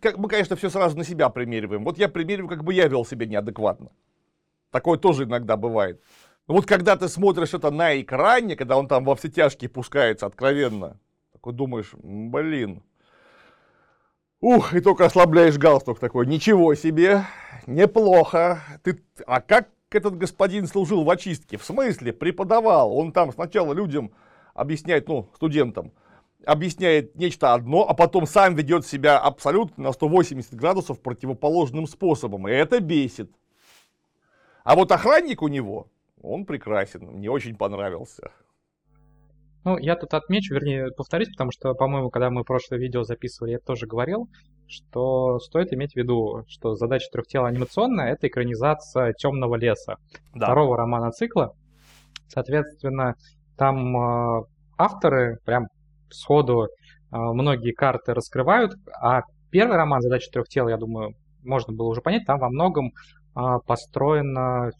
как, 0.00 0.16
мы, 0.16 0.28
конечно, 0.28 0.56
все 0.56 0.70
сразу 0.70 0.96
на 0.96 1.04
себя 1.04 1.28
примериваем. 1.28 1.84
Вот 1.84 1.98
я 1.98 2.08
примериваю, 2.08 2.48
как 2.48 2.64
бы 2.64 2.72
я 2.72 2.88
вел 2.88 3.04
себя 3.04 3.26
неадекватно. 3.26 3.90
Такое 4.70 4.98
тоже 4.98 5.24
иногда 5.24 5.56
бывает. 5.56 6.02
Но 6.46 6.54
вот 6.54 6.66
когда 6.66 6.96
ты 6.96 7.08
смотришь 7.08 7.54
это 7.54 7.70
на 7.70 8.00
экране, 8.00 8.56
когда 8.56 8.78
он 8.78 8.88
там 8.88 9.04
во 9.04 9.14
все 9.16 9.28
тяжкие 9.28 9.68
пускается 9.68 10.26
откровенно, 10.26 10.98
такой 11.32 11.52
думаешь, 11.52 11.90
блин, 11.94 12.82
ух, 14.40 14.74
и 14.74 14.80
только 14.80 15.04
ослабляешь 15.04 15.58
галстук 15.58 15.98
такой, 15.98 16.26
ничего 16.26 16.74
себе, 16.74 17.24
неплохо. 17.66 18.62
Ты, 18.82 19.02
а 19.26 19.40
как 19.40 19.68
этот 19.90 20.16
господин 20.16 20.66
служил 20.66 21.04
в 21.04 21.10
очистке? 21.10 21.58
В 21.58 21.64
смысле, 21.64 22.12
преподавал? 22.12 22.96
Он 22.96 23.12
там 23.12 23.32
сначала 23.32 23.72
людям 23.72 24.12
объясняет, 24.58 25.08
ну, 25.08 25.28
студентам, 25.34 25.92
объясняет 26.44 27.14
нечто 27.14 27.54
одно, 27.54 27.88
а 27.88 27.94
потом 27.94 28.26
сам 28.26 28.54
ведет 28.54 28.86
себя 28.86 29.18
абсолютно 29.18 29.84
на 29.84 29.92
180 29.92 30.54
градусов 30.54 31.00
противоположным 31.00 31.86
способом. 31.86 32.48
И 32.48 32.52
это 32.52 32.80
бесит. 32.80 33.30
А 34.64 34.74
вот 34.74 34.92
охранник 34.92 35.42
у 35.42 35.48
него, 35.48 35.88
он 36.20 36.44
прекрасен, 36.44 37.06
мне 37.06 37.30
очень 37.30 37.56
понравился. 37.56 38.32
Ну, 39.64 39.76
я 39.76 39.96
тут 39.96 40.14
отмечу, 40.14 40.54
вернее, 40.54 40.90
повторюсь, 40.96 41.28
потому 41.28 41.50
что, 41.50 41.74
по-моему, 41.74 42.10
когда 42.10 42.30
мы 42.30 42.44
прошлое 42.44 42.78
видео 42.78 43.02
записывали, 43.02 43.52
я 43.52 43.58
тоже 43.58 43.86
говорил, 43.86 44.28
что 44.66 45.38
стоит 45.40 45.72
иметь 45.72 45.92
в 45.92 45.96
виду, 45.96 46.44
что 46.48 46.74
задача 46.74 47.08
трех 47.12 47.26
тел 47.26 47.44
анимационная— 47.44 48.12
это 48.12 48.28
экранизация 48.28 49.12
«Темного 49.12 49.56
леса», 49.56 49.96
да. 50.34 50.46
второго 50.46 50.76
романа 50.76 51.10
цикла. 51.10 51.54
Соответственно, 52.28 53.16
там 53.58 53.96
э, 53.96 54.44
авторы 54.78 55.38
прям 55.44 55.66
сходу 56.10 56.64
э, 56.64 56.68
многие 57.10 57.72
карты 57.72 58.14
раскрывают, 58.14 58.72
а 59.02 59.22
первый 59.50 59.76
роман 59.76 60.00
«Задача 60.00 60.30
трех 60.32 60.48
тел», 60.48 60.68
я 60.68 60.76
думаю, 60.76 61.14
можно 61.42 61.74
было 61.74 61.88
уже 61.88 62.00
понять, 62.00 62.24
там 62.24 62.38
во 62.38 62.48
многом 62.48 62.86
э, 62.86 63.40
построена 63.66 64.70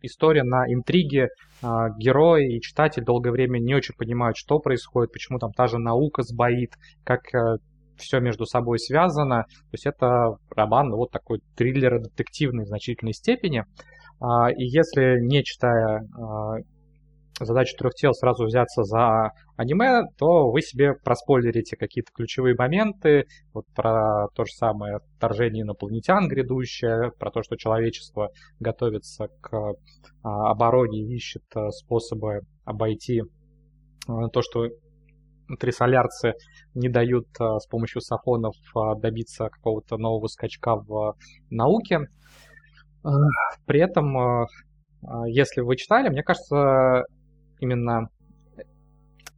история 0.00 0.42
на 0.42 0.72
интриге. 0.72 1.28
Герой 1.62 2.46
и 2.46 2.60
читатель 2.60 3.04
долгое 3.04 3.30
время 3.30 3.58
не 3.58 3.74
очень 3.74 3.94
понимают, 3.96 4.36
что 4.36 4.58
происходит, 4.58 5.12
почему 5.12 5.38
там 5.38 5.50
та 5.52 5.66
же 5.66 5.78
наука 5.78 6.22
сбоит, 6.22 6.72
как 7.04 7.22
все 7.96 8.20
между 8.20 8.44
собой 8.44 8.78
связано. 8.78 9.44
То 9.44 9.72
есть 9.72 9.86
это 9.86 10.36
роман 10.50 10.90
ну, 10.90 10.98
вот 10.98 11.10
такой 11.10 11.40
триллер-детективный 11.56 12.64
в 12.64 12.68
значительной 12.68 13.14
степени. 13.14 13.64
И 14.20 14.64
если 14.66 15.20
не 15.22 15.42
читая 15.42 16.02
задачу 17.40 17.76
трех 17.76 17.94
тел 17.94 18.12
сразу 18.12 18.44
взяться 18.44 18.84
за 18.84 19.30
аниме, 19.56 20.02
то 20.18 20.50
вы 20.50 20.62
себе 20.62 20.94
проспойлерите 20.94 21.76
какие-то 21.76 22.12
ключевые 22.12 22.54
моменты, 22.56 23.24
вот 23.52 23.64
про 23.74 24.28
то 24.34 24.44
же 24.44 24.52
самое 24.52 24.98
вторжение 25.16 25.62
инопланетян 25.62 26.28
грядущее, 26.28 27.10
про 27.18 27.30
то, 27.30 27.42
что 27.42 27.56
человечество 27.56 28.30
готовится 28.60 29.26
к 29.40 29.52
а, 30.22 30.50
обороне 30.50 31.02
и 31.02 31.14
ищет 31.14 31.44
а, 31.54 31.70
способы 31.70 32.40
обойти 32.64 33.22
а, 34.06 34.28
то, 34.28 34.40
что 34.42 34.68
трисолярцы 35.58 36.34
не 36.74 36.88
дают 36.88 37.26
с 37.38 37.66
помощью 37.66 38.00
сафонов 38.00 38.54
добиться 38.96 39.48
какого-то 39.50 39.98
нового 39.98 40.26
скачка 40.26 40.76
в 40.76 41.16
науке. 41.50 42.00
При 43.66 43.80
этом 43.80 44.46
если 45.26 45.60
вы 45.60 45.76
читали, 45.76 46.08
мне 46.08 46.22
кажется, 46.22 47.04
именно 47.60 48.08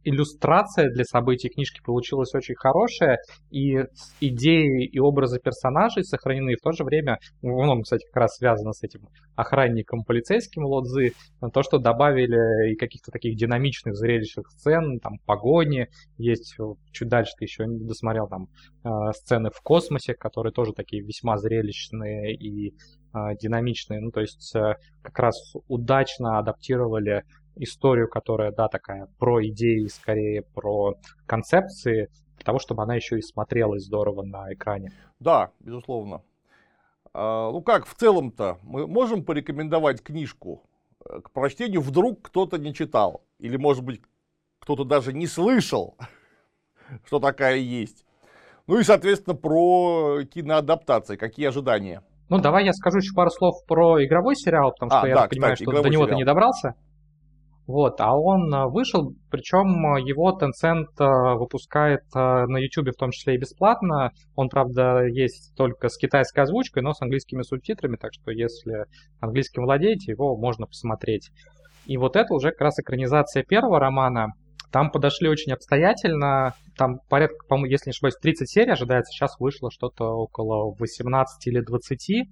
иллюстрация 0.07 0.89
для 0.89 1.03
событий. 1.03 1.49
Книжки 1.49 1.81
получилась 1.83 2.33
очень 2.33 2.55
хорошая, 2.55 3.17
и 3.51 3.83
идеи 4.21 4.85
и 4.85 4.99
образы 4.99 5.39
персонажей 5.39 6.03
сохранены, 6.03 6.55
в 6.55 6.63
то 6.63 6.71
же 6.71 6.85
время, 6.85 7.17
в 7.41 7.47
многом, 7.47 7.81
кстати, 7.81 8.05
как 8.05 8.21
раз 8.21 8.37
связано 8.37 8.71
с 8.71 8.83
этим 8.83 9.01
охранником 9.35 10.03
полицейским 10.05 10.63
Лодзы, 10.63 11.11
то, 11.53 11.61
что 11.61 11.77
добавили 11.77 12.71
и 12.71 12.75
каких-то 12.75 13.11
таких 13.11 13.35
динамичных 13.35 13.95
зрелищных 13.95 14.49
сцен, 14.51 14.99
там, 14.99 15.17
погони, 15.25 15.87
есть 16.17 16.55
чуть 16.93 17.09
дальше 17.09 17.33
ты 17.37 17.45
еще 17.45 17.65
не 17.65 17.85
досмотрел, 17.85 18.27
там, 18.27 18.47
э, 18.85 19.11
сцены 19.13 19.49
в 19.49 19.61
космосе, 19.61 20.13
которые 20.13 20.53
тоже 20.53 20.71
такие 20.71 21.03
весьма 21.03 21.37
зрелищные 21.37 22.33
и 22.33 22.69
э, 22.69 23.35
динамичные, 23.41 23.99
ну, 23.99 24.11
то 24.11 24.21
есть 24.21 24.55
э, 24.55 24.75
как 25.01 25.19
раз 25.19 25.35
удачно 25.67 26.39
адаптировали 26.39 27.23
историю, 27.59 28.07
которая, 28.07 28.51
да, 28.51 28.67
такая 28.67 29.07
про 29.17 29.45
идеи, 29.47 29.87
скорее 29.87 30.41
про 30.41 30.95
концепции, 31.25 32.09
для 32.37 32.45
того, 32.45 32.59
чтобы 32.59 32.83
она 32.83 32.95
еще 32.95 33.17
и 33.17 33.21
смотрелась 33.21 33.83
здорово 33.83 34.23
на 34.23 34.53
экране. 34.53 34.91
Да, 35.19 35.51
безусловно. 35.59 36.21
А, 37.13 37.51
ну 37.51 37.61
как, 37.61 37.85
в 37.87 37.95
целом-то, 37.95 38.59
мы 38.63 38.87
можем 38.87 39.23
порекомендовать 39.23 40.03
книжку 40.03 40.63
э, 41.03 41.19
к 41.21 41.31
прочтению, 41.31 41.81
вдруг 41.81 42.21
кто-то 42.21 42.57
не 42.57 42.73
читал, 42.73 43.23
или, 43.39 43.57
может 43.57 43.83
быть, 43.83 44.01
кто-то 44.59 44.83
даже 44.83 45.13
не 45.13 45.27
слышал, 45.27 45.97
что 47.05 47.19
такая 47.19 47.57
есть. 47.57 48.05
Ну 48.67 48.79
и, 48.79 48.83
соответственно, 48.83 49.35
про 49.35 50.23
киноадаптации, 50.25 51.15
какие 51.15 51.47
ожидания. 51.47 52.03
Ну, 52.29 52.39
давай 52.39 52.65
я 52.65 52.73
скажу 52.73 52.97
еще 52.97 53.13
пару 53.15 53.29
слов 53.29 53.65
про 53.65 54.03
игровой 54.03 54.35
сериал, 54.35 54.71
потому 54.71 54.91
что 54.91 55.01
а, 55.01 55.07
я 55.07 55.15
да, 55.15 55.27
понимаю, 55.27 55.53
кстати, 55.53 55.69
что 55.71 55.81
до 55.81 55.89
него 55.89 56.03
сериал. 56.03 56.09
ты 56.09 56.15
не 56.15 56.25
добрался. 56.25 56.75
Вот, 57.67 57.99
а 57.99 58.17
он 58.17 58.53
э, 58.53 58.65
вышел, 58.67 59.13
причем 59.29 59.97
его 59.97 60.31
Tencent 60.31 60.87
э, 60.99 61.37
выпускает 61.37 62.03
э, 62.15 62.45
на 62.45 62.57
YouTube 62.57 62.95
в 62.95 62.97
том 62.97 63.11
числе 63.11 63.35
и 63.35 63.37
бесплатно. 63.37 64.13
Он, 64.35 64.47
правда, 64.47 65.05
есть 65.05 65.53
только 65.57 65.89
с 65.89 65.97
китайской 65.97 66.39
озвучкой, 66.39 66.81
но 66.81 66.93
с 66.93 67.01
английскими 67.01 67.41
субтитрами, 67.41 67.97
так 67.97 68.13
что 68.13 68.31
если 68.31 68.85
английским 69.19 69.63
владеете, 69.63 70.13
его 70.13 70.37
можно 70.37 70.65
посмотреть. 70.65 71.29
И 71.85 71.97
вот 71.97 72.15
это 72.15 72.33
уже 72.33 72.51
как 72.51 72.61
раз 72.61 72.79
экранизация 72.79 73.43
первого 73.43 73.81
романа. 73.81 74.27
Там 74.71 74.89
подошли 74.89 75.27
очень 75.27 75.51
обстоятельно. 75.51 76.53
Там 76.77 76.99
порядка, 77.09 77.45
по-моему, 77.49 77.71
если 77.71 77.89
не 77.89 77.91
ошибаюсь, 77.91 78.15
30 78.21 78.49
серий 78.49 78.71
ожидается. 78.71 79.11
Сейчас 79.11 79.37
вышло 79.39 79.71
что-то 79.71 80.05
около 80.05 80.73
18 80.79 81.47
или 81.47 81.59
20. 81.59 82.29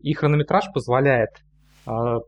И 0.00 0.14
хронометраж 0.14 0.64
позволяет 0.72 1.30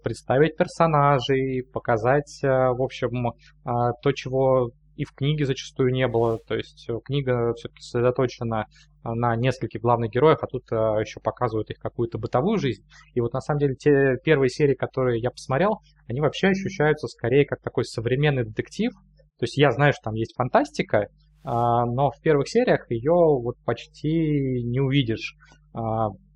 представить 0.03 0.57
персонажей, 0.57 1.65
показать, 1.73 2.41
а, 2.45 2.73
в 2.73 2.83
общем, 2.83 3.33
а, 3.65 3.93
то, 4.03 4.13
чего 4.13 4.71
и 4.97 5.05
в 5.05 5.13
книге 5.13 5.47
зачастую 5.47 5.93
не 5.93 6.07
было. 6.09 6.39
То 6.47 6.55
есть 6.55 6.87
э, 6.89 6.95
книга 7.05 7.55
все-таки 7.55 7.81
сосредоточена 7.81 8.67
на 9.03 9.35
нескольких 9.37 9.81
главных 9.81 10.11
героев, 10.11 10.39
а 10.43 10.47
тут 10.47 10.65
еще 10.71 11.21
показывают 11.21 11.71
их 11.71 11.79
какую-то 11.79 12.19
бытовую 12.19 12.59
жизнь. 12.59 12.83
И 13.15 13.21
вот 13.23 13.33
на 13.33 13.41
самом 13.41 13.61
деле 13.61 13.75
те 13.77 14.17
первые 14.23 14.51
серии, 14.51 14.75
которые 14.75 15.23
я 15.23 15.31
посмотрел, 15.31 15.81
они 16.07 16.21
вообще 16.21 16.49
ощущаются 16.49 17.07
скорее 17.07 17.47
как 17.47 17.63
такой 17.63 17.85
современный 17.85 18.45
детектив. 18.45 18.93
То 19.39 19.45
есть 19.45 19.57
я 19.57 19.71
знаю, 19.71 19.95
что 19.95 20.03
там 20.11 20.15
есть 20.15 20.35
фантастика, 20.37 21.09
но 21.45 22.11
в 22.11 22.21
первых 22.21 22.47
сериях 22.51 22.91
ее 22.91 23.15
вот 23.15 23.55
почти 23.65 24.63
не 24.65 24.81
увидишь. 24.81 25.35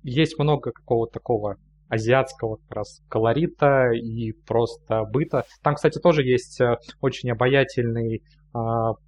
Есть 0.01 0.39
много 0.39 0.71
какого-то 0.71 1.13
такого 1.13 1.57
азиатского 1.89 2.57
как 2.57 2.77
раз 2.77 3.01
колорита 3.09 3.91
и 3.91 4.31
просто 4.47 5.03
быта. 5.11 5.45
Там, 5.63 5.75
кстати, 5.75 5.99
тоже 5.99 6.23
есть 6.23 6.59
э, 6.61 6.77
очень 7.01 7.31
обаятельный 7.31 8.17
э, 8.17 8.59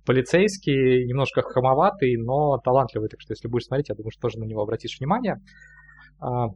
полицейский, 0.05 1.05
немножко 1.05 1.41
хамоватый, 1.41 2.15
но 2.17 2.57
талантливый. 2.59 3.09
Так 3.09 3.21
что, 3.21 3.33
если 3.33 3.47
будешь 3.47 3.65
смотреть, 3.65 3.89
я 3.89 3.95
думаю, 3.95 4.11
что 4.11 4.21
тоже 4.21 4.39
на 4.39 4.45
него 4.45 4.61
обратишь 4.61 4.99
внимание. 4.99 5.37
Э, 6.21 6.47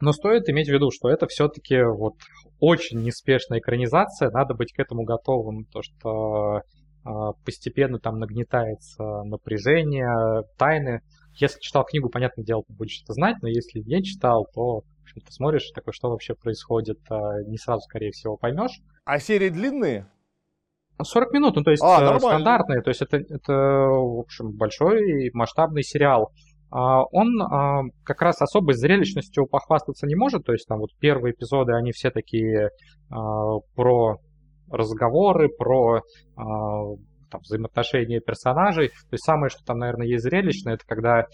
но 0.00 0.12
стоит 0.12 0.48
иметь 0.48 0.68
в 0.68 0.72
виду, 0.72 0.90
что 0.90 1.08
это 1.08 1.26
все-таки 1.28 1.80
вот 1.82 2.14
очень 2.58 3.00
неспешная 3.02 3.60
экранизация, 3.60 4.30
надо 4.30 4.54
быть 4.54 4.72
к 4.72 4.78
этому 4.80 5.04
готовым, 5.04 5.66
то 5.66 5.82
что 5.82 6.58
э, 6.58 7.10
постепенно 7.44 7.98
там 7.98 8.18
нагнетается 8.18 9.22
напряжение, 9.24 10.42
тайны. 10.58 11.00
Если 11.40 11.58
читал 11.60 11.84
книгу, 11.84 12.10
понятное 12.10 12.44
дело, 12.44 12.62
ты 12.66 12.74
будешь 12.74 13.02
это 13.02 13.12
знать, 13.12 13.36
но 13.42 13.48
если 13.48 13.80
не 13.80 14.02
читал, 14.02 14.46
то 14.54 14.82
общем, 15.04 15.20
ты 15.20 15.32
смотришь, 15.32 15.70
такой, 15.74 15.92
что 15.92 16.10
вообще 16.10 16.34
происходит, 16.34 16.98
а, 17.10 17.42
не 17.46 17.56
сразу, 17.56 17.82
скорее 17.82 18.10
всего, 18.10 18.36
поймешь. 18.36 18.80
А 19.04 19.18
серии 19.18 19.48
длинные? 19.48 20.10
40 21.02 21.32
минут, 21.32 21.56
ну 21.56 21.62
то 21.62 21.70
есть 21.72 21.82
а, 21.82 22.14
э, 22.14 22.18
стандартные, 22.20 22.80
то 22.80 22.90
есть 22.90 23.02
это, 23.02 23.16
это, 23.16 23.52
в 23.52 24.20
общем, 24.20 24.52
большой 24.52 25.30
масштабный 25.32 25.82
сериал. 25.82 26.30
А, 26.70 27.02
он 27.10 27.40
а, 27.42 27.82
как 28.04 28.22
раз 28.22 28.40
особой 28.40 28.74
зрелищностью 28.74 29.46
похвастаться 29.46 30.06
не 30.06 30.14
может, 30.14 30.44
то 30.44 30.52
есть 30.52 30.66
там 30.68 30.78
вот 30.78 30.90
первые 31.00 31.34
эпизоды, 31.34 31.72
они 31.72 31.90
все 31.92 32.10
такие 32.10 32.70
про 33.08 34.16
разговоры, 34.70 35.50
про 35.50 36.00
там, 36.34 37.40
взаимоотношения 37.42 38.20
персонажей. 38.20 38.88
То 38.88 39.12
есть 39.12 39.24
самое, 39.24 39.50
что 39.50 39.62
там, 39.64 39.78
наверное, 39.78 40.06
есть 40.06 40.24
зрелищное, 40.24 40.74
это 40.74 40.84
когда 40.86 41.26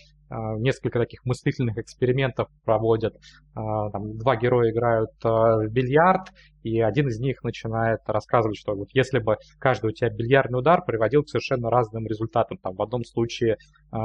несколько 0.59 0.99
таких 0.99 1.25
мыслительных 1.25 1.79
экспериментов 1.79 2.49
проводят. 2.65 3.17
А, 3.55 3.91
там, 3.91 4.17
два 4.17 4.37
героя 4.37 4.71
играют 4.71 5.11
а, 5.25 5.59
в 5.59 5.69
бильярд, 5.69 6.29
и 6.63 6.81
один 6.81 7.09
из 7.09 7.19
них 7.19 7.43
начинает 7.43 8.01
рассказывать, 8.07 8.57
что 8.57 8.75
вот 8.75 8.89
если 8.93 9.19
бы 9.19 9.37
каждый 9.59 9.91
у 9.91 9.93
тебя 9.93 10.11
бильярдный 10.11 10.59
удар 10.59 10.85
приводил 10.85 11.23
к 11.23 11.29
совершенно 11.29 11.71
разным 11.71 12.07
результатам. 12.07 12.59
Там, 12.59 12.75
в 12.75 12.83
одном 12.83 13.03
случае 13.05 13.57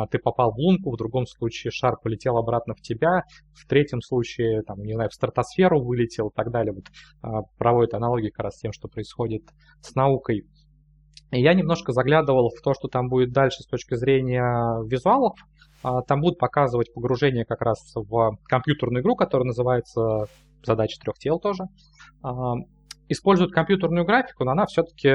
ты 0.10 0.20
попал 0.20 0.52
в 0.54 0.58
лунку, 0.58 0.92
в 0.92 0.98
другом 0.98 1.26
случае 1.26 1.72
шар 1.72 1.98
полетел 2.02 2.38
обратно 2.38 2.74
в 2.74 2.82
тебя, 2.82 3.24
в 3.54 3.68
третьем 3.68 4.02
случае, 4.02 4.62
там, 4.64 4.80
не 4.80 4.94
знаю, 4.94 5.10
в 5.10 5.14
стратосферу 5.14 5.84
вылетел 5.84 6.30
и 6.30 6.34
так 6.34 6.50
далее. 6.50 6.74
Вот, 6.74 7.46
проводит 7.58 7.94
аналогии 7.94 8.30
как 8.30 8.46
раз 8.46 8.56
с 8.56 8.60
тем, 8.62 8.72
что 8.72 8.88
происходит 8.88 9.44
с 9.82 9.94
наукой. 9.96 10.46
И 11.32 11.42
я 11.42 11.54
немножко 11.54 11.92
заглядывал 11.92 12.50
в 12.50 12.62
то, 12.62 12.74
что 12.74 12.88
там 12.88 13.10
будет 13.10 13.32
дальше 13.34 13.64
с 13.64 13.68
точки 13.68 13.96
зрения 13.96 14.82
визуалов. 14.88 15.34
А, 15.84 16.02
там 16.02 16.22
будут 16.22 16.40
показывать 16.40 16.94
погружение 16.94 17.46
как 17.46 17.62
раз 17.62 17.80
в 17.96 18.38
компьютерную 18.46 19.02
игру, 19.04 19.16
которая 19.16 19.48
называется 19.48 20.26
«Задача 20.64 21.00
трех 21.00 21.18
тел» 21.18 21.40
тоже. 21.40 21.64
А, 22.24 22.54
используют 23.08 23.52
компьютерную 23.52 24.06
графику, 24.06 24.46
но 24.46 24.52
она 24.52 24.66
все-таки 24.66 25.12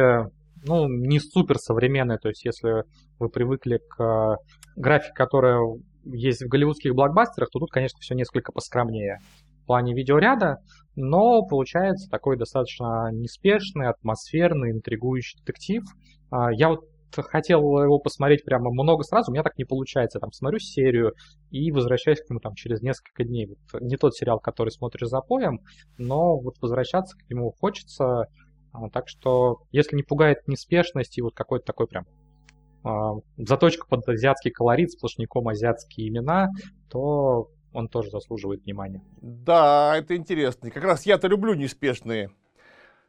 ну, 0.66 0.88
не 0.88 1.18
супер 1.18 1.58
современная. 1.58 2.18
То 2.18 2.28
есть 2.28 2.44
если 2.44 2.84
вы 3.18 3.28
привыкли 3.28 3.80
к 3.88 4.36
графике, 4.76 5.12
которая 5.14 5.60
есть 6.04 6.42
в 6.42 6.48
голливудских 6.48 6.94
блокбастерах, 6.94 7.50
то 7.50 7.58
тут, 7.58 7.70
конечно, 7.70 7.98
все 8.00 8.14
несколько 8.14 8.52
поскромнее 8.52 9.18
в 9.62 9.66
плане 9.66 9.94
видеоряда, 9.94 10.58
но 10.96 11.42
получается 11.46 12.08
такой 12.10 12.36
достаточно 12.36 13.10
неспешный, 13.12 13.88
атмосферный, 13.88 14.72
интригующий 14.72 15.38
детектив. 15.40 15.82
А, 16.30 16.52
я 16.52 16.68
вот 16.70 16.80
хотел 17.16 17.60
его 17.82 17.98
посмотреть 17.98 18.44
прямо 18.44 18.70
много 18.70 19.02
сразу, 19.02 19.30
у 19.30 19.34
меня 19.34 19.42
так 19.42 19.58
не 19.58 19.64
получается. 19.64 20.18
Я 20.18 20.20
там 20.20 20.32
смотрю 20.32 20.58
серию 20.58 21.14
и 21.50 21.70
возвращаюсь 21.72 22.20
к 22.20 22.30
нему 22.30 22.40
там 22.40 22.54
через 22.54 22.80
несколько 22.82 23.24
дней. 23.24 23.46
Вот 23.46 23.80
не 23.80 23.96
тот 23.96 24.14
сериал, 24.14 24.40
который 24.40 24.70
смотришь 24.70 25.08
за 25.08 25.20
поем, 25.20 25.60
но 25.98 26.38
вот 26.38 26.56
возвращаться 26.60 27.16
к 27.16 27.28
нему 27.30 27.52
хочется. 27.52 28.26
А, 28.72 28.88
так 28.90 29.08
что, 29.08 29.58
если 29.72 29.96
не 29.96 30.02
пугает 30.02 30.46
неспешность 30.46 31.18
и 31.18 31.22
вот 31.22 31.34
какой-то 31.34 31.64
такой 31.64 31.86
прям 31.88 32.06
а, 32.84 33.14
заточка 33.36 33.86
под 33.88 34.08
азиатский 34.08 34.50
колорит, 34.50 34.92
сплошняком 34.92 35.48
азиатские 35.48 36.08
имена, 36.08 36.48
то 36.88 37.48
он 37.72 37.88
тоже 37.88 38.10
заслуживает 38.10 38.64
внимания. 38.64 39.02
Да, 39.20 39.96
это 39.96 40.16
интересно. 40.16 40.70
Как 40.70 40.84
раз 40.84 41.06
я-то 41.06 41.28
люблю 41.28 41.54
неспешные 41.54 42.30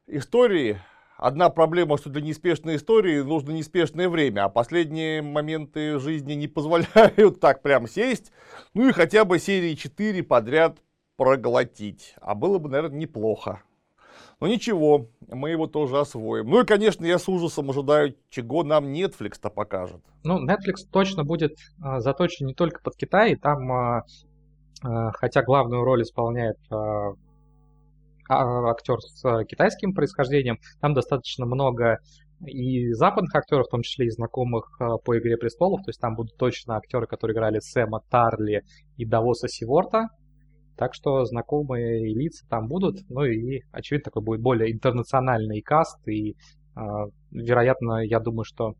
истории, 0.07 0.79
Одна 1.21 1.51
проблема, 1.51 1.99
что 1.99 2.09
для 2.09 2.23
неспешной 2.23 2.77
истории 2.77 3.21
нужно 3.21 3.51
неспешное 3.51 4.09
время, 4.09 4.45
а 4.45 4.49
последние 4.49 5.21
моменты 5.21 5.99
жизни 5.99 6.33
не 6.33 6.47
позволяют 6.47 7.39
так 7.39 7.61
прям 7.61 7.87
сесть, 7.87 8.31
ну 8.73 8.89
и 8.89 8.91
хотя 8.91 9.23
бы 9.23 9.37
серии 9.37 9.75
4 9.75 10.23
подряд 10.23 10.79
проглотить. 11.17 12.15
А 12.21 12.33
было 12.33 12.57
бы, 12.57 12.69
наверное, 12.69 12.97
неплохо. 12.97 13.61
Но 14.39 14.47
ничего, 14.47 15.11
мы 15.27 15.51
его 15.51 15.67
тоже 15.67 15.99
освоим. 15.99 16.49
Ну 16.49 16.61
и, 16.61 16.65
конечно, 16.65 17.05
я 17.05 17.19
с 17.19 17.29
ужасом 17.29 17.69
ожидаю, 17.69 18.15
чего 18.31 18.63
нам 18.63 18.91
Netflix-то 18.91 19.51
покажет. 19.51 20.01
Ну, 20.23 20.43
Netflix 20.43 20.89
точно 20.91 21.23
будет 21.23 21.55
а, 21.83 21.99
заточен 21.99 22.47
не 22.47 22.55
только 22.55 22.81
под 22.81 22.95
Китай, 22.95 23.35
там, 23.35 23.71
а, 23.71 24.05
а, 24.81 25.11
хотя 25.11 25.43
главную 25.43 25.83
роль 25.83 26.01
исполняет 26.01 26.57
актер 28.31 28.99
с 28.99 29.23
э, 29.25 29.45
китайским 29.45 29.93
происхождением. 29.93 30.57
Там 30.79 30.93
достаточно 30.93 31.45
много 31.45 31.99
и 32.45 32.91
западных 32.93 33.35
актеров, 33.35 33.67
в 33.67 33.71
том 33.71 33.81
числе 33.81 34.07
и 34.07 34.09
знакомых 34.09 34.69
э, 34.79 34.85
по 35.03 35.17
«Игре 35.17 35.37
престолов». 35.37 35.81
То 35.83 35.89
есть 35.89 35.99
там 35.99 36.15
будут 36.15 36.37
точно 36.37 36.77
актеры, 36.77 37.07
которые 37.07 37.35
играли 37.35 37.59
Сэма 37.59 38.01
Тарли 38.09 38.63
и 38.97 39.05
Давоса 39.05 39.47
Сиворта. 39.47 40.07
Так 40.77 40.93
что 40.93 41.25
знакомые 41.25 42.13
лица 42.13 42.45
там 42.49 42.67
будут. 42.67 42.97
Ну 43.09 43.23
и, 43.23 43.61
очевидно, 43.71 44.05
такой 44.05 44.23
будет 44.23 44.41
более 44.41 44.71
интернациональный 44.71 45.61
каст. 45.61 46.07
И, 46.07 46.31
э, 46.31 46.35
вероятно, 47.31 47.99
я 48.03 48.19
думаю, 48.19 48.45
что 48.45 48.73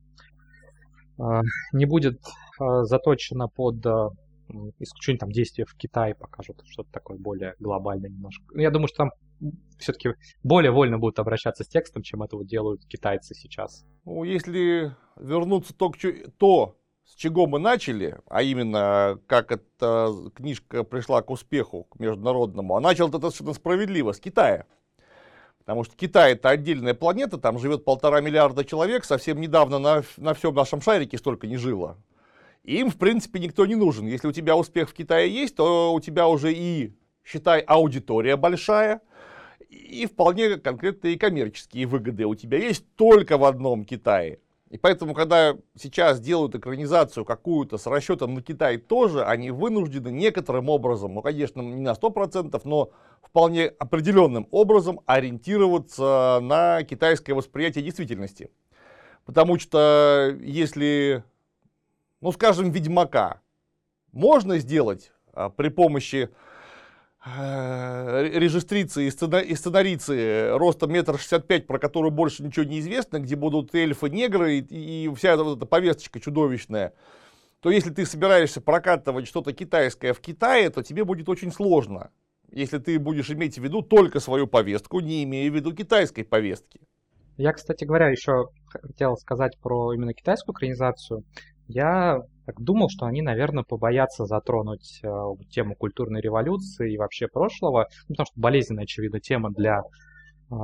не 1.72 1.86
будет 1.86 2.18
заточено 2.58 3.48
под 3.48 3.86
исключение 4.80 5.20
там 5.20 5.32
действия 5.32 5.66
в 5.66 5.76
Китае 5.76 6.16
покажут 6.16 6.62
что-то 6.66 6.92
такое 6.92 7.18
более 7.18 7.56
глобальное 7.60 8.10
немножко. 8.10 8.44
Ну, 8.54 8.62
я 8.62 8.72
думаю, 8.72 8.88
что 8.88 8.98
там 8.98 9.12
все-таки 9.78 10.12
более 10.44 10.72
вольно 10.72 10.98
будут 10.98 11.20
обращаться 11.20 11.64
с 11.64 11.68
текстом, 11.68 12.04
чем 12.04 12.24
это 12.24 12.38
вот 12.38 12.48
делают 12.48 12.86
китайцы 12.86 13.34
сейчас. 13.34 13.86
Ну, 14.06 14.24
если 14.24 14.96
вернуться 15.18 15.74
то, 15.74 15.92
то, 16.38 16.78
с 17.06 17.16
чего 17.16 17.48
мы 17.48 17.60
начали, 17.60 18.20
а 18.28 18.44
именно, 18.44 19.20
как 19.28 19.52
эта 19.52 20.14
книжка 20.36 20.84
пришла 20.84 21.22
к 21.22 21.30
успеху, 21.30 21.86
к 21.86 22.00
международному, 22.00 22.76
а 22.76 22.82
начал 22.82 23.10
это 23.10 23.20
достаточно 23.20 23.54
справедливо, 23.54 24.12
с 24.12 24.20
Китая. 24.20 24.66
Потому 25.60 25.84
что 25.84 25.96
Китай 25.96 26.34
это 26.34 26.50
отдельная 26.50 26.94
планета, 26.94 27.38
там 27.38 27.60
живет 27.60 27.86
полтора 27.86 28.20
миллиарда 28.22 28.66
человек, 28.66 29.06
совсем 29.06 29.40
недавно 29.40 29.78
на, 29.78 30.04
на 30.18 30.34
всем 30.34 30.56
нашем 30.56 30.82
шарике 30.82 31.18
столько 31.18 31.48
не 31.48 31.58
жило. 31.58 31.98
Им, 32.64 32.90
в 32.90 32.98
принципе, 32.98 33.40
никто 33.40 33.66
не 33.66 33.76
нужен. 33.76 34.08
Если 34.08 34.28
у 34.28 34.32
тебя 34.32 34.56
успех 34.56 34.90
в 34.90 34.94
Китае 34.94 35.34
есть, 35.34 35.56
то 35.56 35.94
у 35.94 36.00
тебя 36.00 36.28
уже 36.28 36.54
и, 36.54 36.96
считай, 37.24 37.62
аудитория 37.62 38.36
большая, 38.36 39.02
и 39.70 40.06
вполне 40.06 40.58
конкретные 40.58 41.18
коммерческие 41.18 41.86
выгоды 41.86 42.26
у 42.26 42.36
тебя 42.36 42.58
есть 42.58 42.86
только 42.96 43.38
в 43.38 43.46
одном 43.46 43.86
Китае. 43.86 44.40
И 44.70 44.78
поэтому, 44.78 45.14
когда 45.14 45.58
сейчас 45.78 46.22
делают 46.22 46.56
экранизацию 46.56 47.26
какую-то 47.26 47.78
с 47.78 47.88
расчетом 47.88 48.36
на 48.36 48.42
Китай 48.42 48.78
тоже, 48.78 49.26
они 49.26 49.52
вынуждены 49.52 50.08
некоторым 50.08 50.70
образом, 50.70 51.14
ну, 51.14 51.22
конечно, 51.22 51.62
не 51.62 51.82
на 51.82 51.92
100%, 51.92 52.60
но 52.64 52.92
вполне 53.22 53.66
определенным 53.66 54.48
образом 54.50 55.02
ориентироваться 55.06 56.40
на 56.42 56.84
китайское 56.84 57.36
восприятие 57.36 57.84
действительности. 57.84 58.50
Потому 59.26 59.60
что 59.60 60.38
если, 60.42 61.26
ну, 62.22 62.32
скажем, 62.32 62.72
Ведьмака 62.72 63.42
можно 64.12 64.58
сделать 64.60 65.12
а, 65.34 65.50
при 65.50 65.70
помощи 65.70 66.30
Э, 67.24 68.28
режистрицы 68.34 69.06
и, 69.06 69.12
сцена, 69.12 69.44
сценарицы 69.56 70.58
ростом 70.58 70.92
метр 70.92 71.20
шестьдесят 71.20 71.46
пять, 71.46 71.68
про 71.68 71.78
которую 71.78 72.10
больше 72.10 72.42
ничего 72.42 72.66
не 72.66 72.80
известно, 72.80 73.20
где 73.20 73.36
будут 73.36 73.76
эльфы, 73.76 74.10
негры 74.10 74.58
и, 74.58 75.06
и 75.06 75.14
вся 75.14 75.38
вот 75.38 75.58
эта 75.58 75.68
повесточка 75.68 76.20
чудовищная, 76.20 76.94
то 77.60 77.70
если 77.70 77.92
ты 77.92 78.08
собираешься 78.08 78.60
прокатывать 78.60 79.28
что-то 79.28 79.54
китайское 79.54 80.16
в 80.16 80.20
Китае, 80.20 80.72
то 80.72 80.82
тебе 80.82 81.06
будет 81.06 81.30
очень 81.30 81.52
сложно, 81.52 82.10
если 82.50 82.80
ты 82.80 82.98
будешь 82.98 83.30
иметь 83.30 83.60
в 83.60 83.64
виду 83.64 83.84
только 83.84 84.20
свою 84.20 84.48
повестку, 84.48 85.00
не 85.00 85.24
имея 85.24 85.52
в 85.52 85.54
виду 85.54 85.76
китайской 85.76 86.24
повестки. 86.24 86.82
Я, 87.38 87.54
кстати 87.54 87.84
говоря, 87.84 88.10
еще 88.10 88.48
хотел 88.68 89.16
сказать 89.18 89.60
про 89.60 89.94
именно 89.94 90.16
китайскую 90.16 90.56
экранизацию. 90.56 91.24
Я 91.74 92.20
так 92.46 92.60
думал, 92.60 92.90
что 92.90 93.06
они, 93.06 93.22
наверное, 93.22 93.64
побоятся 93.64 94.26
затронуть 94.26 95.00
э, 95.04 95.08
тему 95.50 95.76
культурной 95.76 96.22
революции 96.22 96.94
и 96.94 96.98
вообще 96.98 97.28
прошлого, 97.28 97.88
ну, 98.08 98.16
потому 98.16 98.26
что 98.26 98.40
болезненная, 98.40 98.84
очевидно, 98.84 99.20
тема 99.20 99.52
для 99.52 99.80
э, 100.52 100.56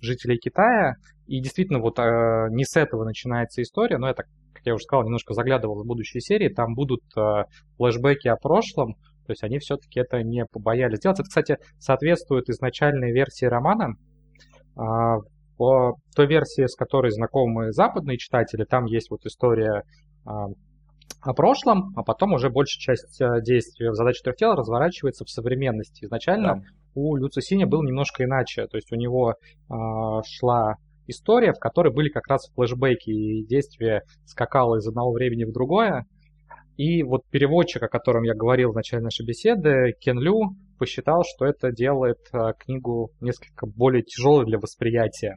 жителей 0.00 0.38
Китая. 0.38 0.94
И 1.26 1.40
действительно, 1.40 1.80
вот 1.80 1.98
э, 1.98 2.46
не 2.50 2.64
с 2.64 2.76
этого 2.76 3.04
начинается 3.04 3.60
история, 3.60 3.98
но 3.98 4.08
я 4.08 4.14
так, 4.14 4.26
как 4.54 4.64
я 4.64 4.74
уже 4.74 4.84
сказал, 4.84 5.04
немножко 5.04 5.34
заглядывал 5.34 5.82
в 5.82 5.86
будущие 5.86 6.20
серии, 6.20 6.48
там 6.48 6.74
будут 6.74 7.02
э, 7.16 7.44
флешбеки 7.76 8.28
о 8.28 8.36
прошлом, 8.36 8.94
то 9.26 9.32
есть 9.32 9.42
они 9.42 9.58
все-таки 9.58 10.00
это 10.00 10.22
не 10.22 10.46
побоялись 10.46 10.98
сделать. 10.98 11.18
Это, 11.18 11.28
кстати, 11.28 11.58
соответствует 11.78 12.48
изначальной 12.48 13.12
версии 13.12 13.44
романа. 13.44 13.96
Э, 14.78 15.18
по 15.56 15.96
той 16.14 16.26
версии, 16.26 16.66
с 16.66 16.76
которой 16.76 17.10
знакомы 17.10 17.72
западные 17.72 18.18
читатели, 18.18 18.64
там 18.64 18.84
есть 18.84 19.10
вот 19.10 19.24
история 19.24 19.82
о 20.26 21.34
прошлом, 21.34 21.92
а 21.96 22.02
потом 22.02 22.34
уже 22.34 22.50
большая 22.50 22.96
часть 22.96 23.20
э, 23.20 23.42
действия 23.42 23.90
в 23.90 23.94
задаче 23.94 24.22
трех 24.22 24.36
тел 24.36 24.54
разворачивается 24.54 25.24
в 25.24 25.30
современности. 25.30 26.04
Изначально 26.04 26.56
да. 26.56 26.62
у 26.94 27.16
Лю 27.16 27.28
Цисиня 27.28 27.66
было 27.66 27.82
немножко 27.82 28.24
иначе, 28.24 28.66
то 28.66 28.76
есть 28.76 28.92
у 28.92 28.96
него 28.96 29.32
э, 29.32 29.74
шла 30.24 30.76
история, 31.06 31.52
в 31.52 31.58
которой 31.58 31.92
были 31.92 32.08
как 32.08 32.28
раз 32.28 32.48
флешбеки, 32.54 33.10
и 33.10 33.46
действие 33.46 34.02
скакало 34.24 34.76
из 34.76 34.86
одного 34.86 35.12
времени 35.12 35.44
в 35.44 35.52
другое. 35.52 36.04
И 36.76 37.02
вот 37.02 37.22
переводчик, 37.30 37.82
о 37.82 37.88
котором 37.88 38.22
я 38.24 38.34
говорил 38.34 38.72
в 38.72 38.74
начале 38.74 39.02
нашей 39.02 39.26
беседы, 39.26 39.94
Кен 40.00 40.20
Лю, 40.20 40.56
посчитал, 40.78 41.22
что 41.24 41.46
это 41.46 41.72
делает 41.72 42.18
э, 42.32 42.52
книгу 42.58 43.10
несколько 43.20 43.66
более 43.66 44.02
тяжелой 44.02 44.44
для 44.44 44.58
восприятия. 44.58 45.36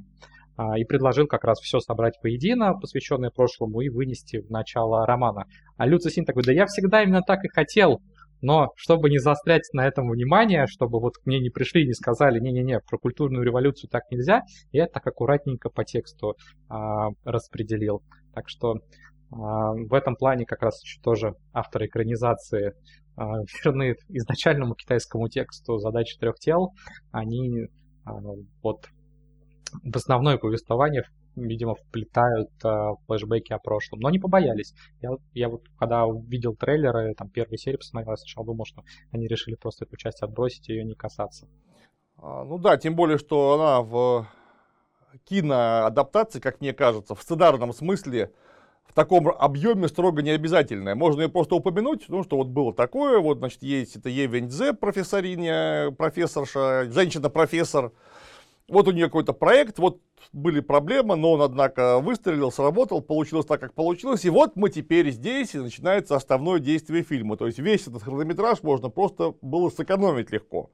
А, 0.59 0.77
и 0.77 0.83
предложил 0.83 1.25
как 1.25 1.45
раз 1.45 1.57
все 1.61 1.79
собрать 1.79 2.15
воедино, 2.21 2.73
посвященное 2.73 3.29
прошлому, 3.29 3.79
и 3.79 3.87
вынести 3.87 4.41
в 4.41 4.49
начало 4.49 5.05
романа. 5.05 5.45
А 5.77 5.87
Люцисин 5.87 6.25
такой, 6.25 6.43
да 6.43 6.51
я 6.51 6.65
всегда 6.65 7.01
именно 7.01 7.21
так 7.21 7.45
и 7.45 7.47
хотел, 7.47 8.01
но 8.41 8.67
чтобы 8.75 9.09
не 9.09 9.19
заострять 9.19 9.61
на 9.71 9.87
этом 9.87 10.09
внимание, 10.09 10.67
чтобы 10.67 10.99
вот 10.99 11.13
мне 11.23 11.39
не 11.39 11.49
пришли 11.49 11.83
и 11.83 11.87
не 11.87 11.93
сказали, 11.93 12.41
не-не-не, 12.41 12.81
про 12.81 12.97
культурную 12.97 13.45
революцию 13.45 13.89
так 13.89 14.03
нельзя, 14.11 14.41
я 14.73 14.87
так 14.87 15.07
аккуратненько 15.07 15.69
по 15.69 15.85
тексту 15.85 16.35
а, 16.67 17.07
распределил. 17.23 18.03
Так 18.33 18.49
что 18.49 18.73
а, 19.31 19.71
в 19.71 19.93
этом 19.93 20.17
плане 20.17 20.45
как 20.45 20.61
раз 20.61 20.83
еще 20.83 20.99
тоже 21.01 21.35
авторы 21.53 21.85
экранизации 21.85 22.73
а, 23.15 23.43
верны 23.63 23.95
изначальному 24.09 24.75
китайскому 24.75 25.29
тексту 25.29 25.77
задачи 25.77 26.17
трех 26.19 26.35
тел, 26.37 26.71
они 27.13 27.67
а, 28.03 28.11
вот 28.61 28.87
в 29.83 29.95
основное 29.95 30.37
повествование, 30.37 31.03
видимо, 31.35 31.75
вплетают 31.75 32.49
э, 32.63 32.69
флешбеки 33.07 33.53
о 33.53 33.59
прошлом. 33.59 33.99
Но 33.99 34.09
они 34.09 34.19
побоялись. 34.19 34.73
Я, 35.01 35.11
я 35.33 35.49
вот, 35.49 35.61
когда 35.77 36.05
увидел 36.05 36.55
трейлеры, 36.55 37.13
там, 37.15 37.29
первой 37.29 37.57
серии 37.57 37.77
посмотрел, 37.77 38.13
я 38.13 38.17
сначала 38.17 38.45
думал, 38.45 38.65
что 38.65 38.83
они 39.11 39.27
решили 39.27 39.55
просто 39.55 39.85
эту 39.85 39.97
часть 39.97 40.21
отбросить 40.21 40.69
и 40.69 40.73
ее 40.73 40.83
не 40.83 40.95
касаться. 40.95 41.47
А, 42.17 42.43
ну 42.43 42.57
да, 42.57 42.77
тем 42.77 42.95
более, 42.95 43.17
что 43.17 43.53
она 43.53 43.81
в 43.81 44.27
киноадаптации, 45.25 46.39
как 46.39 46.61
мне 46.61 46.73
кажется, 46.73 47.15
в 47.15 47.21
сценарном 47.21 47.73
смысле, 47.73 48.31
в 48.89 48.93
таком 48.93 49.29
объеме 49.29 49.87
строго 49.87 50.21
не 50.21 50.31
обязательная. 50.31 50.95
Можно 50.95 51.21
ее 51.21 51.29
просто 51.29 51.55
упомянуть, 51.55 52.05
ну, 52.09 52.23
что 52.23 52.37
вот 52.37 52.47
было 52.47 52.73
такое, 52.73 53.19
вот, 53.19 53.37
значит, 53.37 53.61
есть 53.61 53.95
это 53.95 54.09
Евеньдзе, 54.09 54.73
профессориня, 54.73 55.91
профессорша, 55.91 56.89
женщина-профессор, 56.91 57.91
вот 58.69 58.87
у 58.87 58.91
нее 58.91 59.05
какой-то 59.05 59.33
проект, 59.33 59.79
вот 59.79 59.99
были 60.31 60.59
проблемы, 60.59 61.15
но 61.15 61.33
он, 61.33 61.41
однако, 61.41 61.99
выстрелил, 61.99 62.51
сработал, 62.51 63.01
получилось 63.01 63.45
так, 63.45 63.59
как 63.59 63.73
получилось, 63.73 64.25
и 64.25 64.29
вот 64.29 64.55
мы 64.55 64.69
теперь 64.69 65.09
здесь, 65.11 65.55
и 65.55 65.59
начинается 65.59 66.15
основное 66.15 66.59
действие 66.59 67.03
фильма. 67.03 67.37
То 67.37 67.47
есть 67.47 67.59
весь 67.59 67.87
этот 67.87 68.03
хронометраж 68.03 68.61
можно 68.63 68.89
просто 68.89 69.33
было 69.41 69.69
сэкономить 69.69 70.31
легко. 70.31 70.69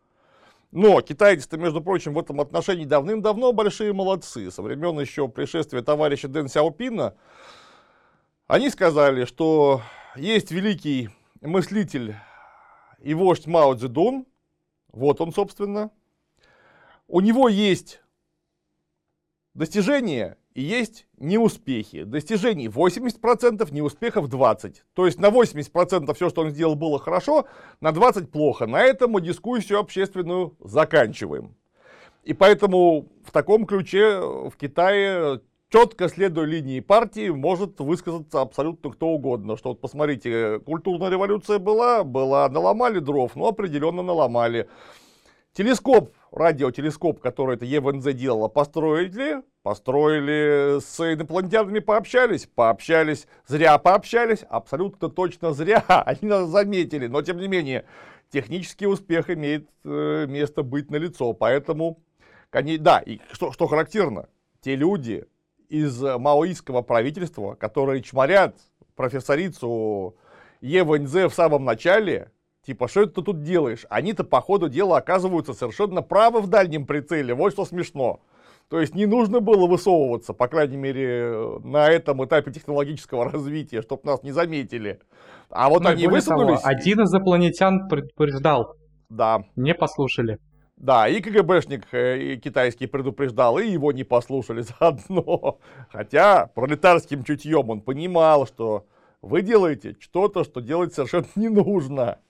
Но 0.72 1.00
китайцы-то, 1.02 1.58
между 1.58 1.82
прочим, 1.82 2.14
в 2.14 2.20
этом 2.20 2.41
отношении 2.41 2.86
давным-давно 2.86 3.54
большие 3.54 3.93
молодцы. 3.93 4.52
Со 4.52 4.62
времен 4.62 5.00
еще 5.00 5.30
пришествия 5.30 5.82
товарища 5.82 6.28
Дэн 6.28 6.50
Сяопина 6.50 7.16
они 8.48 8.70
сказали, 8.70 9.26
что 9.26 9.82
есть 10.16 10.52
великий 10.52 11.10
мыслитель 11.41 12.16
и 13.00 13.14
вождь 13.14 13.48
Мао 13.48 13.74
Цзэдун, 13.74 14.26
вот 14.91 15.22
он, 15.22 15.32
собственно, 15.32 15.91
у 17.08 17.20
него 17.20 17.49
есть 17.49 18.01
достижения 19.53 20.38
и 20.53 20.62
есть 20.62 21.08
неуспехи. 21.18 22.03
Достижений 22.03 22.68
80%, 22.68 23.74
неуспехов 23.74 24.28
20%. 24.28 24.76
То 24.93 25.06
есть 25.06 25.20
на 25.20 25.28
80% 25.28 26.14
все, 26.14 26.30
что 26.30 26.41
он 26.41 26.51
сделал, 26.51 26.76
было 26.76 26.99
хорошо, 26.99 27.45
на 27.82 27.89
20% 27.89 28.28
плохо. 28.28 28.66
На 28.66 28.82
этом 28.82 29.12
мы 29.12 29.22
дискуссию 29.22 29.80
общественную 29.80 30.56
заканчиваем. 30.60 31.56
И 32.24 32.34
поэтому 32.34 33.08
в 33.24 33.32
таком 33.32 33.66
ключе 33.66 34.20
в 34.20 34.53
Китае 34.58 35.41
четко 35.70 36.08
следуя 36.08 36.45
линии 36.45 36.80
партии, 36.80 37.30
может 37.30 37.80
высказаться 37.80 38.41
абсолютно 38.41 38.91
кто 38.91 39.10
угодно. 39.10 39.58
Что 39.58 39.70
вот 39.70 39.82
посмотрите, 39.82 40.60
культурная 40.60 41.10
революция 41.10 41.60
была, 41.60 42.03
была, 42.03 42.47
наломали 42.49 42.99
дров, 42.99 43.36
ну 43.36 43.47
определенно 43.47 44.01
наломали. 44.01 44.70
Телескоп 45.56 46.14
радиотелескоп, 46.34 47.22
который 47.22 47.56
это 47.56 47.64
ЕВНЗ 47.64 48.14
делала, 48.14 48.49
построили, 48.49 49.41
построили, 49.64 50.82
с 50.82 50.99
инопланетянами 50.99 51.80
пообщались, 51.80 52.45
пообщались, 52.45 53.26
зря 53.47 53.78
пообщались, 53.78 54.43
абсолютно 54.49 55.10
точно 55.10 55.53
зря, 55.53 55.82
они 55.88 56.28
нас 56.30 56.49
заметили, 56.49 57.08
но 57.08 57.22
тем 57.22 57.38
не 57.38 57.47
менее, 57.47 57.86
технический 58.32 58.86
успех 58.86 59.30
имеет 59.30 59.70
э, 59.86 60.26
место 60.28 60.62
быть 60.62 60.91
на 60.91 60.97
лицо, 60.97 61.32
поэтому, 61.32 62.03
да, 62.51 62.99
и 62.99 63.20
что, 63.32 63.53
что 63.53 63.68
характерно, 63.68 64.28
те 64.60 64.76
люди 64.76 65.26
из 65.70 66.01
маоистского 66.01 66.82
правительства, 66.82 67.56
которые 67.56 68.03
чморят 68.03 68.58
профессорицу 68.97 70.18
Евэньзе 70.60 71.30
в 71.30 71.34
самом 71.34 71.64
начале, 71.64 72.30
Типа, 72.66 72.88
что 72.88 73.01
это 73.01 73.16
ты 73.16 73.22
тут 73.22 73.43
делаешь? 73.43 73.86
Они-то 73.89 74.24
по 74.24 74.41
ходу 74.41 74.70
дела 74.70 74.97
оказываются 74.97 75.53
совершенно 75.53 76.01
правы 76.01 76.41
в 76.41 76.47
дальнем 76.47 76.86
прицеле. 76.86 77.36
Вот 77.36 77.53
что 77.53 77.63
смешно. 77.66 78.22
То 78.70 78.80
есть 78.80 78.95
не 78.95 79.05
нужно 79.05 79.39
было 79.39 79.68
высовываться, 79.68 80.34
по 80.34 80.47
крайней 80.47 80.78
мере, 80.78 81.59
на 81.63 81.88
этом 81.88 82.26
этапе 82.26 82.51
технологического 82.51 83.26
развития, 83.32 83.84
чтобы 83.84 84.01
нас 84.05 84.24
не 84.24 84.32
заметили. 84.32 84.99
А 85.51 85.70
вот 85.70 85.84
ну, 85.84 85.89
они 85.89 86.07
высунулись. 86.07 86.61
Того, 86.61 86.76
один 86.76 87.01
из 87.01 87.13
инопланетян 87.13 87.88
предупреждал. 87.88 88.76
Да. 89.09 89.43
Не 89.55 89.76
послушали. 89.76 90.39
Да, 90.76 91.07
и 91.07 91.22
КГБшник 91.22 91.86
э, 91.93 92.18
и 92.20 92.38
китайский 92.38 92.88
предупреждал, 92.88 93.59
и 93.59 93.68
его 93.68 93.91
не 93.91 94.03
послушали 94.03 94.61
заодно. 94.80 95.59
Хотя 95.91 96.47
пролетарским 96.47 97.24
чутьем 97.24 97.70
он 97.70 97.82
понимал, 97.82 98.47
что 98.47 98.86
вы 99.26 99.41
делаете 99.41 99.95
что-то, 99.99 100.43
что 100.43 100.61
делать 100.61 100.93
совершенно 100.93 101.28
не 101.36 101.49
нужно. 101.49 102.19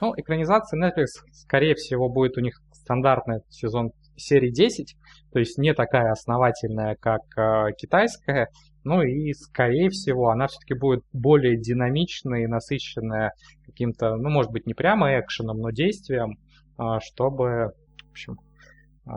Ну, 0.00 0.14
экранизация 0.16 0.78
Netflix, 0.78 1.06
скорее 1.32 1.74
всего, 1.74 2.08
будет 2.08 2.36
у 2.36 2.40
них 2.40 2.62
стандартный 2.70 3.40
сезон 3.48 3.90
серии 4.14 4.52
10, 4.52 4.94
то 5.32 5.40
есть 5.40 5.58
не 5.58 5.74
такая 5.74 6.12
основательная, 6.12 6.94
как 7.00 7.22
э, 7.36 7.72
китайская, 7.76 8.46
ну 8.84 9.02
и, 9.02 9.32
скорее 9.32 9.88
всего, 9.88 10.28
она 10.28 10.46
все-таки 10.46 10.74
будет 10.74 11.02
более 11.12 11.58
динамичная 11.58 12.44
и 12.44 12.46
насыщенная 12.46 13.32
каким-то, 13.66 14.14
ну, 14.14 14.30
может 14.30 14.52
быть, 14.52 14.66
не 14.66 14.74
прямо 14.74 15.18
экшеном, 15.18 15.58
но 15.58 15.70
действием, 15.70 16.38
э, 16.78 17.00
чтобы, 17.02 17.72
в 18.06 18.10
общем, 18.12 18.36
э, 19.04 19.10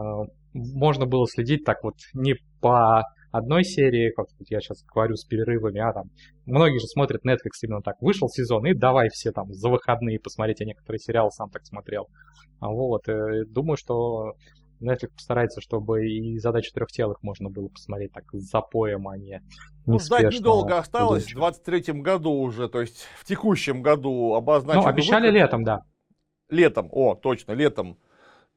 можно 0.56 1.06
было 1.06 1.28
следить 1.28 1.64
так 1.64 1.84
вот 1.84 1.98
не 2.16 2.38
по 2.60 3.04
одной 3.32 3.64
серии, 3.64 4.12
как 4.12 4.28
я 4.50 4.60
сейчас 4.60 4.84
говорю 4.84 5.16
с 5.16 5.26
перерывами, 5.26 5.80
а 5.80 5.94
там 5.94 6.10
многие 6.46 6.80
же 6.80 6.88
смотрят 6.88 7.26
Netflix 7.26 7.64
именно 7.64 7.82
так. 7.82 7.96
Вышел 8.02 8.30
сезон, 8.30 8.66
и 8.66 8.74
давай 8.74 9.10
все 9.10 9.32
там 9.32 9.52
за 9.54 9.70
выходные 9.70 10.20
посмотреть. 10.20 10.60
Я 10.60 10.66
некоторые 10.66 11.00
сериалы 11.00 11.32
сам 11.32 11.50
так 11.50 11.66
смотрел. 11.66 12.08
А 12.60 12.70
вот, 12.70 13.08
э, 13.08 13.46
думаю, 13.48 13.78
что 13.78 14.34
Netflix 14.82 15.10
постарается, 15.16 15.62
чтобы 15.62 16.08
и 16.08 16.38
задачу 16.40 16.72
трехтелых 16.74 17.22
можно 17.22 17.50
было 17.50 17.68
посмотреть 17.70 18.12
так 18.14 18.24
с 18.34 18.50
запоем, 18.50 19.08
а 19.08 19.18
не 19.18 19.42
ну, 19.86 20.00
ждать 20.00 20.34
недолго 20.34 20.78
осталось, 20.78 21.26
в 21.26 21.38
23-м 21.38 22.02
году 22.02 22.32
уже, 22.32 22.68
то 22.68 22.82
есть 22.82 23.08
в 23.20 23.26
текущем 23.26 23.82
году 23.82 24.34
обозначен. 24.34 24.82
Ну, 24.82 24.88
обещали 24.88 25.28
выход. 25.28 25.36
летом, 25.36 25.64
да. 25.64 25.82
Летом, 26.50 26.90
о, 26.92 27.16
точно, 27.16 27.54
летом. 27.54 27.98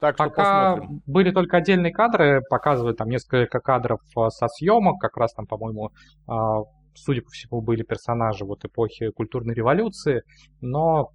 Так 0.01 0.16
Пока 0.16 0.74
что 0.74 0.80
посмотрим. 0.80 1.03
были 1.07 1.30
только 1.30 1.57
отдельные 1.59 1.92
кадры, 1.92 2.42
показывают 2.51 2.99
там 2.99 3.09
несколько 3.09 3.61
кадров 3.61 4.01
а, 4.16 4.28
со 4.30 4.49
съемок, 4.49 5.01
как 5.01 5.16
раз 5.16 5.32
там, 5.34 5.47
по-моему, 5.47 5.90
а, 6.26 6.62
судя 6.95 7.22
по 7.22 7.28
всему, 7.28 7.61
были 7.61 7.82
персонажи 7.82 8.45
вот 8.45 8.64
эпохи 8.64 9.11
культурной 9.11 9.55
революции, 9.55 10.22
но 10.61 11.11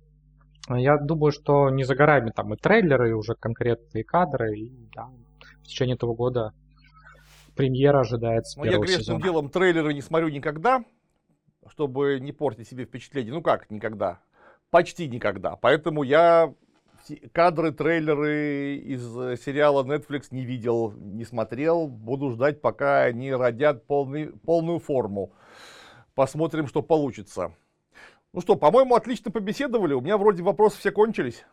я 0.69 0.97
думаю, 0.97 1.32
что 1.32 1.69
не 1.69 1.84
за 1.84 1.95
горами 1.95 2.32
там 2.32 2.53
и 2.53 2.57
трейлеры, 2.57 3.09
и 3.09 3.13
уже 3.13 3.36
конкретные 3.36 4.03
кадры, 4.03 4.57
и 4.57 4.71
да, 4.95 5.09
в 5.61 5.63
течение 5.63 5.95
этого 5.95 6.13
года 6.13 6.51
премьера 7.55 8.01
ожидается. 8.01 8.59
Ну, 8.59 8.65
я 8.65 8.77
грешным 8.77 9.01
сезона. 9.01 9.21
делом 9.21 9.49
трейлеры 9.49 9.93
не 9.93 10.01
смотрю 10.01 10.30
никогда, 10.30 10.84
чтобы 11.67 12.19
не 12.19 12.32
портить 12.32 12.69
себе 12.69 12.86
впечатление. 12.86 13.34
Ну 13.34 13.41
как 13.41 13.69
никогда? 13.69 14.21
Почти 14.69 15.07
никогда. 15.07 15.55
Поэтому 15.55 16.03
я 16.03 16.53
кадры, 17.31 17.71
трейлеры 17.71 18.77
из 18.77 19.01
сериала 19.41 19.83
Netflix 19.83 20.27
не 20.31 20.45
видел, 20.45 20.91
не 20.91 21.25
смотрел. 21.25 21.87
Буду 21.87 22.31
ждать, 22.31 22.61
пока 22.61 23.03
они 23.03 23.31
родят 23.33 23.85
полный, 23.87 24.27
полную 24.27 24.79
форму. 24.79 25.33
Посмотрим, 26.15 26.67
что 26.67 26.81
получится. 26.81 27.53
Ну 28.33 28.41
что, 28.41 28.55
по-моему, 28.55 28.95
отлично 28.95 29.31
побеседовали. 29.31 29.93
У 29.93 30.01
меня 30.01 30.17
вроде 30.17 30.43
вопросы 30.43 30.77
все 30.77 30.91
кончились. 30.91 31.45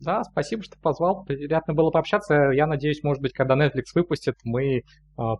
Да, 0.00 0.24
спасибо, 0.24 0.64
что 0.64 0.76
позвал. 0.78 1.24
Приятно 1.24 1.74
было 1.74 1.90
пообщаться. 1.90 2.50
Я 2.52 2.66
надеюсь, 2.66 3.04
может 3.04 3.22
быть, 3.22 3.32
когда 3.32 3.54
Netflix 3.54 3.92
выпустит, 3.94 4.34
мы 4.42 4.78
э, 4.78 4.82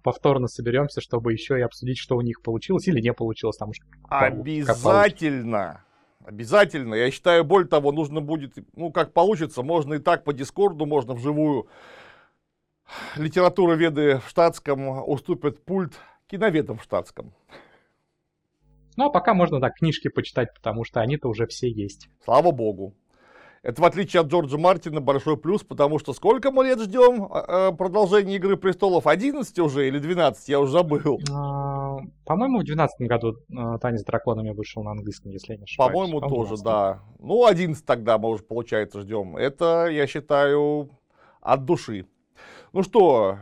повторно 0.05 0.47
соберемся, 0.47 1.01
чтобы 1.01 1.33
еще 1.33 1.59
и 1.59 1.63
обсудить, 1.63 1.99
что 1.99 2.17
у 2.17 2.21
них 2.21 2.43
получилось 2.43 2.87
или 2.87 3.01
не 3.01 3.13
получилось. 3.13 3.57
Там 3.57 3.71
уж 3.71 3.79
Обязательно. 4.09 5.85
Обязательно. 6.25 6.95
Я 6.95 7.11
считаю, 7.11 7.45
более 7.45 7.69
того, 7.69 7.93
нужно 7.93 8.21
будет, 8.21 8.55
ну, 8.77 8.93
как 8.93 9.13
получится, 9.13 9.63
можно 9.63 9.95
и 9.95 9.99
так 9.99 10.25
по 10.25 10.33
Дискорду, 10.33 10.87
можно 10.87 11.15
вживую. 11.15 11.69
Литература 13.17 13.75
веды 13.75 14.19
в 14.19 14.29
штатском 14.29 15.09
уступят 15.09 15.65
пульт 15.65 15.95
киноведам 16.27 16.79
в 16.79 16.83
штатском. 16.83 17.35
Ну, 18.97 19.07
а 19.07 19.11
пока 19.11 19.35
можно, 19.35 19.61
так 19.61 19.75
книжки 19.75 20.09
почитать, 20.09 20.55
потому 20.55 20.85
что 20.85 21.01
они-то 21.01 21.29
уже 21.29 21.47
все 21.47 21.71
есть. 21.71 22.09
Слава 22.25 22.51
богу. 22.51 22.95
Это 23.63 23.81
в 23.81 23.85
отличие 23.85 24.21
от 24.21 24.27
Джорджа 24.27 24.59
Мартина 24.59 25.01
большой 25.01 25.37
плюс, 25.37 25.63
потому 25.63 26.01
что 26.01 26.13
сколько 26.13 26.51
мы 26.51 26.65
лет 26.65 26.81
ждем 26.81 27.33
э, 27.33 27.71
продолжения 27.71 28.35
Игры 28.35 28.57
Престолов? 28.57 29.07
11 29.07 29.57
уже 29.61 29.87
или 29.87 30.01
12? 30.01 30.49
Я 30.49 30.59
уже 30.59 30.73
забыл. 30.73 31.21
А, 31.31 31.99
по-моему, 32.25 32.59
в 32.59 32.65
12 32.65 33.07
году 33.07 33.37
Танец 33.81 34.01
с 34.01 34.05
драконами 34.05 34.51
вышел 34.51 34.83
на 34.83 34.91
английском, 34.91 35.31
если 35.31 35.53
я 35.53 35.59
не 35.59 35.65
ошибаюсь. 35.65 35.93
По-моему, 35.93 36.21
по 36.21 36.29
тоже, 36.29 36.61
да. 36.61 37.03
Ну, 37.21 37.47
11 37.47 37.87
тогда 37.87 38.19
мы 38.19 38.31
уже, 38.31 38.43
получается, 38.43 39.01
ждем. 39.01 39.37
Это, 39.37 39.87
я 39.87 40.09
считаю, 40.09 40.91
от 41.41 41.65
души. 41.65 42.07
Ну 42.73 42.83
что, 42.83 43.39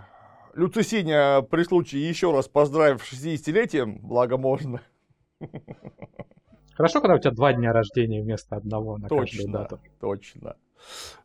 Люцисиня 0.53 1.41
при 1.41 1.63
случае 1.63 2.07
еще 2.07 2.31
раз 2.31 2.47
поздравив 2.47 3.03
с 3.03 3.13
60-летием, 3.15 4.01
благо 4.03 4.37
можно. 4.37 4.83
Хорошо, 6.81 7.03
когда 7.03 7.17
у 7.17 7.19
тебя 7.19 7.33
два 7.33 7.53
дня 7.53 7.75
рождения 7.75 8.23
вместо 8.23 8.57
одного 8.57 8.97
на 8.97 9.07
точно, 9.07 9.37
каждую 9.37 9.53
дату. 9.53 9.81
Точно. 10.01 10.57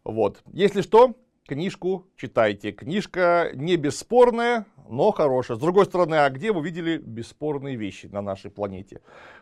Вот. 0.03 0.41
Если 0.51 0.81
что, 0.81 1.15
книжку 1.47 2.07
читайте. 2.17 2.73
Книжка 2.73 3.51
не 3.53 3.77
бесспорная, 3.77 4.65
но 4.89 5.11
хорошая. 5.11 5.55
С 5.55 5.61
другой 5.61 5.85
стороны, 5.85 6.15
а 6.15 6.29
где 6.29 6.51
вы 6.51 6.61
видели 6.61 6.97
бесспорные 6.97 7.77
вещи 7.77 8.07
на 8.07 8.21
нашей 8.21 8.51
планете? 8.51 8.99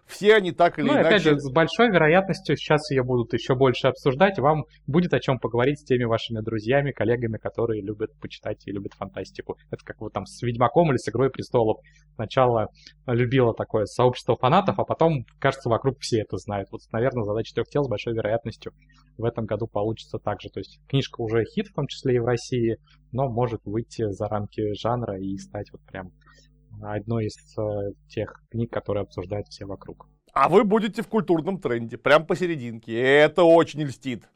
Все 0.07 0.35
они 0.35 0.51
так 0.51 0.79
или 0.79 0.87
ну, 0.87 0.93
иначе... 0.93 1.07
опять 1.07 1.21
же, 1.21 1.39
с 1.39 1.51
большой 1.51 1.89
вероятностью 1.89 2.57
сейчас 2.57 2.91
ее 2.91 3.03
будут 3.03 3.33
еще 3.33 3.55
больше 3.55 3.87
обсуждать. 3.87 4.37
Вам 4.37 4.65
будет 4.85 5.13
о 5.13 5.19
чем 5.19 5.39
поговорить 5.39 5.79
с 5.79 5.83
теми 5.83 6.03
вашими 6.03 6.41
друзьями, 6.41 6.91
коллегами, 6.91 7.37
которые 7.37 7.81
любят 7.81 8.11
почитать 8.19 8.67
и 8.67 8.71
любят 8.71 8.93
фантастику. 8.93 9.57
Это 9.71 9.83
как 9.83 10.01
вот 10.01 10.13
там 10.13 10.25
с 10.25 10.41
Ведьмаком 10.41 10.89
или 10.91 10.97
с 10.97 11.07
Игрой 11.09 11.29
Престолов. 11.29 11.77
Сначала 12.15 12.67
любила 13.07 13.53
такое 13.53 13.85
сообщество 13.85 14.35
фанатов, 14.35 14.79
а 14.79 14.83
потом, 14.83 15.25
кажется, 15.39 15.69
вокруг 15.69 15.97
все 15.99 16.21
это 16.21 16.37
знают. 16.37 16.69
Вот, 16.71 16.81
наверное, 16.91 17.23
задача 17.23 17.53
трех 17.55 17.67
тел 17.69 17.83
с 17.83 17.89
большой 17.89 18.13
вероятностью 18.13 18.73
в 19.17 19.25
этом 19.25 19.45
году 19.45 19.67
получится 19.67 20.17
так 20.17 20.41
же. 20.41 20.49
То 20.49 20.59
есть 20.59 20.79
книжка 20.87 21.21
уже 21.21 21.45
хит, 21.45 21.67
в 21.67 21.73
том 21.73 21.87
числе 21.87 22.15
и 22.15 22.19
в 22.19 22.25
России, 22.25 22.77
но 23.11 23.29
может 23.29 23.61
выйти 23.65 24.09
за 24.11 24.27
рамки 24.27 24.73
жанра 24.73 25.19
и 25.19 25.37
стать 25.37 25.71
вот 25.71 25.81
прям 25.83 26.11
одной 26.85 27.25
из 27.25 27.57
э, 27.57 27.93
тех 28.09 28.41
книг, 28.49 28.71
которые 28.71 29.03
обсуждают 29.03 29.47
все 29.47 29.65
вокруг. 29.65 30.07
А 30.33 30.49
вы 30.49 30.63
будете 30.63 31.03
в 31.03 31.07
культурном 31.07 31.59
тренде, 31.59 31.97
прям 31.97 32.25
посерединке. 32.25 32.99
Это 32.99 33.43
очень 33.43 33.83
льстит. 33.83 34.27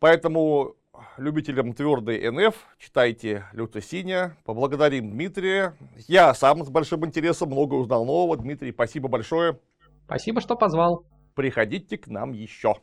Поэтому 0.00 0.74
любителям 1.16 1.72
твердой 1.72 2.30
НФ 2.30 2.54
читайте 2.78 3.44
Люта 3.52 3.80
Синя. 3.80 4.36
Поблагодарим 4.44 5.10
Дмитрия. 5.10 5.76
Я 6.08 6.34
сам 6.34 6.64
с 6.64 6.68
большим 6.68 7.06
интересом 7.06 7.50
много 7.50 7.74
узнал 7.74 8.04
нового. 8.04 8.36
Дмитрий, 8.36 8.72
спасибо 8.72 9.08
большое. 9.08 9.58
Спасибо, 10.04 10.40
что 10.40 10.56
позвал. 10.56 11.04
Приходите 11.34 11.96
к 11.96 12.08
нам 12.08 12.32
еще. 12.32 12.74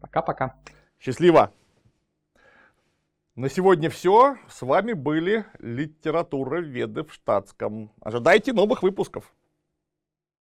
Пока-пока. 0.00 0.54
Счастливо. 1.00 1.52
На 3.36 3.50
сегодня 3.50 3.90
все. 3.90 4.36
С 4.48 4.62
вами 4.62 4.92
были 4.92 5.44
литература 5.58 6.60
веды 6.60 7.02
в 7.02 7.12
штатском. 7.12 7.90
Ожидайте 8.00 8.52
новых 8.52 8.84
выпусков. 8.84 9.34